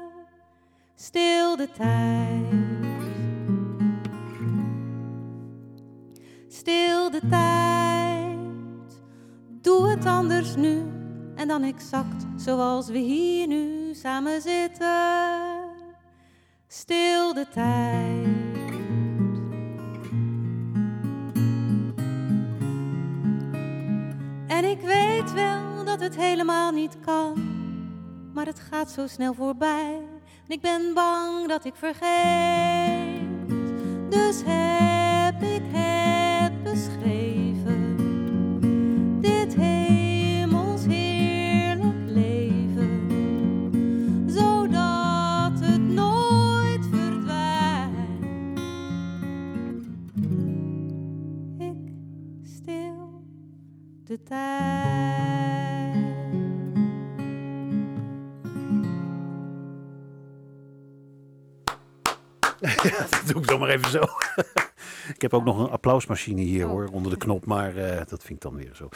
Stil 0.96 1.56
de 1.56 1.70
tijd. 1.72 2.68
Stil 6.48 7.12
de 7.12 7.22
tijd, 7.30 9.02
doe 9.62 9.90
het 9.90 10.06
anders 10.06 10.56
nu 10.56 10.84
en 11.36 11.48
dan 11.48 11.64
exact 11.64 12.26
zoals 12.36 12.88
we 12.88 12.98
hier 12.98 13.48
nu 13.48 13.94
samen 13.94 14.42
zitten. 14.42 15.50
Stil 16.68 17.34
de 17.34 17.48
tijd. 17.54 18.39
Dat 26.00 26.08
het 26.14 26.24
helemaal 26.24 26.72
niet 26.72 26.98
kan, 27.06 27.34
maar 28.34 28.46
het 28.46 28.60
gaat 28.60 28.92
zo 28.92 29.08
snel 29.08 29.34
voorbij. 29.34 30.02
En 30.48 30.54
ik 30.54 30.62
ben 30.62 30.94
bang 30.94 31.48
dat 31.48 31.66
ik 31.66 31.76
vergeet. 31.76 33.20
Dus 34.10 34.42
heb 34.46 35.42
ik 35.42 35.62
het 35.72 36.64
beschreven. 36.64 37.98
Dit 39.22 39.56
hemels 39.56 40.86
heerlijk 40.86 42.10
leven. 42.10 43.10
Zodat 44.28 45.60
het 45.60 45.82
nooit 45.82 46.86
verdwijnt. 46.92 48.20
Ik 51.58 51.94
stil 52.44 53.24
de 54.04 54.24
tijd. 54.24 55.29
Doe 63.34 63.42
ik 63.42 63.48
dan 63.48 63.60
maar 63.60 63.70
even 63.70 63.90
zo. 63.92 64.04
ik 65.16 65.22
heb 65.22 65.34
ook 65.34 65.44
nog 65.44 65.60
een 65.60 65.70
applausmachine 65.70 66.42
hier 66.42 66.66
Oh. 66.66 66.72
hoor, 66.72 66.88
onder 66.92 67.12
de 67.12 67.18
knop, 67.18 67.46
maar 67.46 67.76
eh, 67.78 67.98
dat 67.98 68.24
vind 68.24 68.30
ik 68.30 68.42
dan 68.42 68.56
weer 68.56 68.72
zo. 68.74 68.90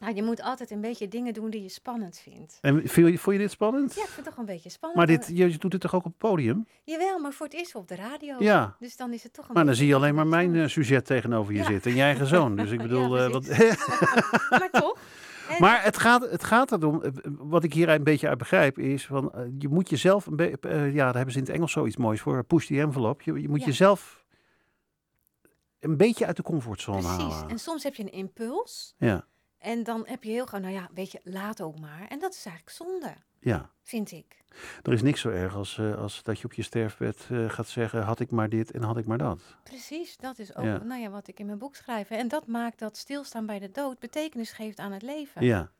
Nou, 0.00 0.14
je 0.16 0.22
moet 0.22 0.42
altijd 0.42 0.70
een 0.70 0.80
beetje 0.80 1.08
dingen 1.08 1.32
doen 1.34 1.50
die 1.50 1.62
je 1.62 1.68
spannend 1.68 2.20
vindt. 2.22 2.58
En 2.60 2.82
vind 2.88 3.08
je, 3.08 3.18
vond 3.18 3.36
je 3.36 3.42
dit 3.42 3.50
spannend? 3.50 3.94
Ja, 3.94 4.02
ik 4.02 4.08
vind 4.08 4.16
het 4.16 4.34
toch 4.34 4.36
een 4.36 4.44
beetje 4.54 4.70
spannend. 4.70 4.98
Maar 4.98 5.16
dit, 5.18 5.30
je, 5.34 5.58
doet 5.58 5.72
het 5.72 5.80
toch 5.80 5.94
ook 5.94 6.04
op 6.04 6.10
het 6.10 6.18
podium? 6.30 6.66
Jawel, 6.84 7.18
maar 7.18 7.32
voor 7.32 7.46
het 7.46 7.54
eerst 7.54 7.74
op 7.74 7.88
de 7.88 7.94
radio. 7.94 8.36
Ja. 8.38 8.76
Dus 8.78 8.96
dan 8.96 9.12
is 9.12 9.22
het 9.22 9.32
toch 9.32 9.48
een 9.48 9.54
Maar 9.54 9.64
dan 9.64 9.74
zie 9.74 9.86
je 9.86 9.94
alleen 9.94 10.14
maar 10.14 10.26
mijn 10.26 10.56
eh, 10.56 10.66
sujet 10.68 11.06
tegenover 11.06 11.52
je 11.52 11.58
Ja. 11.58 11.64
zitten 11.64 11.90
en 11.90 11.96
je 11.96 12.02
eigen 12.02 12.26
zoon. 12.26 12.56
Dus 12.56 12.70
ik 12.70 12.82
bedoel, 12.88 13.18
eh, 13.18 13.30
wat, 13.30 13.46
maar 14.60 14.68
toch? 14.72 14.98
Maar 15.58 15.82
het 15.84 15.98
gaat, 15.98 16.30
het 16.30 16.44
gaat 16.44 16.72
erom, 16.72 17.02
eh, 17.02 17.10
wat 17.24 17.64
ik 17.64 17.72
hier 17.72 17.88
een 17.88 18.04
beetje 18.04 18.28
uit 18.28 18.38
begrijp, 18.38 18.78
is 18.78 19.06
van 19.06 19.32
eh, 19.32 19.42
je 19.58 19.68
moet 19.68 19.90
jezelf, 19.90 20.26
een 20.26 20.36
be- 20.36 20.58
eh, 20.60 20.92
ja, 20.94 21.04
daar 21.04 21.14
hebben 21.14 21.32
ze 21.32 21.38
in 21.38 21.44
het 21.44 21.54
Engels 21.54 21.72
zoiets 21.72 21.96
moois 21.96 22.20
voor, 22.20 22.44
push 22.44 22.66
the 22.66 22.80
envelope. 22.80 23.22
Je, 23.32 23.40
je 23.40 23.48
moet 23.48 23.60
Ja. 23.60 23.66
jezelf 23.66 24.24
een 25.80 25.96
beetje 25.96 26.26
uit 26.26 26.36
de 26.36 26.42
comfortzone 26.42 27.00
Precies. 27.00 27.16
halen. 27.34 27.48
En 27.48 27.58
soms 27.58 27.82
heb 27.82 27.94
je 27.94 28.02
een 28.02 28.12
impuls. 28.12 28.94
Ja, 28.98 29.26
En 29.58 29.82
dan 29.82 30.02
heb 30.06 30.24
je 30.24 30.30
heel 30.30 30.46
gewoon, 30.46 30.60
nou 30.60 30.74
ja, 30.74 30.88
weet 30.94 31.12
je, 31.12 31.20
laat 31.22 31.62
ook 31.62 31.78
maar. 31.80 32.06
En 32.08 32.18
dat 32.18 32.32
is 32.34 32.44
eigenlijk 32.46 32.76
zonde, 32.76 33.14
ja. 33.44 33.70
vind 33.82 34.10
ik. 34.12 34.42
Er 34.82 34.92
is 34.92 35.02
niks 35.02 35.20
zo 35.20 35.28
erg 35.28 35.54
als, 35.54 35.78
eh, 35.78 35.94
als 35.98 36.22
dat 36.22 36.38
je 36.38 36.44
op 36.44 36.52
je 36.52 36.62
sterfbed 36.62 37.26
eh, 37.30 37.50
gaat 37.50 37.68
zeggen, 37.68 38.02
had 38.02 38.20
ik 38.20 38.30
maar 38.30 38.48
dit 38.48 38.70
en 38.70 38.82
had 38.82 38.96
ik 38.96 39.06
maar 39.06 39.18
dat. 39.18 39.40
Precies, 39.62 40.16
dat 40.16 40.38
is 40.38 40.56
ook 40.56 40.64
Ja. 40.64 40.82
nou 40.82 41.00
ja, 41.00 41.08
wat 41.10 41.28
ik 41.28 41.40
in 41.40 41.46
mijn 41.46 41.58
boek 41.58 41.74
schrijf. 41.74 42.10
En 42.10 42.28
dat 42.28 42.46
maakt 42.46 42.78
dat 42.78 42.96
stilstaan 42.96 43.46
bij 43.46 43.58
de 43.58 43.70
dood 43.70 43.98
betekenis 43.98 44.52
geeft 44.52 44.78
aan 44.78 44.92
het 44.92 45.02
leven. 45.02 45.44
Ja. 45.44 45.70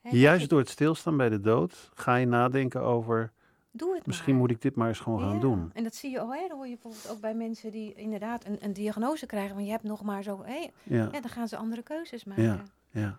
Juist 0.00 0.48
door 0.48 0.58
het 0.58 0.68
stilstaan 0.68 1.16
bij 1.16 1.28
de 1.28 1.40
dood 1.40 1.90
ga 1.94 2.14
je 2.16 2.26
nadenken 2.26 2.80
over, 2.82 3.32
Doe 3.70 3.94
het 3.94 4.06
misschien 4.06 4.32
maar. 4.32 4.40
moet 4.42 4.50
ik 4.50 4.62
dit 4.62 4.74
maar 4.74 4.88
eens 4.88 4.98
gewoon 5.00 5.20
gaan 5.20 5.40
doen. 5.40 5.70
En 5.74 5.82
dat 5.84 5.94
zie 5.94 6.10
je, 6.10 6.22
oh, 6.22 6.32
hè, 6.34 6.40
dat 6.48 6.50
hoor 6.56 6.66
je 6.66 6.72
bijvoorbeeld 6.80 7.08
ook 7.10 7.20
bij 7.20 7.34
mensen 7.34 7.70
die 7.70 7.94
inderdaad 7.94 8.44
een, 8.44 8.56
een 8.60 8.72
diagnose 8.72 9.26
krijgen. 9.26 9.54
Want 9.54 9.66
je 9.66 9.72
hebt 9.72 9.84
nog 9.84 10.02
maar 10.02 10.22
zo, 10.22 10.42
hé, 10.44 10.68
Ja. 10.82 11.08
ja, 11.12 11.20
dan 11.20 11.28
gaan 11.28 11.48
ze 11.48 11.56
andere 11.56 11.82
keuzes 11.82 12.24
maken. 12.24 12.42
Ja. 12.44 12.62
Ja. 12.90 13.18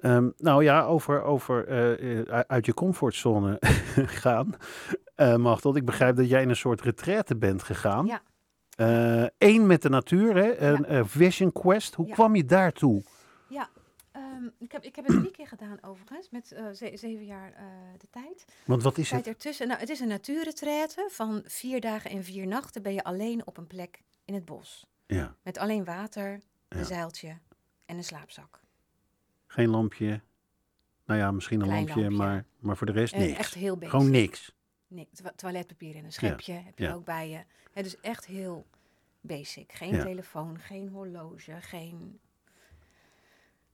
Ehm, 0.00 0.30
nou 0.36 0.62
ja, 0.64 0.84
over, 0.84 1.22
over 1.22 1.66
eh, 1.68 2.18
eh, 2.20 2.40
uit 2.46 2.66
je 2.66 2.74
comfortzone 2.74 3.56
gaan. 4.22 4.54
Eh 5.14 5.36
Machtel, 5.36 5.76
ik 5.76 5.84
begrijp 5.84 6.16
dat 6.16 6.28
jij 6.28 6.42
in 6.42 6.48
een 6.48 6.56
soort 6.56 6.80
retraite 6.80 7.36
bent 7.36 7.62
gegaan. 7.62 8.06
Ja. 8.06 8.22
Eén 9.38 9.66
met 9.66 9.82
de 9.82 9.88
natuur, 9.88 10.36
hè? 10.36 10.56
een 10.88 11.06
Vision 11.08 11.52
Quest. 11.52 11.94
Hoe 11.94 12.06
Ja. 12.06 12.12
kwam 12.14 12.36
je 12.36 12.44
daartoe? 12.44 13.02
Ehm, 14.12 14.44
ik, 14.58 14.72
heb, 14.72 14.82
ik 14.84 14.96
heb 14.96 15.06
het 15.06 15.18
drie 15.18 15.30
keer 15.30 15.46
gedaan 15.46 15.78
overigens, 15.82 16.30
met 16.30 16.46
ze- 16.46 16.90
zeven 16.94 17.24
jaar 17.24 17.52
de 17.98 18.06
tijd. 18.10 18.44
Want 18.66 18.82
wat 18.82 18.98
is 18.98 19.08
Tijd 19.08 19.24
het? 19.24 19.34
ertussen. 19.34 19.68
Nou, 19.68 19.80
het 19.80 19.88
is 19.88 20.00
een 20.00 20.08
natuurretraite 20.08 21.08
van 21.10 21.42
vier 21.44 21.80
dagen 21.80 22.10
en 22.10 22.24
vier 22.24 22.46
nachten 22.46 22.82
ben 22.82 22.94
je 22.94 23.04
alleen 23.04 23.46
op 23.46 23.56
een 23.56 23.66
plek 23.66 24.02
in 24.24 24.34
het 24.34 24.44
bos. 24.44 24.86
Ja, 25.06 25.34
Met 25.42 25.58
alleen 25.58 25.84
water, 25.84 26.40
een 26.68 26.78
Ja. 26.78 26.84
zeiltje 26.84 27.38
en 27.86 27.96
een 27.96 28.04
slaapzak. 28.04 28.60
Geen 29.50 29.68
lampje. 29.68 30.20
Nou 31.04 31.20
ja, 31.20 31.30
misschien 31.30 31.60
een 31.60 31.68
lampje, 31.68 32.00
lampje. 32.00 32.16
Maar, 32.16 32.44
maar 32.58 32.76
voor 32.76 32.86
de 32.86 32.92
rest 32.92 33.12
En 33.14 33.20
niks. 33.20 33.38
echt 33.38 33.54
heel 33.54 33.74
basic. 33.76 33.90
Gewoon 33.90 34.10
niks. 34.10 34.52
Toa- 35.12 35.32
toiletpapier 35.36 35.96
en 35.96 36.04
een 36.04 36.12
schepje 36.12 36.52
heb 36.52 36.78
je 36.78 36.84
ja. 36.84 36.92
ook 36.92 37.04
bij 37.04 37.28
je. 37.28 37.44
Hè, 37.72 37.82
dus 37.82 38.00
echt 38.00 38.26
heel 38.26 38.66
basic. 39.20 39.72
Geen 39.72 39.94
Ja. 39.94 40.02
telefoon, 40.02 40.58
geen 40.58 40.88
horloge, 40.88 41.60
geen... 41.60 42.20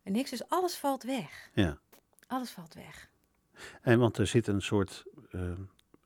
En 0.03 0.13
niks, 0.13 0.31
dus 0.31 0.49
alles 0.49 0.77
valt 0.77 1.03
weg. 1.03 1.51
Ja. 1.55 1.79
Alles 2.27 2.51
valt 2.51 2.75
weg. 2.75 3.11
En 3.83 3.99
want 3.99 4.19
er 4.19 4.27
zit 4.27 4.47
een 4.47 4.63
soort 4.63 5.05
eh, 5.31 5.53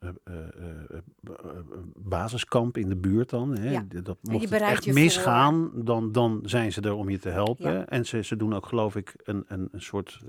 eh, 0.00 0.08
eh, 0.24 0.96
eh, 0.96 0.98
basiskamp 1.96 2.76
in 2.76 2.88
de 2.88 2.96
buurt 2.96 3.30
dan. 3.30 3.58
Hè? 3.58 3.70
Ja. 3.70 3.84
Dat 3.88 4.18
je 4.20 4.30
mocht 4.30 4.42
het 4.42 4.50
bereidt 4.50 4.74
echt 4.74 4.84
je 4.84 4.92
voor. 4.92 5.00
misgaan, 5.00 5.70
dan, 5.74 6.12
dan 6.12 6.40
zijn 6.44 6.72
ze 6.72 6.80
er 6.80 6.94
om 6.94 7.10
je 7.10 7.18
te 7.18 7.28
helpen. 7.28 7.72
Ja. 7.72 7.86
En 7.86 8.06
ze, 8.06 8.22
ze 8.22 8.36
doen 8.36 8.54
ook 8.54 8.66
geloof 8.66 8.96
ik 8.96 9.14
een, 9.16 9.44
een, 9.48 9.68
een 9.72 9.82
soort 9.82 10.20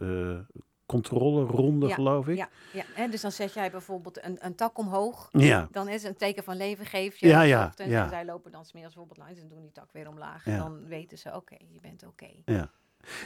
controleronde, 0.86 1.88
Ja, 1.88 1.94
geloof 1.94 2.28
ik. 2.28 2.38
Ja, 2.38 2.50
ja 2.96 3.08
dus 3.08 3.22
dan 3.22 3.32
zet 3.32 3.54
jij 3.54 3.72
bijvoorbeeld 3.72 4.24
een, 4.24 4.38
een 4.46 4.56
tak 4.56 4.78
omhoog. 4.78 5.30
Ja, 5.32 5.68
Dan 5.72 5.88
is 5.88 6.04
het 6.04 6.12
een 6.12 6.18
teken 6.18 6.44
van 6.44 6.58
leven 6.58 6.86
geef 6.86 7.18
je. 7.18 7.28
Ja, 7.28 7.42
ja. 7.42 7.74
En 7.78 8.10
zij 8.10 8.26
lopen 8.26 8.52
dan 8.52 8.66
smiddags 8.66 8.96
bijvoorbeeld 8.96 9.28
langs 9.28 9.42
en 9.42 9.48
doen 9.48 9.62
die 9.62 9.72
tak 9.72 9.92
weer 9.92 10.08
omlaag. 10.08 10.46
En 10.46 10.58
dan 10.58 10.86
weten 10.86 11.18
ze, 11.18 11.36
oké, 11.36 11.58
je 11.70 11.80
bent 11.80 12.06
oké. 12.06 12.30
ja. 12.46 12.72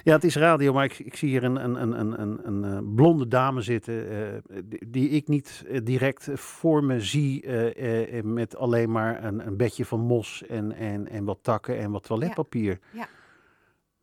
Ja, 0.03 0.13
het 0.13 0.23
is 0.23 0.35
radio, 0.35 0.73
maar 0.73 0.83
ik, 0.83 0.99
ik 0.99 1.15
zie 1.15 1.29
hier 1.29 1.43
een, 1.43 1.63
een, 1.63 1.81
een, 1.81 2.21
een, 2.21 2.47
een, 2.47 2.63
eh, 2.63 2.93
blonde 2.95 3.27
dame 3.27 3.61
zitten 3.61 4.09
eh, 4.09 4.61
die, 4.87 5.09
ik 5.09 5.27
niet 5.27 5.63
eh, 5.67 5.79
direct 5.83 6.29
voor 6.33 6.83
me 6.83 7.01
zie 7.01 7.47
met 8.23 8.55
alleen 8.55 8.91
maar 8.91 9.23
een, 9.23 9.47
een 9.47 9.57
bedje 9.57 9.85
van 9.85 9.99
mos 9.99 10.45
en, 10.45 10.71
en, 10.71 11.07
en 11.07 11.25
wat 11.25 11.39
takken 11.41 11.77
en 11.77 11.91
wat 11.91 12.03
toiletpapier. 12.03 12.79
Ja. 12.91 13.07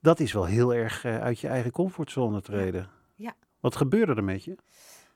Dat 0.01 0.21
is 0.21 0.33
wel 0.33 0.45
heel 0.45 0.75
erg 0.75 1.05
uit 1.05 1.41
je 1.41 1.49
eigen 1.49 1.71
comfortzone 1.71 2.41
treden. 2.41 2.91
Ja. 3.15 3.35
Wat 3.61 3.77
gebeurde 3.77 4.15
er 4.15 4.25
met 4.25 4.45
je? 4.45 4.57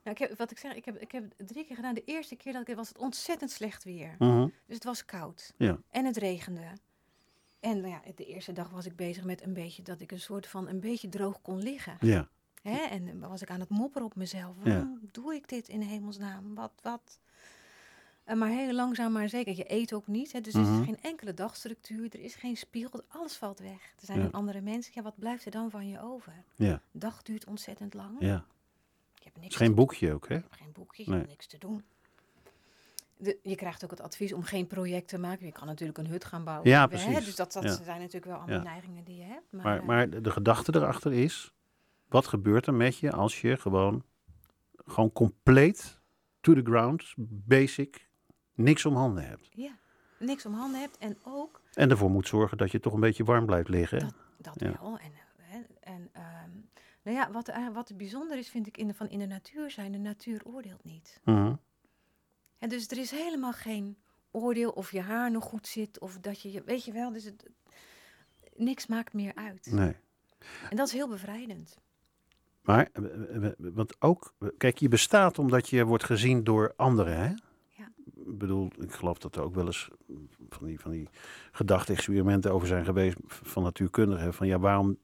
Nou, 0.07 0.19
ik 0.19 0.29
heb, 0.29 0.39
wat 0.39 0.51
ik 0.51 0.59
zeg, 0.59 0.75
ik 0.75 0.85
heb, 0.85 0.97
ik 0.97 1.13
heb 1.13 1.25
drie 1.37 1.65
keer 1.65 1.77
gedaan. 1.77 1.95
De 1.95 2.03
eerste 2.05 2.37
keer 2.37 2.53
dat 2.53 2.69
ik 2.69 2.77
was 2.77 2.89
het 2.89 2.99
ontzettend 2.99 3.51
slecht 3.51 3.85
weer. 3.85 4.15
Mhm. 4.19 4.49
Dus 4.67 4.75
het 4.75 4.85
was 4.85 5.05
koud. 5.05 5.53
Ja. 5.57 5.79
En 5.91 6.05
het 6.05 6.17
regende. 6.17 6.63
En 7.71 7.81
nou 7.81 7.89
ja, 7.93 8.01
de 8.15 8.25
eerste 8.27 8.53
dag 8.53 8.71
was 8.71 8.87
ik 8.87 8.97
bezig 8.97 9.25
met 9.25 9.43
een 9.43 9.53
beetje 9.53 9.83
dat 9.83 10.01
ik 10.01 10.13
een 10.13 10.21
soort 10.21 10.47
van 10.47 10.69
een 10.69 10.81
beetje 10.81 11.09
droog 11.09 11.43
kon 11.43 11.59
liggen. 11.63 11.97
Ja, 12.01 12.29
Hè? 12.63 12.77
En 12.79 13.21
dan 13.21 13.31
was 13.31 13.43
ik 13.43 13.51
aan 13.51 13.61
het 13.61 13.69
mopperen 13.69 14.07
op 14.07 14.15
mezelf. 14.15 14.57
Waarom 14.63 15.01
doe 15.13 15.35
ik 15.35 15.49
dit 15.49 15.69
in 15.69 15.81
hemelsnaam? 15.81 16.55
Wat, 16.55 16.73
wat? 16.83 17.21
Eh, 18.25 18.37
maar 18.37 18.49
heel 18.49 18.73
langzaam 18.73 19.13
maar 19.13 19.29
zeker. 19.29 19.57
Je 19.57 19.73
eet 19.73 19.93
ook 19.93 20.07
niet. 20.07 20.33
Hè? 20.33 20.41
Dus 20.41 20.55
er 20.55 20.61
Mhm. 20.61 20.81
is 20.81 20.85
geen 20.87 21.01
enkele 21.01 21.35
dagstructuur. 21.35 22.09
Er 22.13 22.21
is 22.21 22.35
geen 22.35 22.57
spiegel. 22.57 23.03
Alles 23.09 23.37
valt 23.37 23.59
weg. 23.59 23.83
Er 24.01 24.07
zijn 24.07 24.21
Ja. 24.21 24.29
andere 24.33 24.61
mensen. 24.61 24.93
Ja, 24.95 25.03
wat 25.03 25.19
blijft 25.19 25.45
er 25.45 25.51
dan 25.51 25.71
van 25.71 25.89
je 25.89 26.01
over? 26.01 26.33
ja, 26.55 26.81
De 26.91 26.99
dag 26.99 27.23
duurt 27.23 27.45
ontzettend 27.47 27.95
lang. 27.95 28.17
ja. 28.21 28.45
Je 29.15 29.23
hebt 29.33 29.41
niks 29.41 29.57
geen 29.57 29.75
boekje 29.75 30.13
ook, 30.13 30.29
hè? 30.29 30.41
geen 30.51 30.73
boekje, 30.73 31.03
je 31.03 31.09
Nee. 31.11 31.19
hebt 31.19 31.31
niks 31.31 31.47
te 31.47 31.59
doen. 31.59 31.85
De, 33.19 33.39
je 33.43 33.55
krijgt 33.55 33.85
ook 33.85 33.91
het 33.91 34.01
advies 34.01 34.33
om 34.33 34.43
geen 34.43 34.67
project 34.67 35.09
te 35.09 35.19
maken. 35.19 35.47
Je 35.47 35.53
kan 35.53 35.67
natuurlijk 35.67 35.99
een 35.99 36.07
hut 36.07 36.25
gaan 36.25 36.45
bouwen. 36.45 36.69
Ja, 36.69 36.81
Hè? 36.81 36.89
precies. 36.89 37.25
Dus 37.25 37.37
dat, 37.37 37.53
dat 37.53 37.63
Ja. 37.63 37.71
zijn 37.85 37.99
natuurlijk 37.99 38.25
wel 38.25 38.37
andere 38.37 38.59
Ja. 38.59 38.65
neigingen 38.65 39.05
die 39.05 39.17
je 39.17 39.23
hebt. 39.23 39.53
Maar, 39.53 39.63
Maar, 39.65 39.79
eh, 39.79 39.85
maar 39.85 40.11
de, 40.11 40.21
de 40.21 40.31
gedachte 40.31 40.75
erachter 40.75 41.13
is, 41.13 41.53
wat 42.09 42.27
gebeurt 42.27 42.67
er 42.67 42.75
met 42.75 42.99
je 42.99 43.13
als 43.13 43.41
je 43.41 43.57
gewoon, 43.57 44.05
gewoon 44.85 45.13
compleet 45.13 46.01
to 46.41 46.55
the 46.55 46.63
ground, 46.63 47.15
basic, 47.17 48.09
niks 48.55 48.87
om 48.87 48.95
handen 48.97 49.27
hebt? 49.29 49.49
ja, 49.53 49.79
niks 50.19 50.47
om 50.47 50.55
handen 50.55 50.81
hebt. 50.81 50.99
En 50.99 51.19
ook 51.25 51.61
En 51.75 51.91
ervoor 51.91 52.11
moet 52.11 52.29
zorgen 52.29 52.59
dat 52.59 52.71
je 52.71 52.81
toch 52.81 52.93
een 52.93 53.01
beetje 53.01 53.25
warm 53.25 53.47
blijft 53.47 53.69
liggen. 53.69 53.99
Dat- 53.99 54.15
dat 54.39 54.61
Ja. 54.61 54.79
wel. 54.81 54.99
En, 54.99 55.13
eh, 55.13 55.45
hè, 55.51 55.61
en 55.81 56.09
ehm, 56.13 56.51
nou 57.03 57.17
ja, 57.17 57.31
wat, 57.31 57.49
er- 57.49 57.73
wat 57.73 57.93
bijzonder 57.97 58.39
is, 58.39 58.49
vind 58.49 58.67
ik 58.67 58.77
in 58.77 58.87
de, 58.87 58.95
van 58.95 59.09
in 59.09 59.19
de 59.19 59.27
natuur 59.27 59.71
zijn. 59.71 59.93
De 59.93 59.99
natuur 59.99 60.41
oordeelt 60.45 60.85
niet. 60.85 61.21
Mhm. 61.25 61.55
En 62.59 62.69
dus 62.69 62.89
er 62.89 62.99
is 62.99 63.11
helemaal 63.11 63.53
geen 63.53 63.97
oordeel 64.31 64.71
of 64.71 64.93
je 64.93 65.01
haar 65.01 65.31
nog 65.31 65.45
goed 65.45 65.67
zit 65.67 65.99
of 65.99 66.19
dat 66.19 66.41
je, 66.41 66.53
je 66.53 66.63
weet 66.65 66.85
je 66.85 66.93
wel, 66.93 67.13
dus 67.13 67.25
het, 67.25 67.47
niks 68.57 68.87
maakt 68.87 69.13
meer 69.13 69.35
uit. 69.35 69.69
Nee. 69.71 69.97
En 70.71 70.77
dat 70.77 70.87
is 70.87 70.93
heel 70.93 71.09
bevrijdend. 71.09 71.77
Maar, 72.63 72.89
eh, 72.93 73.05
eh, 73.05 73.45
eh, 73.45 73.53
want 73.59 74.03
ook, 74.03 74.35
kijk, 74.59 74.79
je 74.79 74.89
bestaat 74.89 75.39
omdat 75.39 75.69
je 75.69 75.85
wordt 75.85 76.05
gezien 76.05 76.45
door 76.45 76.73
anderen, 76.77 77.17
hè? 77.17 77.29
Ja. 77.69 77.93
Ik 78.27 78.39
bedoel, 78.39 78.71
ik 78.79 78.93
geloof 78.93 79.19
dat 79.19 79.37
er 79.37 79.43
ook 79.43 79.55
wel 79.55 79.67
eens 79.67 79.91
van 80.49 80.67
die, 80.67 80.81
van 80.81 80.91
die 80.91 81.09
gedachte-experimenten 81.53 82.53
over 82.53 82.67
zijn 82.67 82.85
geweest 82.85 83.17
van 83.27 83.63
natuurkundigen. 83.63 84.35
Van 84.35 84.47
ja, 84.47 84.59
waarom, 84.59 84.99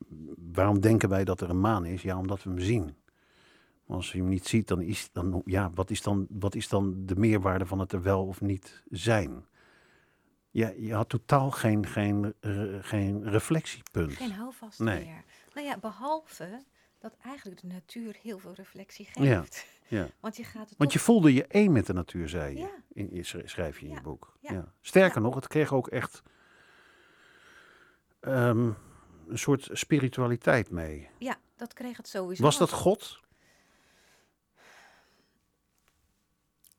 waarom 0.53 0.81
denken 0.81 1.09
wij 1.09 1.25
dat 1.25 1.41
er 1.41 1.51
een 1.51 1.61
maan 1.61 1.85
is? 1.85 2.03
Ja, 2.03 2.19
omdat 2.19 2.43
we 2.43 2.51
hem 2.51 2.59
zien. 2.59 2.95
Als 3.93 4.13
je 4.13 4.19
hem 4.19 4.29
niet 4.29 4.47
ziet, 4.47 4.69
dan 4.69 4.81
is, 4.81 5.09
dan, 5.13 5.43
ja, 5.45 5.71
wat, 5.75 5.91
is 5.91 6.03
dan, 6.03 6.27
wat 6.31 6.55
is 6.55 6.69
dan 6.69 7.07
de 7.07 7.17
meerwaarde 7.17 7.67
van 7.67 7.79
het 7.79 7.93
er 7.93 8.03
wel 8.03 8.27
of 8.27 8.41
niet 8.41 8.83
zijn? 8.91 9.47
Ja, 10.51 10.73
je 10.77 10.95
had 10.95 11.09
totaal 11.09 11.51
geen, 11.51 11.87
geen, 11.87 12.35
eh, 12.41 12.75
geen 12.81 13.29
reflectiepunt. 13.31 14.13
Geen 14.13 14.33
houvast 14.33 14.79
Nee. 14.79 15.05
meer. 15.05 15.25
Nou 15.55 15.67
ja, 15.67 15.79
behalve 15.79 16.65
dat 16.99 17.17
eigenlijk 17.23 17.61
de 17.61 17.67
natuur 17.67 18.17
heel 18.23 18.39
veel 18.39 18.55
reflectie 18.55 19.09
Ja, 19.13 19.41
geeft. 19.41 19.67
ja. 19.89 20.09
Want 20.21 20.37
je 20.37 20.45
gaat 20.45 20.69
het 20.69 20.79
Want 20.79 20.93
je 20.93 20.99
voelde 20.99 21.35
je 21.35 21.47
één 21.47 21.73
met 21.73 21.87
de 21.87 21.93
natuur, 21.93 22.29
zei 22.29 22.55
je. 22.55 22.61
Ja. 22.61 22.71
In, 22.93 23.25
schrijf 23.45 23.79
je 23.79 23.85
in 23.85 23.91
je 23.91 23.97
Ja, 23.97 24.03
boek. 24.03 24.37
ja, 24.41 24.53
Ja. 24.53 24.73
Sterker 24.81 25.17
ja. 25.21 25.27
nog, 25.27 25.35
het 25.35 25.47
kreeg 25.47 25.73
ook 25.73 25.89
echt 25.89 26.23
ehm, 28.21 28.71
een 29.29 29.39
soort 29.39 29.69
spiritualiteit 29.73 30.71
mee. 30.71 31.09
Ja, 31.19 31.37
dat 31.57 31.73
kreeg 31.73 31.97
het 31.97 32.09
sowieso. 32.09 32.43
Was 32.43 32.59
dat 32.59 32.71
God? 32.71 33.21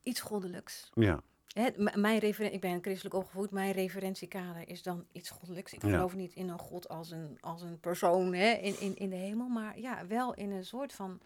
Iets 0.04 0.20
goddelijks? 0.20 0.90
Ja. 0.94 1.22
Hè, 1.52 1.68
mijn 1.94 2.18
referen- 2.18 2.52
ik 2.52 2.60
ben 2.60 2.82
christelijk 2.82 3.14
opgevoed. 3.14 3.50
Mijn 3.50 3.72
referentiekader 3.72 4.68
is 4.68 4.82
dan 4.82 5.04
iets 5.12 5.30
goddelijks. 5.30 5.72
Ik 5.72 5.82
Ja. 5.82 5.88
geloof 5.88 6.14
niet 6.14 6.34
in 6.34 6.48
een 6.48 6.58
god 6.58 6.88
als 6.88 7.10
een, 7.10 7.38
als 7.40 7.62
een 7.62 7.80
persoon 7.80 8.34
hè, 8.34 8.50
in, 8.52 8.80
in, 8.80 8.96
in 8.96 9.10
de 9.10 9.16
hemel. 9.16 9.48
Maar 9.48 9.78
ja, 9.78 10.06
wel 10.06 10.34
in 10.34 10.50
een 10.50 10.64
soort 10.64 10.92
van 10.92 11.20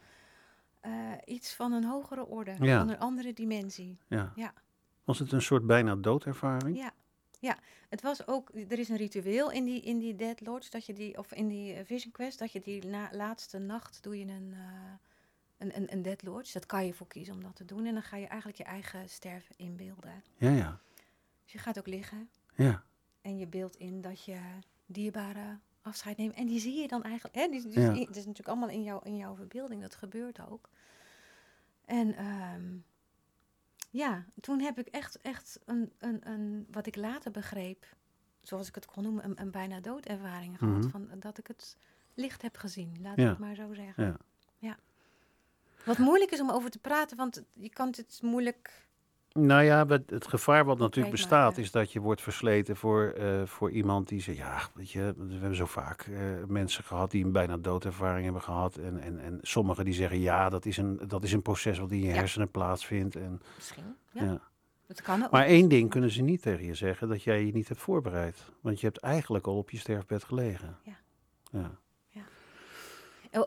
eh, 0.81 0.93
iets 1.25 1.55
van 1.55 1.73
een 1.73 1.85
hogere 1.85 2.27
orde. 2.27 2.57
Ja. 2.61 2.79
Van 2.79 2.89
een 2.89 2.99
andere 2.99 3.33
dimensie. 3.33 3.99
ja. 4.09 4.33
Ja. 4.37 4.53
Was 5.05 5.19
het 5.19 5.33
een 5.33 5.43
soort 5.43 5.67
bijna 5.67 5.97
doodervaring? 5.97 6.77
Ja. 6.77 6.91
Ja, 7.41 7.59
het 7.89 8.03
was 8.03 8.27
ook, 8.27 8.51
er 8.69 8.79
is 8.79 8.89
een 8.89 8.97
ritueel 8.97 9.51
in 9.51 9.65
die, 9.65 9.81
in 9.83 9.99
die 9.99 10.15
Dead 10.15 10.41
Lodge, 10.41 10.71
dat 10.71 10.87
je 10.87 10.93
die, 10.93 11.19
of 11.19 11.33
in 11.33 11.49
die 11.49 11.73
eh, 11.75 11.85
Vision 11.85 12.13
Quest, 12.13 12.39
dat 12.39 12.53
je 12.53 12.61
die 12.61 12.87
na, 12.87 13.09
laatste 13.13 13.59
nacht 13.59 14.03
doe 14.03 14.19
je 14.19 14.25
een, 14.27 14.53
eh, 14.53 14.61
een, 15.59 15.77
een, 15.77 15.93
een 15.93 16.03
Dead 16.03 16.23
Lodge. 16.23 16.53
Dat 16.53 16.67
kan 16.67 16.87
je 16.87 16.95
voor 16.95 17.07
kiezen 17.07 17.35
om 17.35 17.43
dat 17.43 17.57
te 17.57 17.65
doen. 17.65 17.87
En 17.87 17.93
dan 17.93 18.03
ga 18.03 18.17
je 18.17 18.27
eigenlijk 18.27 18.59
je 18.59 18.65
eigen 18.65 19.09
sterven 19.09 19.55
inbeelden. 19.57 20.23
Ja, 20.37 20.51
ja. 20.51 20.81
Dus 21.45 21.53
je 21.53 21.59
gaat 21.59 21.79
ook 21.79 21.87
liggen 21.87 22.29
ja. 22.55 22.83
en 23.21 23.39
je 23.39 23.47
beeldt 23.47 23.77
in 23.77 24.01
dat 24.01 24.25
je 24.25 24.39
dierbare 24.87 25.59
afscheid 25.83 26.17
neemt. 26.17 26.35
En 26.35 26.47
die 26.47 26.61
zie 26.61 26.81
je 26.81 26.89
dan 26.89 27.03
eigenlijk, 27.03 27.35
hè, 27.35 27.49
die- 27.49 27.81
Ja. 27.81 27.91
het 27.95 28.09
is 28.17 28.27
natuurlijk 28.27 28.49
allemaal 28.49 28.69
in, 28.69 28.83
jou, 28.83 29.01
in 29.05 29.17
jouw 29.17 29.35
verbeelding, 29.35 29.81
dat 29.83 29.95
gebeurt 29.95 30.49
ook. 30.49 30.69
En 31.85 32.15
ehm, 32.17 32.77
ja, 33.91 34.25
toen 34.41 34.61
heb 34.61 34.79
ik 34.79 34.87
echt, 34.87 35.21
echt 35.21 35.61
een, 35.65 35.93
een, 35.99 36.29
een, 36.31 36.67
wat 36.71 36.87
ik 36.87 36.97
later 36.97 37.31
begreep, 37.31 37.87
zoals 38.43 38.69
ik 38.69 38.75
het 38.75 38.87
kon 38.87 39.03
noemen, 39.03 39.25
een, 39.25 39.41
een 39.41 39.51
bijna 39.51 39.81
doodervaring 39.81 40.59
gehad. 40.59 40.79
Mhm. 40.79 40.89
Van, 40.89 41.09
dat 41.19 41.39
ik 41.39 41.47
het 41.47 41.77
licht 42.15 42.43
heb 42.43 42.57
gezien, 42.57 42.97
laat 43.01 43.17
Ja. 43.17 43.23
ik 43.25 43.29
het 43.29 43.39
maar 43.39 43.55
zo 43.55 43.75
zeggen. 43.75 44.05
ja. 44.05 44.17
Wat 45.85 45.99
moeilijk 45.99 46.31
is 46.31 46.41
om 46.41 46.51
over 46.51 46.71
te 46.71 46.79
praten, 46.79 47.17
want 47.17 47.43
je 47.53 47.69
kan 47.69 47.87
het 47.97 48.19
moeilijk... 48.23 48.87
Nou 49.33 49.63
ja, 49.63 49.87
het 49.87 50.27
gevaar 50.29 50.65
wat 50.65 50.79
natuurlijk 50.79 51.15
bestaat 51.15 51.59
is 51.59 51.71
dat 51.71 51.93
je 51.93 52.01
wordt 52.01 52.23
versleten 52.23 52.77
voor, 52.77 53.13
eh, 53.17 53.43
voor 53.45 53.71
iemand 53.71 54.09
die 54.09 54.21
zegt, 54.21 54.39
ja, 54.39 54.61
weet 54.75 54.91
je, 54.91 55.15
we 55.17 55.33
hebben 55.33 55.57
zo 55.57 55.67
vaak 55.67 56.01
eh, 56.01 56.21
mensen 56.47 56.85
gehad 56.85 57.11
die 57.11 57.25
een 57.25 57.33
bijna 57.33 57.57
doodervaring 57.57 58.25
hebben 58.25 58.43
gehad. 58.43 58.77
En, 58.77 59.01
en, 59.01 59.19
en 59.21 59.39
sommigen 59.43 59.85
die 59.85 59.95
zeggen, 59.95 60.21
ja, 60.21 60.49
dat 60.49 60.67
is 60.67 60.77
een, 60.77 61.01
dat 61.07 61.25
is 61.25 61.33
een 61.33 61.43
proces 61.43 61.79
wat 61.79 61.91
in 61.91 61.99
je 62.01 62.07
Ja. 62.07 62.15
hersenen 62.15 62.51
plaatsvindt. 62.51 63.17
En, 63.17 63.41
Misschien, 63.57 63.97
ja, 64.13 64.25
ja. 64.25 64.41
dat 64.87 65.03
kan 65.03 65.25
ook. 65.25 65.31
Maar 65.31 65.45
één 65.47 65.69
ding 65.69 65.91
kunnen 65.91 66.11
ze 66.11 66.23
niet 66.23 66.43
tegen 66.43 66.67
je 66.67 66.75
zeggen, 66.75 67.09
dat 67.09 67.23
jij 67.23 67.45
je 67.47 67.53
niet 67.53 67.69
hebt 67.69 67.81
voorbereid. 67.81 68.45
Want 68.61 68.81
je 68.81 68.87
hebt 68.87 68.99
eigenlijk 68.99 69.47
al 69.47 69.57
op 69.57 69.71
je 69.71 69.79
sterfbed 69.79 70.25
gelegen. 70.25 70.77
Ja. 70.83 70.97
Ja. 71.51 71.71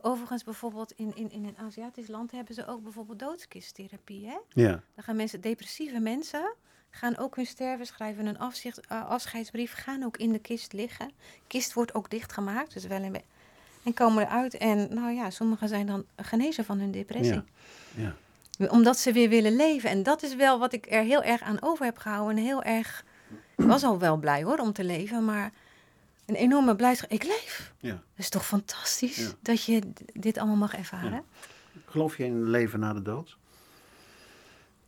Overigens, 0.01 0.43
bijvoorbeeld 0.43 0.91
in, 0.95 1.11
in, 1.15 1.31
in 1.31 1.45
een 1.45 1.57
Aziatisch 1.57 2.07
land 2.07 2.31
hebben 2.31 2.55
ze 2.55 2.67
ook 2.67 2.83
bijvoorbeeld 2.83 3.19
doodskisttherapie. 3.19 4.27
Hè? 4.27 4.37
Ja. 4.49 4.83
Dan 4.95 5.03
gaan 5.03 5.15
mensen, 5.15 5.41
depressieve 5.41 5.99
mensen, 5.99 6.53
gaan 6.89 7.17
ook 7.17 7.35
hun 7.35 7.45
sterven, 7.45 7.85
schrijven 7.85 8.25
een 8.25 8.39
afzicht, 8.39 8.87
eh, 8.87 9.09
afscheidsbrief, 9.09 9.73
gaan 9.73 10.03
ook 10.03 10.17
in 10.17 10.31
de 10.31 10.39
kist 10.39 10.73
liggen. 10.73 11.11
Kist 11.47 11.73
wordt 11.73 11.93
ook 11.93 12.09
dichtgemaakt, 12.09 12.73
dus 12.73 12.85
wel 12.85 13.09
be- 13.11 13.21
en 13.83 13.93
komen 13.93 14.23
eruit. 14.23 14.57
En 14.57 14.93
nou 14.93 15.11
ja, 15.11 15.29
sommigen 15.29 15.67
zijn 15.67 15.85
dan 15.85 16.05
genezen 16.15 16.65
van 16.65 16.79
hun 16.79 16.91
depressie. 16.91 17.43
Ja. 17.95 18.15
Ja. 18.57 18.67
Omdat 18.69 18.97
ze 18.97 19.11
weer 19.11 19.29
willen 19.29 19.55
leven. 19.55 19.89
En 19.89 20.03
dat 20.03 20.23
is 20.23 20.35
wel 20.35 20.59
wat 20.59 20.73
ik 20.73 20.91
er 20.91 21.03
heel 21.03 21.23
erg 21.23 21.41
aan 21.41 21.61
over 21.61 21.85
heb 21.85 21.97
gehouden. 21.97 22.37
En 22.37 22.43
heel 22.43 22.63
erg, 22.63 23.05
ik 23.57 23.65
was 23.65 23.83
al 23.83 23.99
wel 23.99 24.17
blij 24.17 24.43
hoor 24.43 24.57
om 24.57 24.73
te 24.73 24.83
leven, 24.83 25.25
maar 25.25 25.51
een 26.31 26.37
enorme 26.37 26.75
blijdschap. 26.75 27.11
Ik 27.11 27.23
leef. 27.23 27.73
Ja. 27.79 27.91
Dat 27.91 27.99
is 28.15 28.29
toch 28.29 28.45
fantastisch 28.45 29.17
Ja. 29.17 29.29
dat 29.41 29.63
je 29.63 29.81
dit 30.13 30.37
allemaal 30.37 30.55
mag 30.55 30.73
ervaren. 30.75 31.11
Ja. 31.11 31.23
Geloof 31.85 32.17
je 32.17 32.23
in 32.25 32.33
een 32.33 32.49
leven 32.49 32.79
na 32.79 32.93
de 32.93 33.01
dood? 33.01 33.37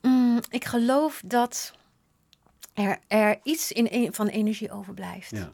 Mm, 0.01 0.39
ik 0.49 0.65
geloof 0.65 1.21
dat 1.25 1.73
er, 2.73 2.99
er 3.07 3.39
iets 3.43 3.71
in, 3.71 3.87
e- 3.91 4.11
van 4.11 4.27
energie 4.27 4.71
overblijft. 4.71 5.29
Ja. 5.31 5.51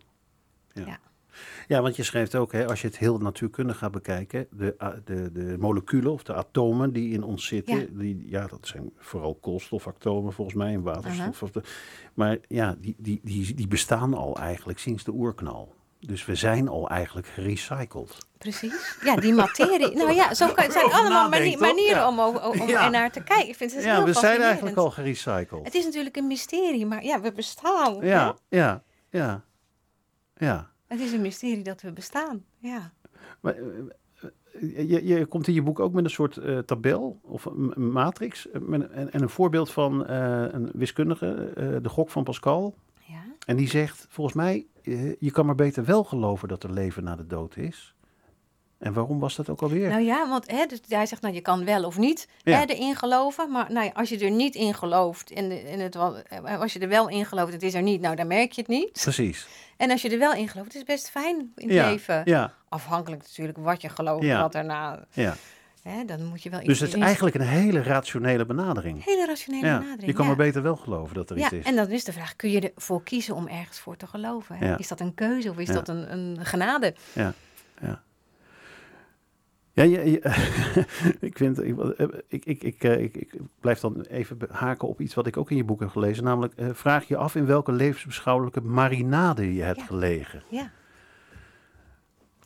Ja. 0.73 0.99
Ja. 1.67 1.81
Want 1.81 1.95
je 1.95 2.03
schrijft 2.03 2.35
ook, 2.35 2.51
hè, 2.51 2.67
als 2.67 2.81
je 2.81 2.87
het 2.87 2.97
heel 2.97 3.17
natuurkundig 3.17 3.77
gaat 3.77 3.91
bekijken, 3.91 4.47
de, 4.51 4.75
de, 5.05 5.31
de 5.31 5.55
moleculen 5.59 6.11
of 6.11 6.23
de 6.23 6.33
atomen 6.33 6.93
die 6.93 7.13
in 7.13 7.23
ons 7.23 7.45
zitten, 7.45 7.79
Ja. 7.79 7.85
Die, 7.91 8.29
ja, 8.29 8.47
dat 8.47 8.67
zijn 8.67 8.91
vooral 8.97 9.35
koolstofatomen 9.35 10.33
volgens 10.33 10.57
mij 10.57 10.73
en 10.73 10.81
waterstof. 10.81 11.43
Of 11.43 11.51
de, 11.51 11.61
maar 12.13 12.37
ja, 12.47 12.75
die, 12.79 12.95
die, 12.97 13.19
die, 13.23 13.53
die 13.53 13.67
bestaan 13.67 14.13
al 14.13 14.37
eigenlijk 14.37 14.79
sinds 14.79 15.03
de 15.03 15.11
oerknal. 15.11 15.75
Dus 15.99 16.25
we 16.25 16.35
zijn 16.35 16.67
al 16.67 16.89
eigenlijk 16.89 17.27
gerecycled. 17.27 18.17
Precies. 18.37 18.97
Ja, 19.03 19.15
die 19.15 19.33
materie. 19.33 19.95
nou 19.97 20.13
ja, 20.13 20.33
zo 20.33 20.47
kan, 20.53 20.71
zijn 20.71 20.91
allemaal 20.91 21.29
mani- 21.29 21.57
manieren 21.57 22.07
om, 22.07 22.19
om 22.19 22.67
Ja. 22.67 22.85
er 22.85 22.91
naar 22.91 23.11
te 23.11 23.23
kijken. 23.23 23.47
Ik 23.47 23.55
vind 23.55 23.73
het 23.73 23.83
ja, 23.83 23.95
heel 23.95 24.05
we 24.05 24.13
zijn 24.13 24.41
eigenlijk 24.41 24.77
al 24.77 24.91
gerecycled. 24.91 25.63
Het 25.65 25.75
is 25.75 25.83
natuurlijk 25.85 26.17
een 26.17 26.27
mysterie, 26.27 26.85
maar 26.85 27.03
ja, 27.03 27.21
we 27.21 27.31
bestaan. 27.31 27.99
hè? 27.99 28.07
Ja, 28.07 28.35
ja, 28.49 28.83
ja, 29.09 29.43
ja. 30.37 30.69
Het 30.87 30.99
is 30.99 31.11
een 31.11 31.21
mysterie 31.21 31.63
dat 31.63 31.81
we 31.81 31.91
bestaan. 31.91 32.43
Ja. 32.57 32.91
Maar, 33.39 33.53
eh, 33.55 33.61
eh, 34.79 34.89
je, 34.89 35.05
je 35.07 35.25
komt 35.25 35.47
in 35.47 35.53
je 35.53 35.61
boek 35.61 35.79
ook 35.79 35.93
met 35.93 36.03
een 36.03 36.09
soort 36.09 36.37
eh, 36.37 36.57
tabel 36.57 37.19
of 37.23 37.45
een 37.45 37.91
matrix 37.91 38.47
met, 38.59 38.89
en, 38.91 39.11
en 39.11 39.21
een 39.21 39.29
voorbeeld 39.29 39.71
van 39.71 40.07
een 40.09 40.69
wiskundige, 40.73 41.51
de 41.81 41.89
gok 41.89 42.09
van 42.09 42.23
Pascal. 42.23 42.75
ja. 43.07 43.21
En 43.45 43.55
die 43.55 43.67
zegt, 43.69 44.05
volgens 44.09 44.35
mij, 44.35 44.65
je 45.19 45.31
kan 45.31 45.45
maar 45.45 45.55
beter 45.55 45.85
wel 45.85 46.03
geloven 46.03 46.47
dat 46.47 46.63
er 46.63 46.71
leven 46.73 47.03
na 47.03 47.15
de 47.15 47.27
dood 47.27 47.57
is. 47.57 47.93
En 48.77 48.93
waarom 48.93 49.19
was 49.19 49.35
dat 49.35 49.49
ook 49.49 49.61
alweer? 49.61 49.89
Nou 49.89 50.01
ja, 50.01 50.29
want 50.29 50.51
hè, 50.51 50.65
dus 50.65 50.79
hij 50.87 51.05
zegt, 51.05 51.21
nou, 51.21 51.33
je 51.33 51.41
kan 51.41 51.65
wel 51.65 51.83
of 51.83 51.97
niet 51.97 52.27
Ja. 52.43 52.57
hè, 52.57 52.65
erin 52.65 52.95
geloven. 52.95 53.51
Maar 53.51 53.71
nou 53.71 53.85
ja, 53.85 53.91
als 53.93 54.09
je 54.09 54.19
er 54.19 54.31
niet 54.31 54.55
in 54.55 54.73
gelooft, 54.73 55.31
en, 55.31 55.49
het, 55.79 55.95
eh, 55.95 56.59
als 56.61 56.73
je 56.73 56.79
er 56.79 56.87
wel 56.87 57.09
in 57.09 57.25
gelooft, 57.25 57.53
het 57.53 57.63
is 57.63 57.73
er 57.73 57.81
niet, 57.81 58.01
nou, 58.01 58.15
dan 58.15 58.27
merk 58.27 58.51
je 58.51 58.61
het 58.61 58.69
niet. 58.69 58.91
Precies. 58.91 59.47
En 59.77 59.91
als 59.91 60.01
je 60.01 60.09
er 60.09 60.19
wel 60.19 60.33
in 60.33 60.47
gelooft, 60.47 60.67
het 60.67 60.77
is 60.81 60.83
best 60.83 61.09
fijn 61.09 61.51
in 61.55 61.67
het 61.67 61.75
Ja, 61.77 61.89
leven. 61.89 62.21
ja, 62.25 62.53
Afhankelijk 62.69 63.21
natuurlijk 63.21 63.57
wat 63.57 63.81
je 63.81 63.89
gelooft, 63.89 64.27
wat 64.33 64.55
erna, 64.55 65.05
ja. 65.11 65.35
Hè, 65.83 66.05
dan 66.05 66.25
moet 66.25 66.43
je 66.43 66.49
wel 66.49 66.59
iets 66.59 66.67
Dus 66.67 66.79
het 66.79 66.93
is 66.95 67.01
eigenlijk 67.01 67.35
een 67.35 67.41
hele 67.41 67.83
rationele 67.83 68.45
benadering. 68.45 69.03
hele 69.05 69.25
rationele 69.25 69.65
Ja, 69.65 69.77
benadering. 69.77 70.05
je 70.05 70.13
kan 70.13 70.21
ja. 70.27 70.27
maar 70.35 70.45
beter 70.45 70.61
wel 70.61 70.75
geloven 70.75 71.15
dat 71.15 71.29
er 71.29 71.37
Ja, 71.37 71.45
iets 71.45 71.53
is. 71.53 71.65
en 71.65 71.75
dan 71.75 71.87
is 71.89 72.03
de 72.03 72.13
vraag, 72.13 72.35
kun 72.35 72.49
je 72.51 72.71
ervoor 72.75 73.03
kiezen 73.03 73.35
om 73.35 73.47
ergens 73.47 73.79
voor 73.79 73.95
te 73.97 74.07
geloven? 74.07 74.55
hè? 74.57 74.77
Is 74.77 74.87
dat 74.87 74.99
een 74.99 75.13
keuze 75.13 75.49
of 75.49 75.57
is 75.57 75.67
dat 75.67 75.87
een, 75.87 76.11
een 76.13 76.45
genade? 76.45 76.95
Ja, 77.13 77.33
ja. 77.81 78.01
Ja, 79.73 79.83
je, 79.85 80.11
je- 80.11 80.21
ik, 81.27 81.37
vind, 81.37 81.63
ik, 81.63 81.75
ik, 82.27 82.45
ik, 82.45 82.63
ik, 82.63 82.83
eh, 82.83 82.99
ik, 83.03 83.33
blijf 83.59 83.79
dan 83.79 84.01
even 84.01 84.37
haken 84.51 84.87
op 84.87 85.01
iets 85.01 85.13
wat 85.13 85.27
ik 85.27 85.37
ook 85.37 85.51
in 85.51 85.57
je 85.57 85.63
boek 85.63 85.79
heb 85.79 85.89
gelezen. 85.89 86.23
Namelijk, 86.23 86.53
eh, 86.55 86.67
vraag 86.73 87.07
je 87.07 87.17
af 87.17 87.35
in 87.35 87.45
welke 87.45 87.71
levensbeschouwelijke 87.71 88.61
marinade 88.61 89.53
je 89.53 89.61
hebt 89.61 89.77
Ja. 89.79 89.85
gelegen. 89.85 90.43
Ja. 90.49 90.71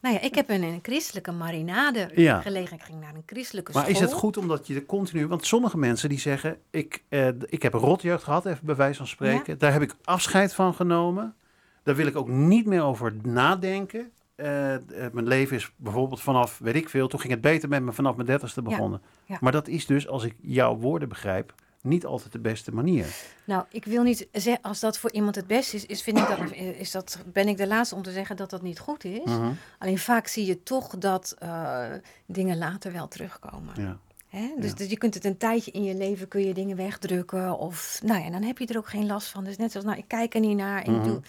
Nou 0.04 0.16
ja, 0.16 0.22
ik 0.22 0.36
heb 0.36 0.50
in 0.50 0.64
een 0.64 0.80
christelijke 0.82 1.32
marinade 1.32 2.10
Ja. 2.16 2.42
gelegen. 2.42 2.76
Ik 2.76 2.84
ging 2.84 3.00
naar 3.00 3.16
een 3.16 3.24
christelijke 3.26 3.72
Maar 3.72 3.82
school. 3.82 3.96
is 3.96 4.02
het 4.02 4.14
goed 4.14 4.38
omdat 4.38 4.68
je 4.68 4.76
er 4.76 4.86
continu... 4.86 5.28
Want 5.28 5.46
sommige 5.46 5.78
mensen 5.78 6.10
die 6.10 6.20
zeggen, 6.20 6.58
ik, 6.70 7.04
eh, 7.10 7.28
ik 7.46 7.62
heb 7.62 7.74
een 7.74 7.80
rotjeugd 7.80 8.24
gehad, 8.24 8.46
even 8.46 8.66
bij 8.66 8.76
wijze 8.76 8.98
van 8.98 9.08
spreken. 9.08 9.58
Daar 9.58 9.72
heb 9.74 9.82
ik 9.82 9.96
afscheid 10.04 10.54
van 10.54 10.74
genomen. 10.74 11.36
Daar 11.84 11.96
wil 11.96 12.08
ik 12.08 12.16
ook 12.16 12.28
niet 12.28 12.66
meer 12.66 12.84
over 12.84 13.14
nadenken. 13.24 14.12
Eh, 14.36 14.76
eh, 14.76 14.82
mijn 15.12 15.28
leven 15.28 15.56
is 15.56 15.72
bijvoorbeeld 15.76 16.22
vanaf, 16.22 16.58
weet 16.60 16.76
ik 16.76 16.90
veel, 16.90 17.08
toen 17.08 17.20
ging 17.20 17.34
het 17.34 17.42
beter 17.42 17.70
met 17.70 17.84
me 17.84 17.92
vanaf 17.92 18.16
mijn 18.16 18.28
dertigste 18.28 18.62
begonnen. 18.62 19.02
ja. 19.26 19.38
Maar 19.42 19.52
dat 19.52 19.68
is 19.68 19.86
dus, 19.86 20.08
als 20.08 20.24
ik 20.24 20.36
jouw 20.42 20.76
woorden 20.78 21.10
begrijp, 21.10 21.54
niet 21.84 22.06
altijd 22.06 22.32
de 22.32 22.40
beste 22.40 22.74
manier. 22.74 23.06
Nou, 23.46 23.66
ik 23.70 23.86
wil 23.86 24.04
niet 24.04 24.28
zeggen, 24.32 24.62
als 24.64 24.80
dat 24.80 24.98
voor 24.98 25.12
iemand 25.12 25.36
het 25.36 25.48
beste 25.48 25.76
is, 25.76 25.86
is, 25.86 26.02
vind 26.02 26.18
ik 26.18 26.28
dat, 26.28 26.52
is 26.84 26.92
dat, 26.92 27.18
ben 27.26 27.48
ik 27.48 27.58
de 27.58 27.68
laatste 27.68 27.96
om 27.96 28.02
te 28.02 28.12
zeggen 28.12 28.36
dat 28.36 28.50
dat 28.50 28.62
niet 28.62 28.80
goed 28.80 29.04
is. 29.04 29.24
Mhm. 29.24 29.52
Alleen 29.80 29.98
vaak 29.98 30.28
zie 30.28 30.46
je 30.46 30.64
toch 30.64 30.98
dat 30.98 31.36
eh, 31.40 31.86
dingen 32.26 32.58
later 32.58 32.92
wel 32.92 33.08
terugkomen. 33.08 33.74
Ja. 33.82 33.98
Hè? 34.28 34.52
Dus, 34.60 34.70
Ja. 34.70 34.76
dus 34.76 34.90
je 34.90 34.98
kunt 34.98 35.14
het 35.14 35.26
een 35.26 35.38
tijdje 35.38 35.72
in 35.72 35.84
je 35.84 35.96
leven, 35.96 36.28
kun 36.28 36.46
je 36.46 36.54
dingen 36.54 36.76
wegdrukken. 36.78 37.58
Of, 37.58 38.00
nou 38.04 38.24
ja, 38.24 38.30
dan 38.30 38.42
heb 38.44 38.58
je 38.58 38.68
er 38.68 38.78
ook 38.78 38.90
geen 38.90 39.06
last 39.06 39.28
van. 39.28 39.44
Dus 39.44 39.58
net 39.58 39.72
zoals, 39.72 39.86
nou, 39.86 39.98
ik 39.98 40.08
kijk 40.08 40.34
er 40.34 40.40
niet 40.40 40.58
naar. 40.58 40.82
En 40.84 40.92
ik 40.94 41.00
Mhm. 41.00 41.08
doe, 41.08 41.22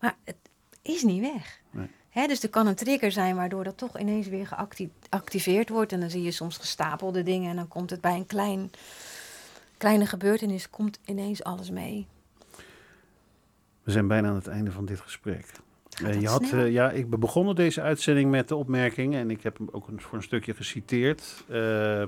maar 0.00 0.16
het 0.24 0.36
is 0.82 1.02
niet 1.02 1.20
weg. 1.20 1.60
Nee. 1.70 1.86
Hè, 2.10 2.26
dus 2.26 2.42
er 2.42 2.48
kan 2.48 2.66
een 2.66 2.74
trigger 2.74 3.12
zijn 3.12 3.36
waardoor 3.36 3.64
dat 3.64 3.76
toch 3.76 3.98
ineens 3.98 4.26
weer 4.26 4.46
geacti- 4.46 4.90
geactiveerd 5.10 5.68
wordt. 5.68 5.92
En 5.92 6.00
dan 6.00 6.10
zie 6.10 6.22
je 6.22 6.30
soms 6.30 6.56
gestapelde 6.56 7.22
dingen. 7.22 7.50
En 7.50 7.56
dan 7.56 7.68
komt 7.68 7.90
het 7.90 8.00
bij 8.00 8.14
een 8.14 8.26
klein, 8.26 8.70
kleine 9.80 10.06
gebeurtenis, 10.06 10.70
komt 10.70 10.98
ineens 11.04 11.44
alles 11.44 11.70
mee. 11.70 12.06
We 13.82 13.90
zijn 13.90 14.08
bijna 14.08 14.28
aan 14.28 14.34
het 14.34 14.46
einde 14.46 14.72
van 14.72 14.84
dit 14.84 15.00
gesprek. 15.00 15.46
Eh, 16.04 16.20
je 16.20 16.28
had, 16.28 16.42
eh, 16.52 16.72
ja, 16.72 16.90
ik 16.90 17.10
ben 17.10 17.20
begonnen 17.20 17.54
deze 17.54 17.80
uitzending 17.80 18.30
met 18.30 18.48
de 18.48 18.56
opmerking, 18.56 19.14
en 19.14 19.30
ik 19.30 19.42
heb 19.42 19.58
hem 19.58 19.68
ook 19.72 19.88
een, 19.88 20.00
voor 20.00 20.18
een 20.18 20.22
stukje 20.24 20.54
geciteerd, 20.54 21.44
eh, 21.48 22.02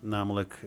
namelijk 0.00 0.58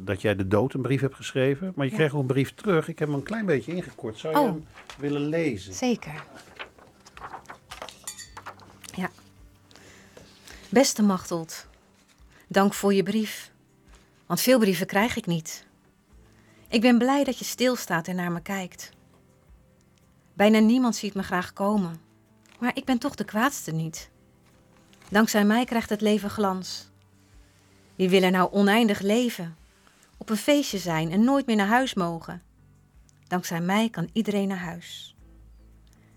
dat 0.00 0.20
jij 0.22 0.36
de 0.36 0.48
dood 0.48 0.74
een 0.74 0.82
brief 0.82 1.00
hebt 1.00 1.14
geschreven. 1.14 1.72
Maar 1.74 1.84
je 1.84 1.90
Ja. 1.90 1.96
kreeg 1.96 2.14
ook 2.14 2.20
een 2.20 2.26
brief 2.26 2.54
terug. 2.54 2.88
Ik 2.88 2.98
heb 2.98 3.08
hem 3.08 3.16
een 3.16 3.22
klein 3.22 3.46
beetje 3.46 3.74
ingekort. 3.74 4.18
Zou 4.18 4.34
je 4.34 4.40
Oh. 4.40 4.46
hem 4.46 4.64
willen 4.98 5.20
lezen? 5.28 5.74
Zeker. 5.74 6.24
Ja. 8.94 9.10
Beste 10.68 11.02
Machteld, 11.02 11.66
dank 12.48 12.74
voor 12.74 12.94
je 12.94 13.02
brief. 13.02 13.52
Want 14.26 14.40
veel 14.40 14.58
brieven 14.58 14.86
krijg 14.86 15.16
ik 15.16 15.26
niet. 15.26 15.65
Ik 16.68 16.80
ben 16.80 16.98
blij 16.98 17.24
dat 17.24 17.38
je 17.38 17.44
stilstaat 17.44 18.08
en 18.08 18.16
naar 18.16 18.32
me 18.32 18.40
kijkt. 18.40 18.90
Bijna 20.32 20.58
niemand 20.58 20.96
ziet 20.96 21.14
me 21.14 21.22
graag 21.22 21.52
komen. 21.52 22.00
Maar 22.58 22.76
ik 22.76 22.84
ben 22.84 22.98
toch 22.98 23.14
de 23.14 23.24
kwaadste 23.24 23.72
niet. 23.72 24.10
Dankzij 25.10 25.44
mij 25.44 25.64
krijgt 25.64 25.90
het 25.90 26.00
leven 26.00 26.30
glans. 26.30 26.90
Wie 27.94 28.08
wil 28.08 28.22
er 28.22 28.30
nou 28.30 28.52
oneindig 28.52 29.00
leven? 29.00 29.56
Op 30.16 30.30
een 30.30 30.36
feestje 30.36 30.78
zijn 30.78 31.10
en 31.10 31.24
nooit 31.24 31.46
meer 31.46 31.56
naar 31.56 31.66
huis 31.66 31.94
mogen? 31.94 32.42
Dankzij 33.28 33.60
mij 33.60 33.90
kan 33.90 34.08
iedereen 34.12 34.48
naar 34.48 34.58
huis. 34.58 35.16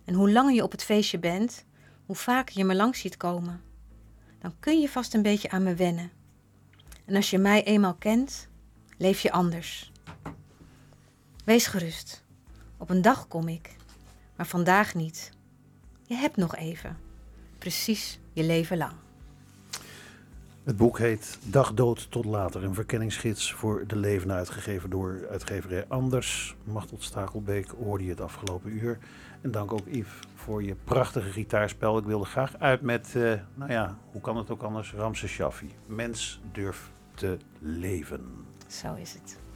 En 0.06 0.14
hoe 0.14 0.32
langer 0.32 0.54
je 0.54 0.64
op 0.64 0.72
het 0.72 0.84
feestje 0.84 1.20
bent, 1.20 1.66
hoe 2.06 2.16
vaker 2.16 2.58
je 2.58 2.64
me 2.64 2.76
langs 2.76 3.00
ziet 3.00 3.18
komen. 3.18 3.62
Dan 4.42 4.54
kun 4.60 4.80
je 4.80 4.90
vast 4.90 5.14
een 5.14 5.22
beetje 5.22 5.50
aan 5.50 5.64
me 5.64 5.76
wennen. 5.76 6.12
En 7.06 7.16
als 7.16 7.30
je 7.30 7.38
mij 7.38 7.64
eenmaal 7.64 7.96
kent, 7.96 8.48
leef 8.98 9.20
je 9.20 9.32
anders. 9.32 9.92
Wees 11.50 11.68
gerust. 11.68 12.24
Op 12.78 12.90
een 12.90 13.02
dag 13.02 13.28
kom 13.28 13.48
ik, 13.48 13.76
maar 14.36 14.48
vandaag 14.48 14.96
niet. 14.96 15.32
Je 16.02 16.16
hebt 16.16 16.36
nog 16.36 16.56
even. 16.56 16.98
Precies 17.58 18.20
je 18.34 18.44
leven 18.44 18.78
lang. 18.78 18.94
Het 20.64 20.78
boek 20.78 20.98
heet 20.98 21.38
Dag 21.44 21.74
dood 21.74 22.12
tot 22.12 22.26
later, 22.26 22.64
een 22.64 22.74
verkenningsgids 22.74 23.54
voor 23.54 23.88
de 23.88 23.96
leven, 23.96 24.32
uitgegeven 24.32 24.90
door 24.90 25.28
uitgeverij 25.30 25.86
Anders. 25.88 26.56
Machteld 26.64 27.04
Stakelbeek 27.04 27.68
hoorde 27.68 28.04
je 28.04 28.10
het 28.10 28.22
afgelopen 28.22 28.72
uur. 28.72 28.98
En 29.42 29.52
dank 29.52 29.74
ook 29.74 29.88
Yves 29.88 30.20
voor 30.36 30.64
je 30.64 30.76
prachtige 30.84 31.32
gitaarspel. 31.32 31.98
Ik 31.98 32.06
wilde 32.06 32.26
graag 32.26 32.58
uit 32.60 32.82
met, 32.82 33.16
eh, 33.16 33.34
nou 33.54 33.72
ja, 33.72 33.98
hoe 34.12 34.22
kan 34.22 34.38
het 34.38 34.50
ook 34.50 34.62
anders, 34.62 34.94
Ramses 34.94 35.32
Shaffi. 35.32 35.72
Mens 35.86 36.42
durft 36.52 36.92
te 37.14 37.38
leven. 37.60 38.46
Zo 38.68 38.94
is 38.94 39.14
het. 39.14 39.49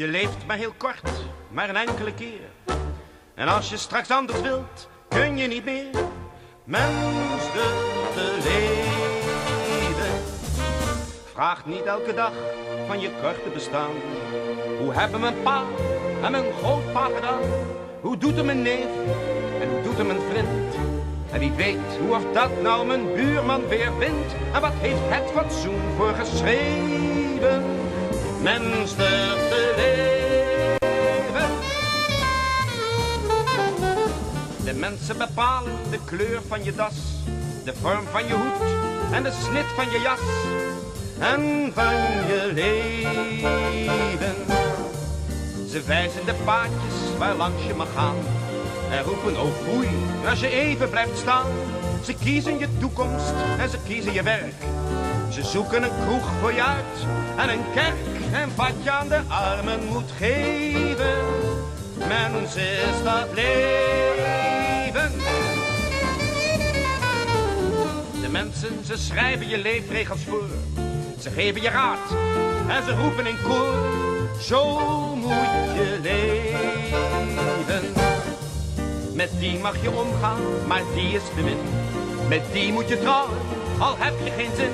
Je 0.00 0.08
leeft 0.08 0.46
maar 0.46 0.56
heel 0.56 0.74
kort, 0.76 1.10
maar 1.48 1.68
een 1.68 1.76
enkele 1.76 2.14
keer. 2.14 2.74
En 3.34 3.48
als 3.48 3.70
je 3.70 3.76
straks 3.76 4.10
anders 4.10 4.40
wilt, 4.40 4.88
kun 5.08 5.36
je 5.36 5.46
niet 5.46 5.64
meer. 5.64 5.90
Mens 6.64 7.42
te 8.14 8.38
leven. 8.42 10.12
Vraag 11.32 11.66
niet 11.66 11.84
elke 11.84 12.14
dag 12.14 12.32
van 12.86 13.00
je 13.00 13.10
korte 13.22 13.48
bestaan. 13.52 13.90
Hoe 14.78 14.92
hebben 14.92 15.20
mijn 15.20 15.42
pa 15.42 15.62
en 16.22 16.30
mijn 16.30 16.52
grootpa 16.52 17.08
gedaan? 17.14 17.42
Hoe 18.00 18.18
doet 18.18 18.36
hem 18.36 18.48
een 18.48 18.62
neef 18.62 18.90
en 19.60 19.70
hoe 19.70 19.82
doet 19.82 19.96
hem 19.96 20.10
een 20.10 20.30
vriend? 20.30 20.74
En 21.32 21.38
wie 21.38 21.52
weet 21.52 21.96
hoe 21.98 22.14
of 22.14 22.32
dat 22.32 22.62
nou 22.62 22.86
mijn 22.86 23.14
buurman 23.14 23.68
weer 23.68 23.98
wint? 23.98 24.34
En 24.52 24.60
wat 24.60 24.74
heeft 24.74 25.00
het 25.02 25.30
fatsoen 25.30 25.80
voor 25.96 26.14
geschreven? 26.14 27.89
Mens 28.42 28.96
durft 28.96 29.48
te 29.48 29.72
leven. 29.76 31.50
De 34.64 34.74
mensen 34.74 35.18
bepalen 35.18 35.72
de 35.90 35.98
kleur 36.04 36.40
van 36.48 36.64
je 36.64 36.74
das, 36.74 36.94
de 37.64 37.72
vorm 37.80 38.06
van 38.10 38.26
je 38.26 38.34
hoed 38.34 38.70
en 39.12 39.22
de 39.22 39.32
snit 39.42 39.66
van 39.76 39.90
je 39.90 40.00
jas 40.00 40.20
en 41.18 41.72
van 41.74 41.94
je 42.26 42.50
leven. 42.54 44.34
Ze 45.70 45.82
wijzen 45.86 46.26
de 46.26 46.34
paadjes 46.44 47.16
waar 47.18 47.34
langs 47.34 47.66
je 47.66 47.74
mag 47.74 47.92
gaan 47.94 48.16
en 48.90 49.02
roepen 49.02 49.40
oh 49.40 49.52
foei 49.64 49.88
als 50.28 50.40
je 50.40 50.48
even 50.48 50.90
blijft 50.90 51.18
staan. 51.18 51.46
Ze 52.04 52.14
kiezen 52.14 52.58
je 52.58 52.68
toekomst 52.78 53.34
en 53.58 53.70
ze 53.70 53.78
kiezen 53.86 54.12
je 54.12 54.22
werk. 54.22 54.54
Ze 55.30 55.44
zoeken 55.44 55.82
een 55.82 56.04
kroeg 56.06 56.28
voor 56.40 56.52
je 56.52 56.64
uit 56.64 57.06
en 57.36 57.48
een 57.48 57.64
kerk 57.74 58.19
en 58.32 58.48
wat 58.56 58.72
je 58.82 58.90
aan 58.90 59.08
de 59.08 59.20
armen 59.28 59.84
moet 59.84 60.10
geven. 60.18 61.18
Mens 62.08 62.56
is 62.56 63.02
dat 63.04 63.26
leven. 63.34 65.12
De 68.20 68.28
mensen, 68.30 68.84
ze 68.84 68.96
schrijven 68.96 69.48
je 69.48 69.58
leefregels 69.58 70.20
voor. 70.24 70.48
Ze 71.20 71.30
geven 71.30 71.62
je 71.62 71.68
raad 71.68 71.98
en 72.68 72.84
ze 72.84 72.94
roepen 72.94 73.26
in 73.26 73.36
koor. 73.42 73.74
Zo 74.40 74.78
moet 75.16 75.74
je 75.74 75.98
leven. 76.02 77.84
Met 79.12 79.30
die 79.38 79.58
mag 79.58 79.82
je 79.82 79.90
omgaan, 79.90 80.40
maar 80.66 80.82
die 80.94 81.14
is 81.14 81.22
de 81.36 81.42
min. 81.42 81.58
Met 82.28 82.42
die 82.52 82.72
moet 82.72 82.88
je 82.88 83.00
trouwen, 83.00 83.38
al 83.78 83.94
heb 83.98 84.14
je 84.24 84.30
geen 84.30 84.50
zin. 84.56 84.70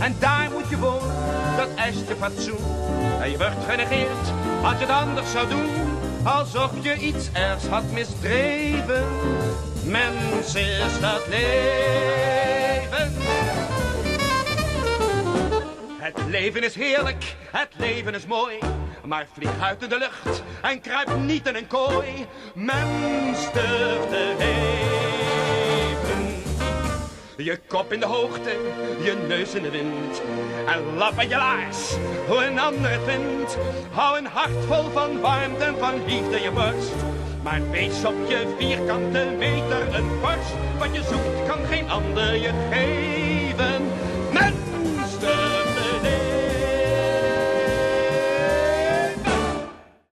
En 0.00 0.16
daar 0.18 0.50
moet 0.52 0.68
je 0.68 0.78
wonen, 0.78 1.14
dat 1.56 1.68
eist 1.74 2.08
je 2.08 2.16
fatsoen. 2.16 2.81
En 3.22 3.30
je 3.30 3.36
wordt 3.36 3.64
genegeerd 3.68 4.32
als 4.62 4.72
je 4.72 4.78
het 4.78 4.88
anders 4.88 5.30
zou 5.30 5.48
doen. 5.48 5.70
Alsof 6.24 6.70
je 6.80 6.96
iets 6.96 7.32
ergs 7.32 7.66
had 7.66 7.90
misdreven. 7.90 9.04
Mens 9.84 10.54
is 10.54 11.00
dat 11.00 11.26
leven. 11.28 13.12
Het 15.98 16.26
leven 16.28 16.62
is 16.62 16.74
heerlijk, 16.74 17.36
het 17.50 17.68
leven 17.76 18.14
is 18.14 18.26
mooi. 18.26 18.58
Maar 19.04 19.26
vlieg 19.32 19.60
uit 19.60 19.82
in 19.82 19.88
de 19.88 19.98
lucht 19.98 20.42
en 20.62 20.80
kruip 20.80 21.16
niet 21.16 21.46
in 21.46 21.54
een 21.54 21.66
kooi. 21.66 22.26
Mens 22.54 23.52
durft 23.52 24.08
te 24.08 24.34
leven. 24.38 25.11
Je 27.44 27.58
kop 27.66 27.92
in 27.92 28.00
de 28.00 28.06
hoogte, 28.06 28.50
je 29.02 29.16
neus 29.28 29.54
in 29.54 29.62
de 29.62 29.70
wind. 29.70 30.22
En 30.66 30.96
lap 30.96 31.18
aan 31.18 31.28
je 31.28 31.36
laars, 31.36 31.96
hoe 32.26 32.44
een 32.44 32.58
ander 32.58 32.90
het 32.90 33.00
vindt. 33.06 33.58
Hou 33.90 34.18
een 34.18 34.26
hart 34.26 34.64
vol 34.66 34.90
van 34.92 35.20
warmte 35.20 35.64
en 35.64 35.78
van 35.78 36.04
liefde 36.06 36.40
je 36.40 36.50
borst. 36.50 36.94
Maar 37.42 37.70
wees 37.70 38.04
op 38.04 38.14
je 38.28 38.54
vierkante 38.58 39.34
meter 39.38 39.94
een 39.94 40.20
borst. 40.20 40.54
Wat 40.78 40.94
je 40.94 41.02
zoekt 41.02 41.46
kan 41.48 41.66
geen 41.66 41.90
ander 41.90 42.34
je 42.34 42.50
geven. 42.70 43.91